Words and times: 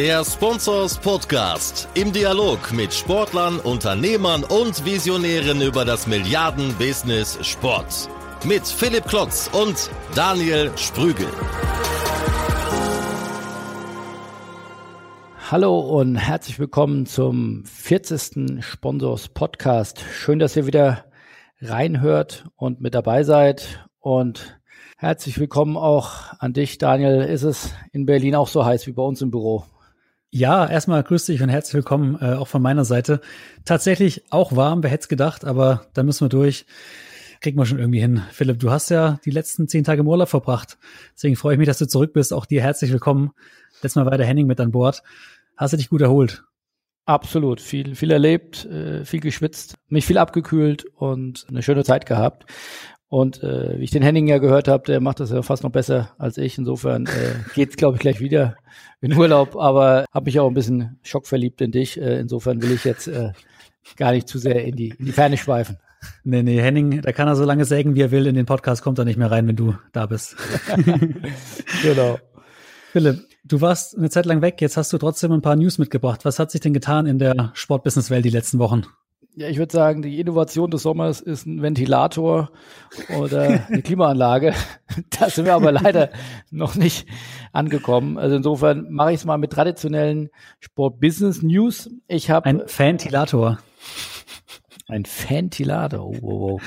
Der 0.00 0.24
Sponsors 0.24 0.96
Podcast 0.96 1.86
im 1.92 2.10
Dialog 2.10 2.72
mit 2.72 2.94
Sportlern, 2.94 3.60
Unternehmern 3.60 4.44
und 4.44 4.86
Visionären 4.86 5.60
über 5.60 5.84
das 5.84 6.06
Milliarden-Business 6.06 7.38
Sport. 7.46 8.08
Mit 8.42 8.66
Philipp 8.66 9.04
Klotz 9.04 9.50
und 9.52 9.90
Daniel 10.14 10.70
Sprügel. 10.78 11.26
Hallo 15.50 15.80
und 15.80 16.16
herzlich 16.16 16.58
willkommen 16.58 17.04
zum 17.04 17.66
40. 17.66 18.64
Sponsors 18.64 19.28
Podcast. 19.28 20.00
Schön, 20.00 20.38
dass 20.38 20.56
ihr 20.56 20.66
wieder 20.66 21.04
reinhört 21.60 22.46
und 22.56 22.80
mit 22.80 22.94
dabei 22.94 23.22
seid. 23.22 23.86
Und 23.98 24.62
herzlich 24.96 25.38
willkommen 25.38 25.76
auch 25.76 26.32
an 26.38 26.54
dich, 26.54 26.78
Daniel. 26.78 27.20
Ist 27.20 27.42
es 27.42 27.74
in 27.92 28.06
Berlin 28.06 28.34
auch 28.34 28.48
so 28.48 28.64
heiß 28.64 28.86
wie 28.86 28.92
bei 28.92 29.02
uns 29.02 29.20
im 29.20 29.30
Büro? 29.30 29.66
Ja, 30.32 30.64
erstmal 30.64 31.02
grüß 31.02 31.24
dich 31.26 31.42
und 31.42 31.48
herzlich 31.48 31.74
willkommen 31.74 32.16
äh, 32.20 32.34
auch 32.34 32.46
von 32.46 32.62
meiner 32.62 32.84
Seite. 32.84 33.20
Tatsächlich 33.64 34.22
auch 34.30 34.54
warm, 34.54 34.84
wer 34.84 34.90
hätte 34.90 35.02
es 35.02 35.08
gedacht, 35.08 35.44
aber 35.44 35.88
da 35.92 36.04
müssen 36.04 36.24
wir 36.24 36.28
durch. 36.28 36.66
Kriegen 37.40 37.58
wir 37.58 37.66
schon 37.66 37.80
irgendwie 37.80 37.98
hin. 37.98 38.22
Philipp, 38.30 38.60
du 38.60 38.70
hast 38.70 38.90
ja 38.90 39.18
die 39.24 39.32
letzten 39.32 39.66
zehn 39.66 39.82
Tage 39.82 40.02
im 40.02 40.06
Urlaub 40.06 40.28
verbracht. 40.28 40.78
Deswegen 41.16 41.34
freue 41.34 41.54
ich 41.54 41.58
mich, 41.58 41.66
dass 41.66 41.78
du 41.78 41.88
zurück 41.88 42.12
bist. 42.12 42.32
Auch 42.32 42.46
dir 42.46 42.62
herzlich 42.62 42.92
willkommen. 42.92 43.32
Letztes 43.82 43.96
Mal 43.96 44.08
war 44.08 44.18
der 44.18 44.26
Henning 44.26 44.46
mit 44.46 44.60
an 44.60 44.70
Bord. 44.70 45.02
Hast 45.56 45.72
du 45.72 45.76
dich 45.76 45.88
gut 45.88 46.00
erholt? 46.00 46.44
Absolut. 47.06 47.60
Viel, 47.60 47.96
viel 47.96 48.12
erlebt, 48.12 48.66
äh, 48.66 49.04
viel 49.04 49.18
geschwitzt, 49.18 49.78
mich 49.88 50.06
viel 50.06 50.18
abgekühlt 50.18 50.84
und 50.94 51.44
eine 51.48 51.64
schöne 51.64 51.82
Zeit 51.82 52.06
gehabt. 52.06 52.46
Und 53.10 53.42
äh, 53.42 53.76
wie 53.76 53.82
ich 53.82 53.90
den 53.90 54.04
Henning 54.04 54.28
ja 54.28 54.38
gehört 54.38 54.68
habe, 54.68 54.84
der 54.84 55.00
macht 55.00 55.18
das 55.18 55.32
ja 55.32 55.42
fast 55.42 55.64
noch 55.64 55.72
besser 55.72 56.12
als 56.16 56.38
ich. 56.38 56.56
Insofern 56.56 57.06
äh, 57.06 57.34
geht 57.54 57.76
glaube 57.76 57.96
ich, 57.96 58.00
gleich 58.00 58.20
wieder 58.20 58.56
in 59.00 59.12
Urlaub. 59.16 59.56
Aber 59.56 60.06
habe 60.12 60.26
mich 60.26 60.38
auch 60.38 60.46
ein 60.46 60.54
bisschen 60.54 61.00
schockverliebt 61.02 61.60
in 61.60 61.72
dich. 61.72 62.00
Äh, 62.00 62.20
insofern 62.20 62.62
will 62.62 62.70
ich 62.70 62.84
jetzt 62.84 63.08
äh, 63.08 63.32
gar 63.96 64.12
nicht 64.12 64.28
zu 64.28 64.38
sehr 64.38 64.64
in 64.64 64.76
die, 64.76 64.94
in 64.96 65.06
die 65.06 65.12
Ferne 65.12 65.36
schweifen. 65.36 65.78
Nee, 66.22 66.44
nee, 66.44 66.60
Henning, 66.60 67.02
da 67.02 67.10
kann 67.10 67.26
er 67.26 67.34
so 67.34 67.44
lange 67.44 67.64
sägen, 67.64 67.96
wie 67.96 68.02
er 68.02 68.12
will. 68.12 68.28
In 68.28 68.36
den 68.36 68.46
Podcast 68.46 68.82
kommt 68.82 68.98
er 69.00 69.04
nicht 69.04 69.18
mehr 69.18 69.30
rein, 69.30 69.48
wenn 69.48 69.56
du 69.56 69.74
da 69.92 70.06
bist. 70.06 70.36
genau. 71.82 72.18
Philipp, 72.92 73.26
du 73.44 73.60
warst 73.60 73.98
eine 73.98 74.08
Zeit 74.08 74.24
lang 74.24 74.40
weg. 74.40 74.60
Jetzt 74.60 74.76
hast 74.76 74.92
du 74.92 74.98
trotzdem 74.98 75.32
ein 75.32 75.42
paar 75.42 75.56
News 75.56 75.78
mitgebracht. 75.78 76.24
Was 76.24 76.38
hat 76.38 76.52
sich 76.52 76.60
denn 76.60 76.72
getan 76.72 77.06
in 77.06 77.18
der 77.18 77.50
Sportbusinesswelt 77.54 78.24
die 78.24 78.30
letzten 78.30 78.60
Wochen? 78.60 78.84
Ja, 79.40 79.48
ich 79.48 79.56
würde 79.56 79.72
sagen, 79.72 80.02
die 80.02 80.20
Innovation 80.20 80.70
des 80.70 80.82
Sommers 80.82 81.22
ist 81.22 81.46
ein 81.46 81.62
Ventilator 81.62 82.50
oder 83.18 83.64
eine 83.68 83.80
Klimaanlage. 83.80 84.52
Da 85.18 85.30
sind 85.30 85.46
wir 85.46 85.54
aber 85.54 85.72
leider 85.72 86.10
noch 86.50 86.74
nicht 86.74 87.08
angekommen. 87.50 88.18
Also 88.18 88.36
insofern 88.36 88.90
mache 88.90 89.12
ich 89.12 89.20
es 89.20 89.24
mal 89.24 89.38
mit 89.38 89.50
traditionellen 89.50 90.28
Sport-Business-News. 90.58 91.88
Ich 92.06 92.28
habe 92.28 92.44
ein 92.44 92.60
Ventilator. 92.66 93.60
Ein 94.88 95.04
Ventilator. 95.06 96.06
Oh, 96.06 96.16
oh, 96.20 96.50
oh. 96.50 96.60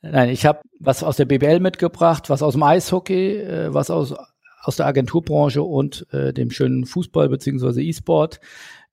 Nein, 0.00 0.30
ich 0.30 0.46
habe 0.46 0.60
was 0.80 1.02
aus 1.02 1.18
der 1.18 1.26
BBL 1.26 1.60
mitgebracht, 1.60 2.30
was 2.30 2.42
aus 2.42 2.54
dem 2.54 2.62
Eishockey, 2.62 3.36
äh, 3.36 3.74
was 3.74 3.90
aus 3.90 4.14
aus 4.62 4.76
der 4.76 4.86
Agenturbranche 4.86 5.62
und 5.62 6.06
äh, 6.10 6.32
dem 6.32 6.50
schönen 6.50 6.86
Fußball 6.86 7.28
beziehungsweise 7.28 7.82
E-Sport. 7.82 8.40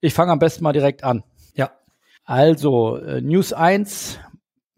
Ich 0.02 0.12
fange 0.12 0.32
am 0.32 0.38
besten 0.38 0.64
mal 0.64 0.74
direkt 0.74 1.02
an. 1.02 1.22
Also, 2.24 2.96
äh, 2.96 3.20
News 3.20 3.52
1, 3.52 4.18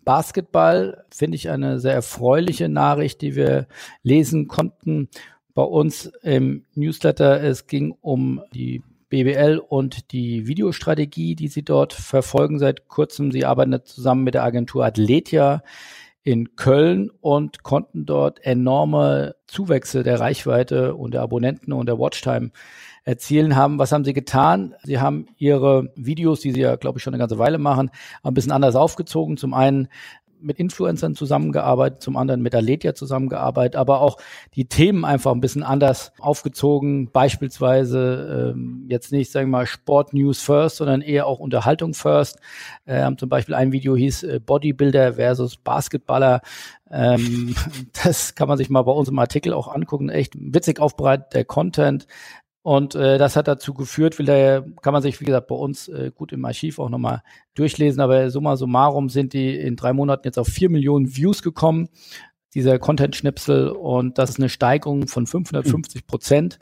Basketball, 0.05 1.05
finde 1.11 1.37
ich 1.37 1.51
eine 1.51 1.79
sehr 1.79 1.95
erfreuliche 1.95 2.69
Nachricht, 2.69 3.21
die 3.23 3.37
wir 3.37 3.67
lesen 4.03 4.49
konnten 4.49 5.09
bei 5.55 5.63
uns 5.63 6.07
im 6.23 6.65
Newsletter. 6.75 7.43
Es 7.43 7.67
ging 7.67 7.95
um 8.01 8.43
die 8.53 8.83
BBL 9.09 9.59
und 9.59 10.13
die 10.13 10.47
Videostrategie, 10.47 11.37
die 11.37 11.49
sie 11.49 11.63
dort 11.63 11.93
verfolgen 11.93 12.59
seit 12.59 12.89
kurzem. 12.89 13.31
Sie 13.31 13.45
arbeiten 13.45 13.79
zusammen 13.85 14.25
mit 14.25 14.35
der 14.35 14.43
Agentur 14.43 14.85
Athletia 14.85 15.63
in 16.25 16.57
Köln 16.57 17.11
und 17.21 17.63
konnten 17.63 18.07
dort 18.07 18.43
enorme 18.45 19.37
Zuwächse 19.47 20.03
der 20.03 20.19
Reichweite 20.19 20.95
und 20.95 21.13
der 21.13 21.21
Abonnenten 21.21 21.73
und 21.73 21.87
der 21.87 21.99
Watchtime 21.99 22.51
erzielen 23.05 23.55
haben. 23.57 23.79
Was 23.79 23.93
haben 23.93 24.05
sie 24.05 24.13
getan? 24.13 24.75
Sie 24.83 24.99
haben 24.99 25.27
ihre 25.37 25.93
Videos, 25.95 26.41
die 26.41 26.53
sie 26.53 26.61
ja, 26.61 26.77
glaube 26.77 26.99
ich, 26.99 27.03
schon 27.03 27.15
eine 27.15 27.21
ganze 27.21 27.39
Weile 27.39 27.59
machen, 27.59 27.91
ein 28.23 28.35
bisschen 28.35 28.53
anders 28.53 28.77
aufgezogen. 28.77 29.37
Zum 29.37 29.55
einen 29.55 29.89
mit 30.45 30.59
Influencern 30.59 31.15
zusammengearbeitet, 31.15 32.03
zum 32.03 32.17
anderen 32.17 32.43
mit 32.43 32.55
Aletia 32.55 32.95
zusammengearbeitet, 32.95 33.77
aber 33.77 34.01
auch 34.01 34.19
die 34.55 34.67
Themen 34.67 35.05
einfach 35.05 35.33
ein 35.33 35.41
bisschen 35.41 35.63
anders 35.63 36.13
aufgezogen. 36.19 37.11
Beispielsweise 37.11 38.53
ähm, 38.55 38.87
jetzt 38.89 39.11
nicht, 39.11 39.33
sagen 39.33 39.49
wir 39.49 39.59
mal, 39.59 39.67
Sport 39.67 40.13
News 40.13 40.43
First, 40.43 40.77
sondern 40.77 41.01
eher 41.01 41.27
auch 41.27 41.41
Unterhaltung 41.41 41.95
First. 41.95 42.39
Äh, 42.85 43.01
haben 43.03 43.19
zum 43.19 43.29
Beispiel 43.29 43.55
ein 43.55 43.73
Video 43.73 43.97
hieß 43.97 44.23
äh, 44.25 44.41
Bodybuilder 44.41 45.15
versus 45.15 45.57
Basketballer. 45.57 46.43
Ähm, 46.91 47.55
das 48.05 48.35
kann 48.35 48.49
man 48.49 48.59
sich 48.59 48.69
mal 48.69 48.83
bei 48.83 48.93
uns 48.93 49.09
im 49.09 49.19
Artikel 49.19 49.55
auch 49.55 49.69
angucken. 49.69 50.11
Echt 50.11 50.35
witzig 50.37 50.79
aufbereitet, 50.79 51.33
der 51.33 51.45
Content. 51.47 52.07
Und 52.65 52.95
äh, 52.95 53.19
das 53.19 53.37
hat 53.37 53.47
dazu 53.47 53.75
geführt, 53.75 54.19
will 54.19 54.25
der, 54.25 54.65
kann 54.81 54.95
man 54.95 55.03
sich, 55.03 55.21
wie 55.21 55.27
gesagt, 55.27 55.49
bei 55.49 55.55
uns 55.55 55.87
äh, 55.89 56.11
gut 56.15 56.33
im 56.33 56.47
Archiv 56.47 56.79
auch 56.79 56.89
nochmal 56.89 57.23
durchlesen, 57.55 58.01
aber 58.01 58.31
summa 58.31 58.57
summarum 58.57 59.11
sind 59.11 59.35
die 59.35 59.55
in 59.55 59.77
drei 59.77 59.93
Monaten 59.93 60.27
jetzt 60.27 60.39
auf 60.39 60.49
vier 60.49 60.71
Millionen 60.71 61.15
Views 61.15 61.43
gekommen, 61.43 61.91
dieser 62.55 62.79
Content-Schnipsel, 62.79 63.69
und 63.69 64.17
das 64.17 64.31
ist 64.31 64.39
eine 64.39 64.49
Steigerung 64.49 65.09
von 65.09 65.27
550 65.27 66.07
Prozent. 66.07 66.59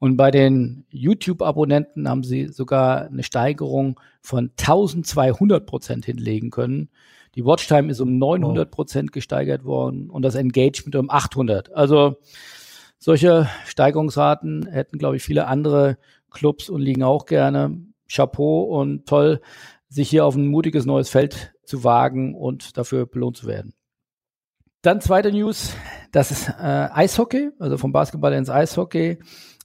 Und 0.00 0.16
bei 0.16 0.32
den 0.32 0.86
YouTube-Abonnenten 0.90 2.08
haben 2.08 2.24
sie 2.24 2.48
sogar 2.48 3.06
eine 3.06 3.22
Steigerung 3.22 4.00
von 4.22 4.50
1200 4.58 5.66
Prozent 5.66 6.04
hinlegen 6.04 6.50
können. 6.50 6.88
Die 7.36 7.44
Watchtime 7.44 7.92
ist 7.92 8.00
um 8.00 8.18
900 8.18 8.72
Prozent 8.72 9.12
gesteigert 9.12 9.64
worden 9.64 10.10
und 10.10 10.22
das 10.22 10.34
Engagement 10.34 10.96
um 10.96 11.10
800. 11.10 11.72
Also 11.72 12.16
solche 13.04 13.50
Steigerungsraten 13.66 14.66
hätten, 14.66 14.96
glaube 14.96 15.16
ich, 15.16 15.22
viele 15.22 15.46
andere 15.46 15.98
Clubs 16.30 16.70
und 16.70 16.80
liegen 16.80 17.02
auch 17.02 17.26
gerne. 17.26 17.76
Chapeau 18.10 18.62
und 18.62 19.06
toll, 19.06 19.42
sich 19.90 20.08
hier 20.08 20.24
auf 20.24 20.36
ein 20.36 20.46
mutiges 20.46 20.86
neues 20.86 21.10
Feld 21.10 21.52
zu 21.64 21.84
wagen 21.84 22.34
und 22.34 22.78
dafür 22.78 23.04
belohnt 23.04 23.36
zu 23.36 23.46
werden. 23.46 23.74
Dann 24.80 25.02
zweite 25.02 25.32
News, 25.32 25.76
das 26.12 26.30
ist 26.30 26.48
äh, 26.48 26.88
Eishockey, 26.92 27.50
also 27.58 27.76
vom 27.76 27.92
Basketball 27.92 28.32
ins 28.32 28.48
Eishockey. 28.48 29.18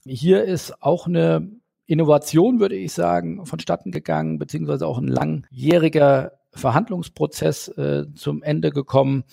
Hier 0.04 0.44
ist 0.44 0.82
auch 0.82 1.06
eine 1.06 1.50
Innovation, 1.86 2.60
würde 2.60 2.76
ich 2.76 2.92
sagen, 2.92 3.46
vonstatten 3.46 3.90
gegangen, 3.90 4.38
beziehungsweise 4.38 4.86
auch 4.86 4.98
ein 4.98 5.08
langjähriger 5.08 6.39
Verhandlungsprozess 6.52 7.68
äh, 7.68 8.06
zum 8.14 8.42
Ende 8.42 8.70
gekommen 8.70 9.24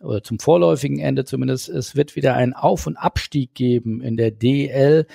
oder 0.00 0.22
zum 0.22 0.38
vorläufigen 0.38 0.98
Ende 0.98 1.24
zumindest. 1.24 1.68
Es 1.68 1.96
wird 1.96 2.16
wieder 2.16 2.34
einen 2.34 2.52
Auf- 2.52 2.86
und 2.86 2.96
Abstieg 2.96 3.54
geben 3.54 4.00
in 4.00 4.16
der 4.16 4.30
DL 4.30 5.06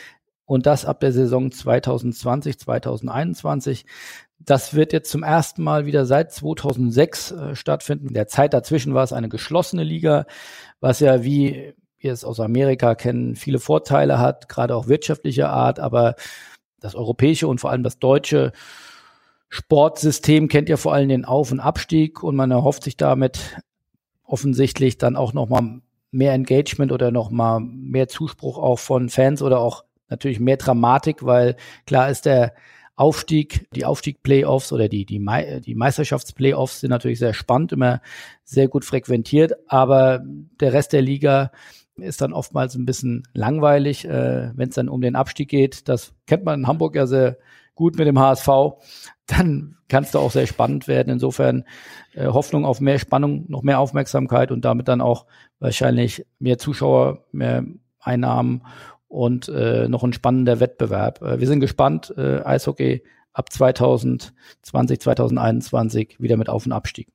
und 0.45 0.65
das 0.65 0.85
ab 0.85 0.99
der 0.99 1.11
Saison 1.11 1.51
2020, 1.51 2.59
2021. 2.59 3.85
Das 4.37 4.73
wird 4.73 4.93
jetzt 4.93 5.09
zum 5.09 5.23
ersten 5.23 5.63
Mal 5.63 5.85
wieder 5.85 6.05
seit 6.05 6.31
2006 6.31 7.31
äh, 7.31 7.55
stattfinden. 7.55 8.09
In 8.09 8.13
der 8.13 8.27
Zeit 8.27 8.53
dazwischen 8.53 8.93
war 8.93 9.03
es 9.03 9.13
eine 9.13 9.29
geschlossene 9.29 9.83
Liga, 9.83 10.25
was 10.79 10.99
ja 10.99 11.23
wie 11.23 11.73
wir 11.97 12.13
es 12.13 12.23
aus 12.23 12.39
Amerika 12.39 12.93
kennen, 12.93 13.35
viele 13.35 13.59
Vorteile 13.59 14.19
hat, 14.19 14.47
gerade 14.47 14.75
auch 14.75 14.87
wirtschaftlicher 14.87 15.49
Art, 15.49 15.79
aber 15.79 16.15
das 16.79 16.93
europäische 16.93 17.47
und 17.47 17.59
vor 17.59 17.71
allem 17.71 17.81
das 17.81 17.97
deutsche 17.97 18.51
Sportsystem 19.49 20.47
kennt 20.47 20.69
ja 20.69 20.77
vor 20.77 20.93
allem 20.93 21.09
den 21.09 21.25
Auf- 21.25 21.51
und 21.51 21.59
Abstieg 21.59 22.23
und 22.23 22.35
man 22.35 22.51
erhofft 22.51 22.83
sich 22.83 22.97
damit 22.97 23.61
offensichtlich 24.23 24.97
dann 24.97 25.15
auch 25.15 25.33
nochmal 25.33 25.81
mehr 26.11 26.33
Engagement 26.33 26.91
oder 26.91 27.11
nochmal 27.11 27.59
mehr 27.59 28.07
Zuspruch 28.07 28.57
auch 28.57 28.79
von 28.79 29.09
Fans 29.09 29.41
oder 29.41 29.59
auch 29.59 29.83
natürlich 30.09 30.39
mehr 30.39 30.57
Dramatik, 30.57 31.25
weil 31.25 31.55
klar 31.85 32.09
ist 32.09 32.25
der 32.25 32.53
Aufstieg, 32.95 33.67
die 33.75 33.83
Aufstieg-Playoffs 33.83 34.71
oder 34.71 34.87
die, 34.87 35.05
die, 35.05 35.19
die 35.59 35.75
Meisterschafts-Playoffs 35.75 36.79
sind 36.79 36.91
natürlich 36.91 37.19
sehr 37.19 37.33
spannend, 37.33 37.73
immer 37.73 38.01
sehr 38.45 38.69
gut 38.69 38.85
frequentiert, 38.85 39.53
aber 39.67 40.23
der 40.61 40.71
Rest 40.71 40.93
der 40.93 41.01
Liga 41.01 41.51
ist 41.97 42.21
dann 42.21 42.33
oftmals 42.33 42.75
ein 42.75 42.85
bisschen 42.85 43.23
langweilig, 43.33 44.05
äh, 44.05 44.51
wenn 44.55 44.69
es 44.69 44.75
dann 44.75 44.89
um 44.89 45.01
den 45.01 45.15
Abstieg 45.15 45.49
geht. 45.49 45.87
Das 45.89 46.13
kennt 46.25 46.45
man 46.45 46.61
in 46.61 46.67
Hamburg 46.67 46.95
ja 46.95 47.07
sehr 47.07 47.37
gut 47.75 47.97
mit 47.97 48.07
dem 48.07 48.19
HSV 48.19 48.47
dann 49.27 49.77
kann 49.87 50.03
es 50.03 50.11
da 50.11 50.19
auch 50.19 50.31
sehr 50.31 50.47
spannend 50.47 50.87
werden. 50.87 51.09
Insofern 51.11 51.63
äh, 52.13 52.27
Hoffnung 52.27 52.65
auf 52.65 52.81
mehr 52.81 52.99
Spannung, 52.99 53.45
noch 53.47 53.63
mehr 53.63 53.79
Aufmerksamkeit 53.79 54.51
und 54.51 54.65
damit 54.65 54.87
dann 54.87 55.01
auch 55.01 55.25
wahrscheinlich 55.59 56.25
mehr 56.39 56.57
Zuschauer, 56.57 57.25
mehr 57.31 57.63
Einnahmen 57.99 58.63
und 59.07 59.49
äh, 59.49 59.87
noch 59.87 60.03
ein 60.03 60.13
spannender 60.13 60.59
Wettbewerb. 60.59 61.21
Äh, 61.21 61.39
wir 61.39 61.47
sind 61.47 61.59
gespannt. 61.59 62.13
Äh, 62.17 62.41
Eishockey 62.43 63.03
ab 63.33 63.51
2020, 63.51 64.99
2021 64.99 66.17
wieder 66.19 66.37
mit 66.37 66.49
Auf- 66.49 66.65
und 66.65 66.71
Abstieg. 66.71 67.07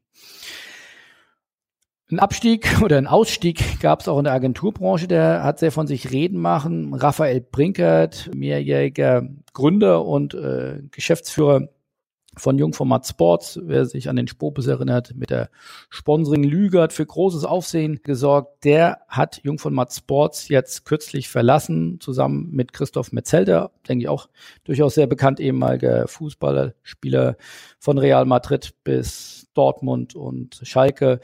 Ein 2.10 2.18
Abstieg 2.18 2.80
oder 2.82 2.98
ein 2.98 3.06
Ausstieg 3.06 3.80
gab 3.80 4.00
es 4.00 4.08
auch 4.08 4.18
in 4.18 4.24
der 4.24 4.32
Agenturbranche, 4.32 5.06
der 5.06 5.44
hat 5.44 5.58
sehr 5.58 5.70
von 5.70 5.86
sich 5.86 6.10
reden 6.10 6.40
machen. 6.40 6.92
Raphael 6.94 7.40
Brinkert, 7.40 8.30
mehrjähriger 8.34 9.28
Gründer 9.52 10.04
und 10.04 10.34
äh, 10.34 10.80
Geschäftsführer 10.90 11.68
von 12.36 12.58
Jungformat 12.58 13.06
Sports, 13.06 13.58
wer 13.62 13.86
sich 13.86 14.08
an 14.08 14.16
den 14.16 14.28
Spopes 14.28 14.66
erinnert, 14.66 15.14
mit 15.16 15.30
der 15.30 15.50
Sponsoring 15.88 16.44
Lüge 16.44 16.80
hat 16.80 16.92
für 16.92 17.04
großes 17.04 17.44
Aufsehen 17.44 18.00
gesorgt. 18.02 18.64
Der 18.64 19.00
hat 19.08 19.40
Jungformat 19.42 19.92
Sports 19.92 20.48
jetzt 20.48 20.84
kürzlich 20.84 21.28
verlassen, 21.28 21.98
zusammen 22.00 22.50
mit 22.52 22.72
Christoph 22.72 23.12
Metzelder, 23.12 23.72
denke 23.88 24.04
ich 24.04 24.08
auch 24.08 24.28
durchaus 24.64 24.94
sehr 24.94 25.06
bekannt, 25.06 25.40
ehemaliger 25.40 26.06
Fußballerspieler 26.06 27.36
von 27.78 27.98
Real 27.98 28.24
Madrid 28.24 28.74
bis 28.84 29.48
Dortmund 29.54 30.14
und 30.14 30.60
Schalke. 30.62 31.20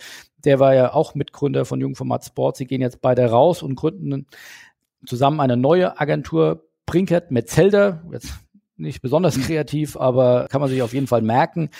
Der 0.46 0.60
war 0.60 0.74
ja 0.74 0.94
auch 0.94 1.14
Mitgründer 1.14 1.64
von 1.64 1.80
Jungformat 1.80 2.24
Sports. 2.24 2.58
Sie 2.58 2.66
gehen 2.66 2.80
jetzt 2.80 3.02
beide 3.02 3.26
raus 3.26 3.62
und 3.62 3.74
gründen 3.74 4.26
zusammen 5.04 5.40
eine 5.40 5.56
neue 5.56 6.00
Agentur, 6.00 6.62
Brinkert 6.86 7.30
Metzelder. 7.32 8.04
Jetzt 8.12 8.32
nicht 8.76 9.02
besonders 9.02 9.38
kreativ, 9.40 9.96
aber 9.96 10.46
kann 10.50 10.60
man 10.60 10.70
sich 10.70 10.82
auf 10.82 10.94
jeden 10.94 11.06
Fall 11.06 11.22
merken. 11.22 11.70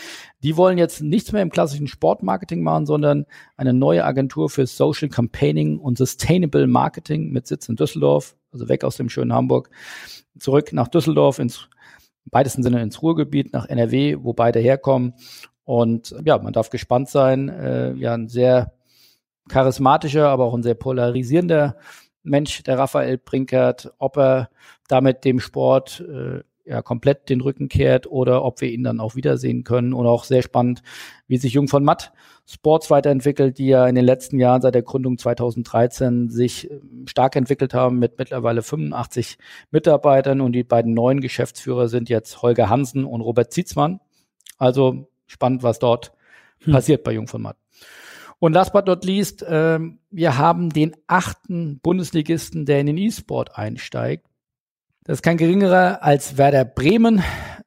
Die 0.42 0.56
wollen 0.56 0.78
jetzt 0.78 1.00
nichts 1.00 1.32
mehr 1.32 1.42
im 1.42 1.50
klassischen 1.50 1.86
Sportmarketing 1.86 2.62
machen, 2.62 2.86
sondern 2.86 3.26
eine 3.56 3.72
neue 3.72 4.04
Agentur 4.04 4.50
für 4.50 4.66
Social 4.66 5.08
Campaigning 5.08 5.78
und 5.78 5.98
Sustainable 5.98 6.66
Marketing 6.66 7.30
mit 7.30 7.46
Sitz 7.46 7.68
in 7.68 7.76
Düsseldorf, 7.76 8.36
also 8.50 8.68
weg 8.68 8.82
aus 8.82 8.96
dem 8.96 9.08
schönen 9.08 9.32
Hamburg, 9.32 9.70
zurück 10.38 10.72
nach 10.72 10.88
Düsseldorf 10.88 11.38
ins 11.38 11.68
im 12.24 12.32
weitesten 12.32 12.64
Sinne 12.64 12.82
ins 12.82 13.02
Ruhrgebiet, 13.02 13.52
nach 13.52 13.66
NRW, 13.66 14.16
wo 14.20 14.32
beide 14.32 14.58
herkommen. 14.58 15.14
Und 15.66 16.14
ja, 16.24 16.38
man 16.38 16.52
darf 16.52 16.70
gespannt 16.70 17.10
sein. 17.10 17.48
Äh, 17.48 17.92
ja, 17.94 18.14
ein 18.14 18.28
sehr 18.28 18.72
charismatischer, 19.48 20.28
aber 20.28 20.44
auch 20.44 20.54
ein 20.54 20.62
sehr 20.62 20.74
polarisierender 20.74 21.76
Mensch, 22.22 22.62
der 22.62 22.78
Raphael 22.78 23.18
Brinkert, 23.18 23.92
ob 23.98 24.16
er 24.16 24.48
damit 24.88 25.24
dem 25.24 25.40
Sport 25.40 26.00
äh, 26.08 26.42
ja 26.64 26.82
komplett 26.82 27.28
den 27.28 27.40
Rücken 27.40 27.68
kehrt 27.68 28.06
oder 28.08 28.44
ob 28.44 28.60
wir 28.60 28.70
ihn 28.70 28.84
dann 28.84 29.00
auch 29.00 29.16
wiedersehen 29.16 29.64
können. 29.64 29.92
Und 29.92 30.06
auch 30.06 30.22
sehr 30.22 30.42
spannend, 30.42 30.82
wie 31.26 31.36
sich 31.36 31.52
Jung 31.52 31.66
von 31.66 31.84
Matt 31.84 32.12
Sports 32.48 32.88
weiterentwickelt, 32.88 33.58
die 33.58 33.66
ja 33.66 33.88
in 33.88 33.96
den 33.96 34.04
letzten 34.04 34.38
Jahren 34.38 34.62
seit 34.62 34.76
der 34.76 34.82
Gründung 34.82 35.18
2013 35.18 36.28
sich 36.28 36.70
ähm, 36.70 37.06
stark 37.08 37.34
entwickelt 37.34 37.74
haben 37.74 37.98
mit 37.98 38.18
mittlerweile 38.18 38.62
85 38.62 39.36
Mitarbeitern 39.72 40.40
und 40.40 40.52
die 40.52 40.62
beiden 40.62 40.94
neuen 40.94 41.20
Geschäftsführer 41.20 41.88
sind 41.88 42.08
jetzt 42.08 42.42
Holger 42.42 42.70
Hansen 42.70 43.04
und 43.04 43.20
Robert 43.20 43.52
Zietzmann. 43.52 43.98
Also 44.58 45.08
spannend, 45.26 45.62
was 45.62 45.78
dort 45.78 46.12
hm. 46.60 46.72
passiert 46.72 47.04
bei 47.04 47.12
Jung 47.12 47.28
von 47.28 47.42
Matt. 47.42 47.56
Und 48.38 48.52
last 48.52 48.72
but 48.72 48.86
not 48.86 49.04
least, 49.04 49.42
äh, 49.42 49.78
wir 50.10 50.38
haben 50.38 50.70
den 50.70 50.94
achten 51.06 51.80
Bundesligisten, 51.80 52.66
der 52.66 52.80
in 52.80 52.86
den 52.86 52.98
E-Sport 52.98 53.56
einsteigt. 53.56 54.26
Das 55.04 55.18
ist 55.18 55.22
kein 55.22 55.36
geringerer 55.36 56.02
als 56.02 56.36
Werder 56.36 56.64
Bremen. 56.64 57.22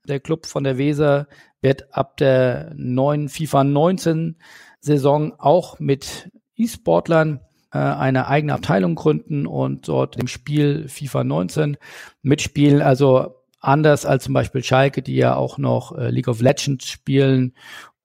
Der 0.07 0.19
Club 0.19 0.45
von 0.45 0.63
der 0.63 0.77
Weser 0.77 1.27
wird 1.61 1.93
ab 1.95 2.17
der 2.17 2.73
neuen 2.75 3.29
FIFA 3.29 3.63
19 3.63 4.37
Saison 4.81 5.33
auch 5.37 5.79
mit 5.79 6.31
E-Sportlern 6.55 7.41
äh, 7.71 7.77
eine 7.77 8.27
eigene 8.27 8.53
Abteilung 8.53 8.95
gründen 8.95 9.47
und 9.47 9.87
dort 9.87 10.17
im 10.17 10.27
Spiel 10.27 10.87
FIFA 10.87 11.23
19 11.23 11.77
mitspielen. 12.21 12.81
Also 12.81 13.38
anders 13.59 14.05
als 14.05 14.23
zum 14.23 14.33
Beispiel 14.33 14.63
Schalke, 14.63 15.01
die 15.01 15.15
ja 15.15 15.35
auch 15.35 15.57
noch 15.57 15.97
äh, 15.97 16.09
League 16.09 16.27
of 16.27 16.41
Legends 16.41 16.87
spielen 16.87 17.53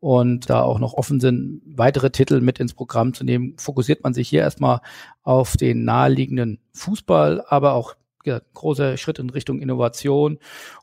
und 0.01 0.51
da 0.51 0.63
auch 0.63 0.79
noch 0.79 0.93
offen 0.93 1.21
sind, 1.21 1.63
weitere 1.65 2.11
Titel 2.11 2.41
mit 2.41 2.61
ins 2.61 2.75
Programm 2.75 3.15
zu 3.15 3.25
nehmen, 3.25 3.55
fokussiert 3.59 4.05
man 4.05 4.13
sich 4.13 4.29
hier 4.29 4.41
erstmal 4.41 4.81
auf 5.23 5.57
den 5.57 5.85
naheliegenden 5.85 6.59
Fußball, 6.73 7.45
aber 7.49 7.73
auch 7.73 7.95
ja, 8.25 8.41
großer 8.53 8.97
Schritt 8.97 9.19
in 9.19 9.31
Richtung 9.31 9.61
Innovation. 9.61 10.39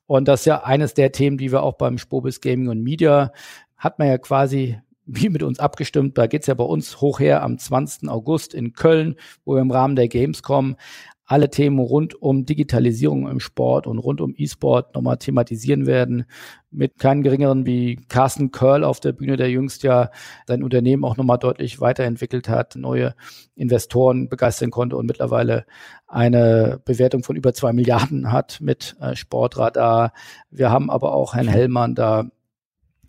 Und 0.08 0.28
das 0.28 0.42
ist 0.42 0.46
ja 0.46 0.64
eines 0.64 0.94
der 0.94 1.12
Themen, 1.12 1.38
die 1.38 1.52
wir 1.52 1.64
auch 1.64 1.74
beim 1.74 1.98
Spobis 1.98 2.42
Gaming 2.42 2.70
und 2.70 2.82
Media 2.82 3.32
hat 3.78 4.00
man 4.00 4.08
ja 4.08 4.18
quasi 4.18 4.80
wie 5.06 5.30
mit 5.30 5.44
uns 5.44 5.60
abgestimmt. 5.60 6.18
Da 6.18 6.28
geht's 6.28 6.48
ja 6.48 6.54
bei 6.54 6.64
uns 6.64 7.02
hoch 7.02 7.20
her 7.20 7.44
am 7.44 7.58
20. 7.58 8.10
August 8.10 8.54
in 8.54 8.74
Köln, 8.74 9.16
wo 9.44 9.56
wir 9.56 9.62
im 9.62 9.72
Rahmen 9.72 9.96
der 9.96 10.08
Gamescom 10.08 10.78
alle 11.26 11.50
Themen 11.50 11.80
rund 11.80 12.22
um 12.22 12.46
Digitalisierung 12.46 13.28
im 13.28 13.40
Sport 13.40 13.88
und 13.88 14.00
rund 14.00 14.20
um 14.20 14.34
E-Sport 14.36 14.96
nochmal 14.96 15.18
thematisieren 15.18 15.86
werden. 15.86 16.26
Mit 16.72 17.00
keinen 17.00 17.24
geringeren 17.24 17.66
wie 17.66 17.98
Carsten 18.10 18.52
Curl 18.52 18.84
auf 18.84 19.00
der 19.00 19.14
Bühne, 19.14 19.38
der 19.38 19.50
jüngst 19.50 19.84
ja 19.84 20.12
sein 20.48 20.64
Unternehmen 20.64 21.06
auch 21.06 21.18
nochmal 21.18 21.38
deutlich 21.38 21.80
weiterentwickelt 21.80 22.50
hat, 22.50 22.76
neue 22.76 23.16
Investoren 23.56 24.28
begeistern 24.28 24.72
konnte 24.72 24.98
und 24.98 25.06
mittlerweile 25.06 25.66
eine 26.08 26.82
Bewertung 26.84 27.24
von 27.24 27.36
über 27.36 27.54
zwei 27.54 27.72
Milliarden 27.72 28.32
hat 28.32 28.60
mit 28.62 28.96
äh, 29.00 29.16
Sportradar. 29.16 30.14
Wir 30.50 30.70
haben 30.70 30.90
aber 30.90 31.14
auch 31.14 31.34
Herrn 31.34 31.48
Hellmann 31.48 31.96
da, 31.96 32.26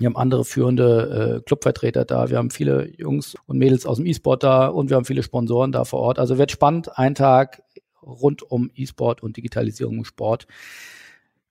wir 0.03 0.06
haben 0.06 0.17
andere 0.17 0.44
führende 0.44 1.38
äh, 1.38 1.43
Clubvertreter 1.43 2.05
da. 2.05 2.29
Wir 2.29 2.38
haben 2.38 2.50
viele 2.50 2.91
Jungs 2.99 3.37
und 3.47 3.59
Mädels 3.59 3.87
aus 3.87 3.99
dem 3.99 4.06
E-Sport 4.06 4.43
da 4.43 4.67
und 4.67 4.91
wir 4.91 4.97
haben 4.97 5.05
viele 5.05 5.23
Sponsoren 5.23 5.70
da 5.70 5.85
vor 5.85 6.00
Ort. 6.00 6.19
Also 6.19 6.38
wird 6.38 6.50
spannend. 6.50 6.99
Ein 6.99 7.14
Tag 7.14 7.62
rund 8.02 8.43
um 8.43 8.70
E-Sport 8.75 9.22
und 9.22 9.37
Digitalisierung 9.37 9.99
im 9.99 10.04
Sport. 10.04 10.49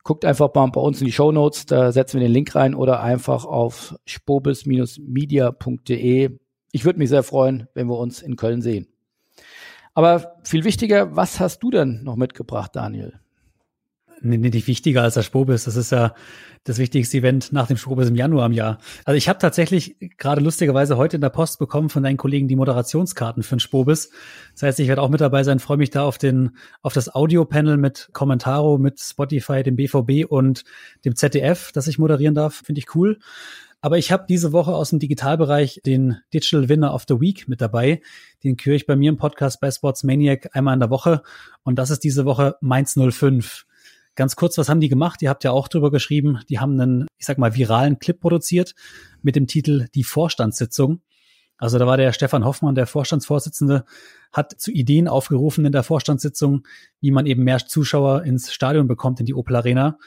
Guckt 0.03 0.25
einfach 0.25 0.53
mal 0.53 0.67
bei 0.67 0.81
uns 0.81 0.99
in 0.99 1.05
die 1.05 1.13
Show 1.13 1.31
Notes, 1.31 1.67
da 1.67 1.91
setzen 1.91 2.19
wir 2.19 2.27
den 2.27 2.33
Link 2.33 2.55
rein 2.55 2.73
oder 2.75 3.01
einfach 3.01 3.45
auf 3.45 3.95
spobis-media.de. 4.05 6.39
Ich 6.71 6.85
würde 6.85 6.99
mich 6.99 7.09
sehr 7.09 7.23
freuen, 7.23 7.67
wenn 7.73 7.87
wir 7.87 7.97
uns 7.97 8.21
in 8.21 8.35
Köln 8.35 8.61
sehen. 8.61 8.87
Aber 9.93 10.37
viel 10.43 10.63
wichtiger, 10.63 11.15
was 11.15 11.39
hast 11.39 11.59
du 11.59 11.69
denn 11.69 12.03
noch 12.03 12.15
mitgebracht, 12.15 12.75
Daniel? 12.75 13.20
Nicht 14.21 14.67
wichtiger 14.67 15.03
als 15.03 15.15
der 15.15 15.23
Spobis. 15.23 15.65
Das 15.65 15.75
ist 15.75 15.91
ja 15.91 16.13
das 16.63 16.77
wichtigste 16.77 17.17
Event 17.17 17.51
nach 17.51 17.67
dem 17.67 17.77
Spobis 17.77 18.07
im 18.07 18.15
Januar 18.15 18.45
im 18.45 18.51
Jahr. 18.53 18.77
Also 19.03 19.17
ich 19.17 19.27
habe 19.27 19.39
tatsächlich 19.39 19.95
gerade 20.17 20.41
lustigerweise 20.41 20.95
heute 20.95 21.17
in 21.17 21.21
der 21.21 21.29
Post 21.29 21.57
bekommen 21.57 21.89
von 21.89 22.03
deinen 22.03 22.17
Kollegen 22.17 22.47
die 22.47 22.55
Moderationskarten 22.55 23.41
für 23.41 23.55
den 23.55 23.59
Spobis. 23.59 24.11
Das 24.53 24.63
heißt, 24.63 24.79
ich 24.79 24.87
werde 24.87 25.01
auch 25.01 25.09
mit 25.09 25.21
dabei 25.21 25.43
sein, 25.43 25.59
freue 25.59 25.77
mich 25.77 25.89
da 25.89 26.03
auf 26.03 26.17
den 26.17 26.51
auf 26.81 26.93
das 26.93 27.13
Audio-Panel 27.13 27.77
mit 27.77 28.09
Kommentaro, 28.13 28.77
mit 28.77 28.99
Spotify, 28.99 29.63
dem 29.63 29.75
BVB 29.75 30.29
und 30.29 30.63
dem 31.03 31.15
ZDF, 31.15 31.71
das 31.71 31.87
ich 31.87 31.97
moderieren 31.97 32.35
darf. 32.35 32.61
Finde 32.65 32.79
ich 32.79 32.95
cool. 32.95 33.17
Aber 33.83 33.97
ich 33.97 34.11
habe 34.11 34.25
diese 34.29 34.51
Woche 34.53 34.73
aus 34.75 34.91
dem 34.91 34.99
Digitalbereich 34.99 35.81
den 35.83 36.17
Digital 36.31 36.69
Winner 36.69 36.93
of 36.93 37.05
the 37.07 37.19
Week 37.19 37.47
mit 37.47 37.61
dabei. 37.61 38.01
Den 38.43 38.55
küre 38.55 38.75
ich 38.75 38.85
bei 38.85 38.95
mir 38.95 39.09
im 39.09 39.17
Podcast 39.17 39.59
bei 39.59 39.71
Sports 39.71 40.03
Maniac 40.03 40.55
einmal 40.55 40.75
in 40.75 40.79
der 40.79 40.91
Woche. 40.91 41.23
Und 41.63 41.79
das 41.79 41.89
ist 41.89 42.03
diese 42.03 42.25
Woche 42.25 42.57
Mainz 42.61 42.95
05. 42.95 43.65
Ganz 44.21 44.35
kurz, 44.35 44.55
was 44.59 44.69
haben 44.69 44.81
die 44.81 44.87
gemacht? 44.87 45.23
Ihr 45.23 45.31
habt 45.31 45.43
ja 45.43 45.49
auch 45.49 45.67
drüber 45.67 45.89
geschrieben. 45.89 46.41
Die 46.47 46.59
haben 46.59 46.79
einen, 46.79 47.07
ich 47.17 47.25
sag 47.25 47.39
mal, 47.39 47.55
viralen 47.55 47.97
Clip 47.97 48.19
produziert 48.19 48.75
mit 49.23 49.35
dem 49.35 49.47
Titel 49.47 49.87
Die 49.95 50.03
Vorstandssitzung. 50.03 51.01
Also 51.57 51.79
da 51.79 51.87
war 51.87 51.97
der 51.97 52.13
Stefan 52.13 52.45
Hoffmann, 52.45 52.75
der 52.75 52.85
Vorstandsvorsitzende, 52.85 53.83
hat 54.31 54.53
zu 54.61 54.69
Ideen 54.69 55.07
aufgerufen 55.07 55.65
in 55.65 55.71
der 55.71 55.81
Vorstandssitzung, 55.81 56.67
wie 56.99 57.09
man 57.09 57.25
eben 57.25 57.43
mehr 57.43 57.57
Zuschauer 57.65 58.21
ins 58.21 58.53
Stadion 58.53 58.87
bekommt, 58.87 59.19
in 59.19 59.25
die 59.25 59.33
Opel 59.33 59.55
Arena. 59.55 59.97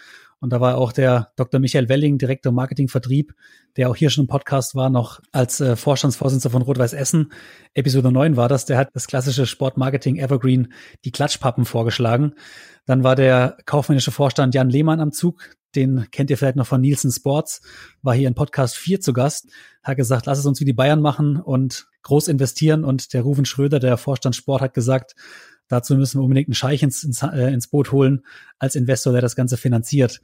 Und 0.45 0.51
da 0.51 0.61
war 0.61 0.77
auch 0.77 0.93
der 0.93 1.33
Dr. 1.37 1.59
Michael 1.59 1.89
Welling, 1.89 2.19
Direktor 2.19 2.53
Marketing 2.53 2.89
Vertrieb, 2.89 3.33
der 3.79 3.89
auch 3.89 3.97
hier 3.97 4.11
schon 4.11 4.25
im 4.25 4.29
Podcast 4.29 4.75
war, 4.75 4.91
noch 4.91 5.23
als 5.33 5.59
äh, 5.63 5.75
Vorstandsvorsitzender 5.75 6.53
von 6.53 6.61
Rot-Weiß 6.61 6.93
Essen. 6.93 7.33
Episode 7.73 8.13
9 8.13 8.37
war 8.37 8.51
das. 8.51 8.67
Der 8.67 8.77
hat 8.77 8.91
das 8.93 9.07
klassische 9.07 9.47
Sportmarketing 9.47 10.17
Evergreen, 10.17 10.71
die 11.07 11.13
Klatschpappen 11.13 11.65
vorgeschlagen. 11.65 12.35
Dann 12.85 13.03
war 13.03 13.17
der 13.17 13.57
kaufmännische 13.65 14.11
Vorstand 14.11 14.55
Jan 14.55 14.69
Lehmann 14.69 15.01
am 15.01 15.13
Zug. 15.13 15.49
Den 15.75 16.09
kennt 16.11 16.29
ihr 16.29 16.37
vielleicht 16.37 16.57
noch 16.57 16.67
von 16.67 16.83
Nielsen 16.83 17.11
Sports. 17.11 17.63
War 18.03 18.15
hier 18.15 18.29
in 18.29 18.35
Podcast 18.35 18.77
4 18.77 19.01
zu 19.01 19.15
Gast. 19.15 19.49
Hat 19.83 19.97
gesagt, 19.97 20.27
lass 20.27 20.39
es 20.39 20.45
uns 20.45 20.61
wie 20.61 20.67
die 20.67 20.75
Bayern 20.75 21.01
machen 21.01 21.41
und 21.41 21.87
groß 22.03 22.29
investieren. 22.29 22.85
Und 22.85 23.15
der 23.15 23.23
Ruven 23.23 23.47
Schröder, 23.47 23.81
der 23.81 23.97
Vorstand 23.97 24.37
Sport, 24.37 24.61
hat 24.61 24.75
gesagt, 24.75 25.15
Dazu 25.69 25.97
müssen 25.97 26.19
wir 26.21 26.25
unbedingt 26.25 26.49
einen 26.49 26.55
Scheich 26.55 26.83
ins, 26.83 27.05
ins, 27.05 27.23
äh, 27.23 27.53
ins 27.53 27.69
Boot 27.69 27.93
holen 27.93 28.25
als 28.59 28.75
Investor, 28.75 29.13
der 29.13 29.23
das 29.23 29.37
Ganze 29.37 29.57
finanziert. 29.57 30.21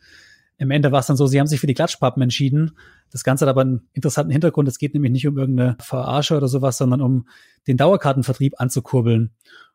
Im 0.59 0.71
Ende 0.71 0.93
war 0.93 1.01
es 1.01 1.07
dann 1.07 1.17
so, 1.17 1.27
sie 1.27 1.41
haben 1.41 1.47
sich 1.47 1.59
für 1.59 1.67
die 1.67 1.75
Klatschpappen 1.75 2.23
entschieden. 2.23 2.73
Das 3.11 3.25
Ganze 3.25 3.47
hat 3.47 3.51
aber 3.51 3.63
einen 3.63 3.89
interessanten 3.95 4.31
Hintergrund. 4.31 4.69
Es 4.69 4.79
geht 4.79 4.93
nämlich 4.93 5.11
nicht 5.11 5.27
um 5.27 5.39
irgendeine 5.39 5.79
Verarsche 5.81 6.37
oder 6.37 6.49
sowas, 6.49 6.77
sondern 6.77 7.01
um 7.01 7.27
den 7.67 7.79
Dauerkartenvertrieb 7.79 8.61
anzukurbeln. 8.61 9.31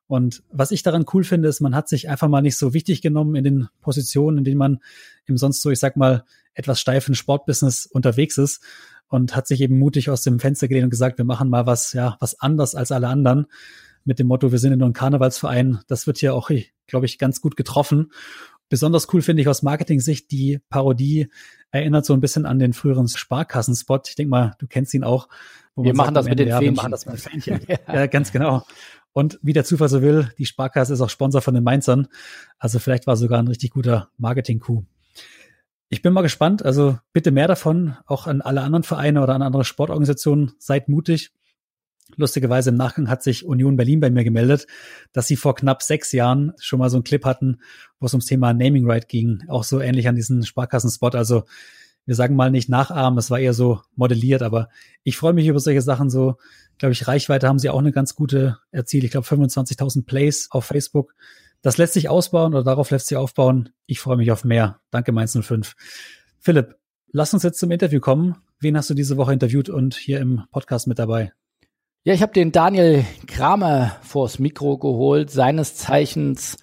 Und 0.06 0.44
was 0.52 0.70
ich 0.70 0.84
daran 0.84 1.06
cool 1.14 1.24
finde, 1.24 1.50
ist, 1.50 1.60
man 1.60 1.76
hat 1.76 1.90
sich 1.90 2.08
einfach 2.08 2.28
mal 2.28 2.42
nicht 2.42 2.58
so 2.58 2.76
wichtig 2.76 3.02
genommen 3.02 3.34
in 3.34 3.44
den 3.44 3.68
Positionen, 3.82 4.38
in 4.38 4.44
denen 4.44 4.60
man 4.60 4.80
im 5.26 5.38
sonst 5.38 5.62
so, 5.62 5.72
ich 5.72 5.80
sag 5.80 5.98
mal, 5.98 6.24
etwas 6.54 6.80
steifen 6.80 7.16
Sportbusiness 7.16 7.88
unterwegs 7.88 8.38
ist 8.38 8.62
und 9.08 9.36
hat 9.36 9.48
sich 9.48 9.62
eben 9.62 9.80
mutig 9.80 10.12
aus 10.12 10.22
dem 10.22 10.40
Fenster 10.40 10.68
gelehnt 10.68 10.86
und 10.86 10.90
gesagt, 10.92 11.18
wir 11.18 11.26
machen 11.26 11.50
mal 11.50 11.66
was, 11.66 11.94
ja, 11.94 12.18
was 12.20 12.40
anders 12.40 12.76
als 12.76 12.92
alle 12.92 13.08
anderen 13.08 13.48
mit 14.06 14.20
dem 14.20 14.28
Motto, 14.28 14.52
wir 14.52 14.60
sind 14.60 14.72
in 14.72 14.82
einem 14.82 14.94
Karnevalsverein. 14.94 15.80
Das 15.88 16.08
wird 16.08 16.20
hier 16.20 16.34
auch, 16.34 16.50
glaube 16.88 17.06
ich, 17.06 17.18
ganz 17.18 17.42
gut 17.42 17.56
getroffen. 17.56 18.12
Besonders 18.70 19.12
cool 19.14 19.22
finde 19.22 19.42
ich 19.42 19.48
aus 19.48 19.62
Marketing-Sicht 19.62 20.32
die 20.32 20.60
Parodie 20.70 21.28
erinnert 21.72 22.06
so 22.06 22.14
ein 22.14 22.22
bisschen 22.22 22.46
an 22.46 22.58
den 22.58 22.74
früheren 22.74 23.08
Sparkassenspot. 23.08 24.10
Ich 24.10 24.16
denke 24.16 24.30
mal, 24.30 24.56
du 24.60 24.68
kennst 24.68 24.94
ihn 24.94 25.04
auch. 25.04 25.28
wir 25.76 25.94
machen 25.94 26.16
sagt, 26.16 26.18
das 26.18 26.30
mit 26.30 26.40
den 26.40 26.48
ja. 26.48 26.62
Wir 26.62 26.72
machen 26.72 26.92
das 26.92 27.06
mit 27.06 27.20
Fähnchen. 27.20 27.60
ja. 27.68 27.78
ja, 27.94 28.08
ganz 28.08 28.32
genau. 28.32 28.64
Und 29.14 29.40
wie 29.42 29.54
der 29.54 29.66
Zufall 29.66 29.90
so 29.90 30.02
will, 30.02 30.32
die 30.38 30.46
Sparkasse 30.46 30.94
ist 30.94 31.02
auch 31.02 31.10
Sponsor 31.10 31.42
von 31.42 31.54
den 31.54 31.64
Mainzern. 31.64 32.08
Also 32.58 32.80
vielleicht 32.80 33.08
war 33.08 33.18
sogar 33.18 33.40
ein 33.40 33.48
richtig 33.48 33.72
guter 33.72 34.10
Marketing-Coup. 34.18 34.84
Ich 35.90 36.02
bin 36.02 36.14
mal 36.14 36.22
gespannt. 36.22 36.66
Also 36.66 36.98
bitte 37.14 37.32
mehr 37.32 37.48
davon, 37.48 37.96
auch 38.08 38.28
an 38.28 38.42
alle 38.42 38.62
anderen 38.62 38.84
Vereine 38.84 39.22
oder 39.22 39.36
an 39.36 39.42
andere 39.42 39.64
Sportorganisationen. 39.64 40.54
Seid 40.58 40.90
mutig. 40.90 41.32
Lustigerweise 42.18 42.70
im 42.70 42.76
Nachgang 42.76 43.10
hat 43.10 43.24
sich 43.24 43.46
Union 43.46 43.78
Berlin 43.78 44.00
bei 44.00 44.12
mir 44.12 44.24
gemeldet, 44.24 44.68
dass 45.12 45.28
sie 45.28 45.36
vor 45.36 45.56
knapp 45.56 45.82
sechs 45.82 46.12
Jahren 46.12 46.54
schon 46.60 46.80
mal 46.80 46.90
so 46.90 46.98
einen 46.98 47.04
Clip 47.04 47.26
hatten, 47.26 47.58
wo 48.00 48.06
es 48.06 48.14
ums 48.14 48.28
Thema 48.28 48.54
Naming 48.54 48.90
Right 48.90 49.08
ging. 49.10 49.44
Auch 49.48 49.64
so 49.64 49.80
ähnlich 49.80 50.08
an 50.08 50.16
diesen 50.16 50.46
Sparkassenspot. 50.46 51.16
Also 51.16 51.44
wir 52.06 52.14
sagen 52.14 52.36
mal 52.36 52.52
nicht 52.52 52.70
nachahmen, 52.70 53.18
es 53.18 53.32
war 53.32 53.40
eher 53.40 53.54
so 53.54 53.82
modelliert, 53.96 54.44
aber 54.44 54.70
ich 55.04 55.18
freue 55.18 55.34
mich 55.34 55.48
über 55.48 55.60
solche 55.60 55.82
Sachen 55.82 56.12
so. 56.12 56.38
Glaube 56.78 56.94
ich, 56.94 57.08
Reichweite 57.08 57.48
haben 57.48 57.58
sie 57.58 57.70
auch 57.70 57.80
eine 57.80 57.92
ganz 57.92 58.16
gute 58.16 58.60
erzielt. 58.72 59.04
Ich 59.04 59.12
glaube 59.12 59.28
25.000 59.28 60.06
Plays 60.06 60.48
auf 60.52 60.66
Facebook. 60.66 61.16
Das 61.64 61.78
lässt 61.78 61.94
sich 61.94 62.10
ausbauen 62.10 62.54
oder 62.54 62.64
darauf 62.64 62.92
lässt 62.92 63.08
sich 63.08 63.18
aufbauen. 63.18 63.70
Ich 63.88 64.00
freue 64.00 64.18
mich 64.18 64.32
auf 64.32 64.44
mehr. 64.44 64.80
Danke 64.92 65.12
Mainz 65.12 65.36
05. 65.36 65.76
Philipp, 66.40 66.76
lass 67.12 67.34
uns 67.34 67.42
jetzt 67.42 67.60
zum 67.60 67.72
Interview 67.72 68.00
kommen. 68.00 68.36
Wen 68.60 68.78
hast 68.78 68.90
du 68.92 68.94
diese 68.94 69.18
Woche 69.18 69.34
interviewt 69.34 69.70
und 69.70 69.96
hier 69.96 70.20
im 70.20 70.44
Podcast 70.52 70.86
mit 70.86 71.00
dabei? 71.00 71.34
Ja, 72.08 72.14
ich 72.14 72.22
habe 72.22 72.34
den 72.34 72.52
Daniel 72.52 73.04
Kramer 73.26 73.98
vors 74.04 74.38
Mikro 74.38 74.78
geholt, 74.78 75.32
seines 75.32 75.76
Zeichens 75.76 76.56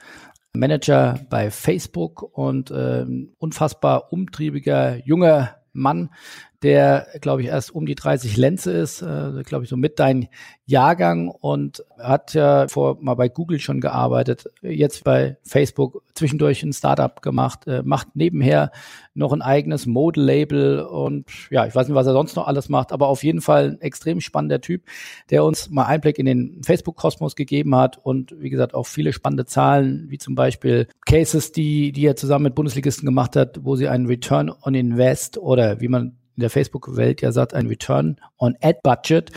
Manager 0.52 1.18
bei 1.30 1.50
Facebook 1.50 2.22
und 2.22 2.70
äh, 2.70 3.04
unfassbar 3.38 4.12
umtriebiger 4.12 5.04
junger 5.04 5.56
Mann, 5.72 6.10
der, 6.62 7.08
glaube 7.20 7.42
ich, 7.42 7.48
erst 7.48 7.74
um 7.74 7.86
die 7.86 7.94
30 7.94 8.36
Lenze 8.36 8.72
ist, 8.72 9.02
äh, 9.02 9.42
glaube 9.44 9.64
ich, 9.64 9.70
so 9.70 9.76
mit 9.76 9.98
dein 9.98 10.28
Jahrgang 10.64 11.28
und 11.28 11.84
hat 11.98 12.34
ja 12.34 12.68
vor 12.68 12.98
mal 13.00 13.14
bei 13.14 13.28
Google 13.28 13.58
schon 13.58 13.80
gearbeitet, 13.80 14.44
jetzt 14.62 15.02
bei 15.04 15.36
Facebook 15.42 16.02
zwischendurch 16.14 16.62
ein 16.62 16.72
Startup 16.72 17.20
gemacht, 17.20 17.66
äh, 17.66 17.82
macht 17.84 18.14
nebenher 18.14 18.70
noch 19.14 19.32
ein 19.32 19.42
eigenes 19.42 19.86
Mode-Label 19.86 20.80
und 20.80 21.26
ja, 21.50 21.66
ich 21.66 21.74
weiß 21.74 21.88
nicht, 21.88 21.96
was 21.96 22.06
er 22.06 22.12
sonst 22.12 22.36
noch 22.36 22.46
alles 22.46 22.68
macht, 22.68 22.92
aber 22.92 23.08
auf 23.08 23.24
jeden 23.24 23.40
Fall 23.40 23.72
ein 23.72 23.80
extrem 23.80 24.20
spannender 24.20 24.60
Typ, 24.60 24.82
der 25.30 25.44
uns 25.44 25.68
mal 25.68 25.84
Einblick 25.84 26.18
in 26.18 26.26
den 26.26 26.62
Facebook-Kosmos 26.64 27.34
gegeben 27.34 27.74
hat 27.74 27.98
und 27.98 28.34
wie 28.38 28.50
gesagt 28.50 28.74
auch 28.74 28.86
viele 28.86 29.12
spannende 29.12 29.46
Zahlen, 29.46 30.06
wie 30.08 30.18
zum 30.18 30.34
Beispiel 30.34 30.86
Cases, 31.06 31.52
die, 31.52 31.92
die 31.92 32.06
er 32.06 32.16
zusammen 32.16 32.44
mit 32.44 32.54
Bundesligisten 32.54 33.06
gemacht 33.06 33.36
hat, 33.36 33.64
wo 33.64 33.74
sie 33.74 33.88
einen 33.88 34.06
Return 34.06 34.50
on 34.62 34.74
Invest 34.74 35.38
oder 35.38 35.80
wie 35.80 35.88
man 35.88 36.16
in 36.36 36.40
der 36.40 36.50
Facebook-Welt 36.50 37.20
ja 37.22 37.32
sagt, 37.32 37.54
ein 37.54 37.66
Return 37.66 38.16
on 38.38 38.56
Ad 38.60 38.80
Budget 38.82 39.30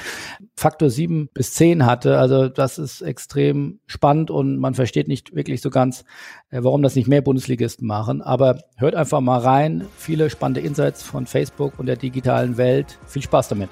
Faktor 0.58 0.90
sieben 0.90 1.30
bis 1.34 1.54
zehn 1.54 1.86
hatte. 1.86 2.18
Also 2.18 2.48
das 2.48 2.78
ist 2.78 3.02
extrem 3.02 3.80
spannend 3.88 4.32
und 4.32 4.58
man 4.58 4.74
versteht 4.74 5.10
nicht 5.10 5.36
wirklich 5.36 5.62
so 5.62 5.70
ganz, 5.70 6.06
äh, 6.50 6.64
warum 6.64 6.82
das 6.82 6.96
nicht 6.96 7.08
mehr 7.08 7.22
Bundesligisten 7.22 7.86
machen. 7.86 8.22
Aber 8.22 8.60
hört 8.78 8.96
einfach 8.96 9.20
mal 9.20 9.40
rein. 9.40 9.86
Viele 9.98 10.30
spannende 10.30 10.62
Insights 10.62 11.04
von 11.04 11.26
Facebook 11.26 11.78
und 11.78 11.88
der 11.88 11.98
digitalen 11.98 12.58
Welt. 12.58 12.98
Viel 13.06 13.22
Spaß 13.22 13.50
damit. 13.50 13.70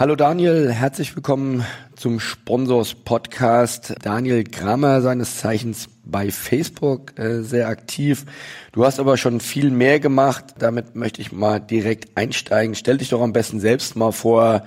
Hallo 0.00 0.16
Daniel, 0.16 0.72
herzlich 0.72 1.14
willkommen 1.14 1.62
zum 1.94 2.20
Sponsors 2.20 2.94
Podcast. 2.94 3.94
Daniel 4.00 4.44
Grammer, 4.44 5.02
seines 5.02 5.36
Zeichens 5.36 5.90
bei 6.06 6.30
Facebook 6.30 7.18
äh, 7.18 7.42
sehr 7.42 7.68
aktiv. 7.68 8.24
Du 8.72 8.86
hast 8.86 8.98
aber 8.98 9.18
schon 9.18 9.40
viel 9.40 9.70
mehr 9.70 10.00
gemacht. 10.00 10.54
Damit 10.58 10.96
möchte 10.96 11.20
ich 11.20 11.32
mal 11.32 11.58
direkt 11.58 12.16
einsteigen. 12.16 12.74
Stell 12.74 12.96
dich 12.96 13.10
doch 13.10 13.20
am 13.20 13.34
besten 13.34 13.60
selbst 13.60 13.94
mal 13.94 14.10
vor, 14.10 14.64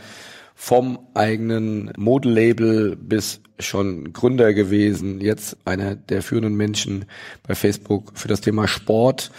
vom 0.53 0.99
eigenen 1.15 1.91
Modelabel 1.97 2.95
bis 2.95 3.41
schon 3.57 4.13
Gründer 4.13 4.53
gewesen, 4.53 5.19
jetzt 5.19 5.57
einer 5.65 5.95
der 5.95 6.21
führenden 6.21 6.53
Menschen 6.53 7.05
bei 7.47 7.55
Facebook 7.55 8.11
für 8.13 8.27
das 8.27 8.41
Thema 8.41 8.67
Sport. 8.67 9.31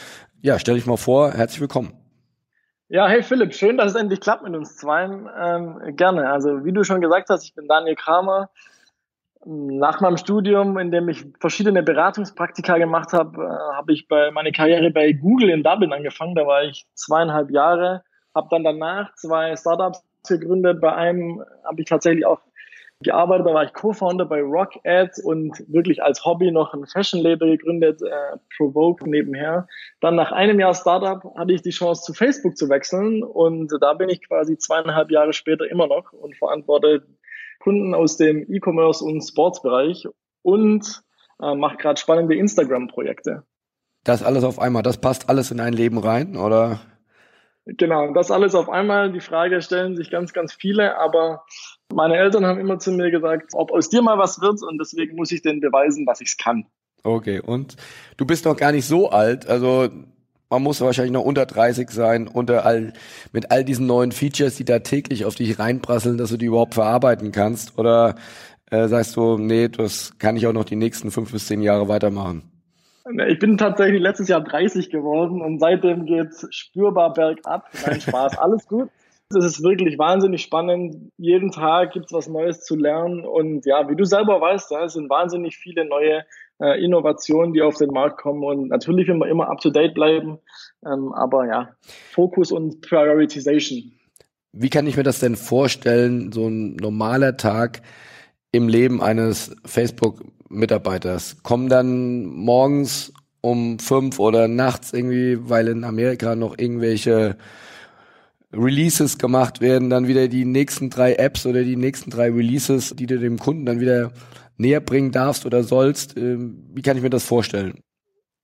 Ja, 0.42 0.58
stell 0.58 0.74
dich 0.74 0.86
mal 0.86 0.96
vor, 0.96 1.30
herzlich 1.34 1.60
willkommen. 1.60 1.92
Ja, 2.88 3.08
hey 3.08 3.22
Philipp, 3.22 3.54
schön, 3.54 3.78
dass 3.78 3.92
es 3.92 3.94
endlich 4.00 4.20
klappt 4.20 4.42
mit 4.42 4.54
uns 4.54 4.76
zweien. 4.76 5.28
Ähm, 5.38 5.96
gerne. 5.96 6.30
Also 6.30 6.64
wie 6.64 6.72
du 6.72 6.84
schon 6.84 7.00
gesagt 7.00 7.30
hast, 7.30 7.44
ich 7.44 7.54
bin 7.54 7.66
Daniel 7.66 7.96
Kramer. 7.96 8.50
Nach 9.46 10.00
meinem 10.00 10.16
Studium, 10.16 10.78
in 10.78 10.90
dem 10.90 11.08
ich 11.08 11.24
verschiedene 11.40 11.82
Beratungspraktika 11.82 12.78
gemacht 12.78 13.12
habe, 13.12 13.42
äh, 13.42 13.76
habe 13.76 13.92
ich 13.92 14.06
bei 14.08 14.30
meine 14.30 14.52
Karriere 14.52 14.90
bei 14.90 15.12
Google 15.12 15.50
in 15.50 15.62
Dublin 15.62 15.92
angefangen. 15.92 16.34
Da 16.34 16.46
war 16.46 16.64
ich 16.64 16.86
zweieinhalb 16.94 17.50
Jahre, 17.50 18.04
habe 18.34 18.48
dann 18.50 18.64
danach 18.64 19.14
zwei 19.14 19.56
Startups 19.56 20.02
gegründet. 20.28 20.80
Bei 20.80 20.94
einem 20.94 21.42
habe 21.64 21.80
ich 21.80 21.88
tatsächlich 21.88 22.26
auch 22.26 22.40
gearbeitet. 23.04 23.46
Da 23.46 23.54
war 23.54 23.64
ich 23.64 23.72
Co-Founder 23.72 24.24
bei 24.24 24.42
Rock 24.42 24.74
Ads 24.84 25.22
und 25.22 25.62
wirklich 25.68 26.02
als 26.02 26.24
Hobby 26.24 26.50
noch 26.50 26.74
ein 26.74 26.86
Fashion-Label 26.86 27.56
gegründet, 27.56 28.02
äh, 28.02 28.36
Provoke 28.56 29.08
nebenher. 29.08 29.66
Dann 30.00 30.16
nach 30.16 30.32
einem 30.32 30.58
Jahr 30.58 30.74
Startup 30.74 31.22
hatte 31.36 31.52
ich 31.52 31.62
die 31.62 31.70
Chance, 31.70 32.02
zu 32.02 32.14
Facebook 32.14 32.56
zu 32.56 32.68
wechseln 32.68 33.22
und 33.22 33.72
da 33.80 33.94
bin 33.94 34.08
ich 34.08 34.26
quasi 34.26 34.58
zweieinhalb 34.58 35.10
Jahre 35.10 35.32
später 35.32 35.70
immer 35.70 35.86
noch 35.86 36.12
und 36.12 36.36
verantworte 36.36 37.06
Kunden 37.60 37.94
aus 37.94 38.16
dem 38.16 38.44
E-Commerce 38.52 39.04
und 39.04 39.22
Sportsbereich 39.22 40.08
und 40.42 41.02
äh, 41.40 41.54
mache 41.54 41.76
gerade 41.76 42.00
spannende 42.00 42.34
Instagram-Projekte. 42.34 43.44
Das 44.04 44.22
alles 44.22 44.44
auf 44.44 44.58
einmal, 44.58 44.82
das 44.82 44.98
passt 44.98 45.28
alles 45.30 45.50
in 45.50 45.60
ein 45.60 45.72
Leben 45.72 45.98
rein, 45.98 46.36
oder? 46.36 46.80
Genau, 47.66 48.12
das 48.12 48.30
alles 48.30 48.54
auf 48.54 48.68
einmal. 48.68 49.10
Die 49.12 49.20
Frage 49.20 49.62
stellen 49.62 49.96
sich 49.96 50.10
ganz, 50.10 50.34
ganz 50.34 50.52
viele, 50.52 50.98
aber 50.98 51.44
meine 51.92 52.16
Eltern 52.16 52.46
haben 52.46 52.58
immer 52.58 52.78
zu 52.78 52.92
mir 52.92 53.10
gesagt, 53.10 53.50
ob 53.52 53.72
aus 53.72 53.88
dir 53.88 54.02
mal 54.02 54.18
was 54.18 54.40
wird 54.40 54.62
und 54.62 54.78
deswegen 54.78 55.16
muss 55.16 55.32
ich 55.32 55.42
denen 55.42 55.60
beweisen, 55.60 56.06
dass 56.06 56.20
ich 56.20 56.36
kann. 56.38 56.66
Okay, 57.02 57.40
und 57.40 57.76
du 58.16 58.24
bist 58.24 58.44
noch 58.44 58.56
gar 58.56 58.72
nicht 58.72 58.86
so 58.86 59.10
alt, 59.10 59.46
also 59.46 59.88
man 60.50 60.62
muss 60.62 60.80
wahrscheinlich 60.80 61.12
noch 61.12 61.24
unter 61.24 61.46
30 61.46 61.90
sein, 61.90 62.28
unter 62.28 62.64
all, 62.64 62.92
mit 63.32 63.50
all 63.50 63.64
diesen 63.64 63.86
neuen 63.86 64.12
Features, 64.12 64.56
die 64.56 64.64
da 64.64 64.78
täglich 64.78 65.24
auf 65.24 65.34
dich 65.34 65.58
reinprasseln, 65.58 66.16
dass 66.16 66.30
du 66.30 66.36
die 66.36 66.46
überhaupt 66.46 66.74
verarbeiten 66.74 67.32
kannst? 67.32 67.76
Oder 67.78 68.14
äh, 68.70 68.86
sagst 68.88 69.16
du, 69.16 69.36
nee, 69.36 69.68
das 69.68 70.16
kann 70.18 70.36
ich 70.36 70.46
auch 70.46 70.52
noch 70.52 70.64
die 70.64 70.76
nächsten 70.76 71.10
fünf 71.10 71.32
bis 71.32 71.48
zehn 71.48 71.60
Jahre 71.60 71.88
weitermachen? 71.88 72.42
Ich 73.28 73.38
bin 73.38 73.58
tatsächlich 73.58 74.00
letztes 74.00 74.28
Jahr 74.28 74.42
30 74.42 74.90
geworden 74.90 75.42
und 75.42 75.58
seitdem 75.58 76.06
geht's 76.06 76.46
spürbar 76.50 77.12
bergab. 77.12 77.68
Nein, 77.84 78.00
Spaß, 78.00 78.38
alles 78.38 78.66
gut. 78.66 78.88
Es 79.36 79.44
ist 79.44 79.62
wirklich 79.62 79.98
wahnsinnig 79.98 80.42
spannend. 80.42 81.10
Jeden 81.16 81.50
Tag 81.50 81.92
gibt's 81.92 82.12
was 82.12 82.28
Neues 82.28 82.60
zu 82.60 82.76
lernen. 82.76 83.24
Und 83.24 83.66
ja, 83.66 83.88
wie 83.88 83.96
du 83.96 84.04
selber 84.04 84.40
weißt, 84.40 84.72
es 84.84 84.94
sind 84.94 85.10
wahnsinnig 85.10 85.56
viele 85.56 85.84
neue 85.84 86.24
äh, 86.60 86.82
Innovationen, 86.84 87.52
die 87.52 87.62
auf 87.62 87.76
den 87.76 87.90
Markt 87.90 88.20
kommen. 88.20 88.44
Und 88.44 88.68
natürlich 88.68 89.08
will 89.08 89.20
immer 89.28 89.50
up 89.50 89.60
to 89.60 89.70
date 89.70 89.94
bleiben. 89.94 90.38
Ähm, 90.86 91.12
aber 91.12 91.46
ja, 91.46 91.70
Fokus 92.12 92.52
und 92.52 92.80
Prioritization. 92.80 93.92
Wie 94.52 94.70
kann 94.70 94.86
ich 94.86 94.96
mir 94.96 95.02
das 95.02 95.20
denn 95.20 95.36
vorstellen, 95.36 96.30
so 96.30 96.46
ein 96.46 96.76
normaler 96.76 97.36
Tag 97.36 97.82
im 98.52 98.68
Leben 98.68 99.02
eines 99.02 99.56
Facebook-Mitarbeiters? 99.64 101.42
Kommen 101.42 101.68
dann 101.68 102.26
morgens 102.26 103.12
um 103.40 103.78
fünf 103.78 104.18
oder 104.18 104.48
nachts 104.48 104.92
irgendwie, 104.92 105.50
weil 105.50 105.68
in 105.68 105.84
Amerika 105.84 106.34
noch 106.34 106.56
irgendwelche 106.56 107.36
Releases 108.56 109.18
gemacht 109.18 109.60
werden, 109.60 109.90
dann 109.90 110.08
wieder 110.08 110.28
die 110.28 110.44
nächsten 110.44 110.90
drei 110.90 111.14
Apps 111.14 111.46
oder 111.46 111.62
die 111.62 111.76
nächsten 111.76 112.10
drei 112.10 112.30
Releases, 112.30 112.94
die 112.96 113.06
du 113.06 113.18
dem 113.18 113.38
Kunden 113.38 113.66
dann 113.66 113.80
wieder 113.80 114.12
näher 114.56 114.80
bringen 114.80 115.12
darfst 115.12 115.46
oder 115.46 115.62
sollst. 115.62 116.16
Ähm, 116.16 116.64
wie 116.74 116.82
kann 116.82 116.96
ich 116.96 117.02
mir 117.02 117.10
das 117.10 117.24
vorstellen? 117.24 117.80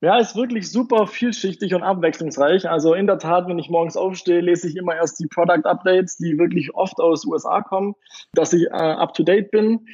Ja, 0.02 0.19
ist 0.19 0.35
wirklich 0.35 0.71
super 0.71 1.07
vielschichtig 1.07 1.75
und 1.75 1.83
abwechslungsreich. 1.83 2.69
Also 2.69 2.95
in 2.95 3.07
der 3.07 3.19
Tat, 3.19 3.47
wenn 3.49 3.59
ich 3.59 3.69
morgens 3.69 3.99
aufstehe, 3.99 4.40
lese 4.40 4.67
ich 4.67 4.76
immer 4.76 4.97
erst 4.97 5.21
die 5.21 5.26
Product 5.26 5.67
Updates, 5.67 6.17
die 6.17 6.38
wirklich 6.38 6.75
oft 6.75 6.99
aus 6.99 7.26
USA 7.26 7.61
kommen, 7.61 7.95
dass 8.33 8.55
ich 8.55 8.64
äh, 8.64 8.71
up 8.71 9.12
to 9.12 9.23
date 9.23 9.50
bin. 9.50 9.87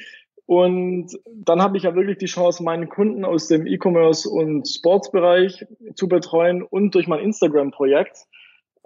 Und 0.45 1.11
dann 1.25 1.61
habe 1.61 1.75
ich 1.75 1.83
ja 1.83 1.93
wirklich 1.93 2.19
die 2.19 2.25
Chance, 2.27 2.63
meinen 2.63 2.87
Kunden 2.87 3.25
aus 3.25 3.49
dem 3.49 3.67
E-Commerce 3.67 4.29
und 4.29 4.65
Sportsbereich 4.65 5.65
zu 5.95 6.07
betreuen 6.07 6.63
und 6.63 6.95
durch 6.95 7.07
mein 7.07 7.19
Instagram-Projekt 7.19 8.27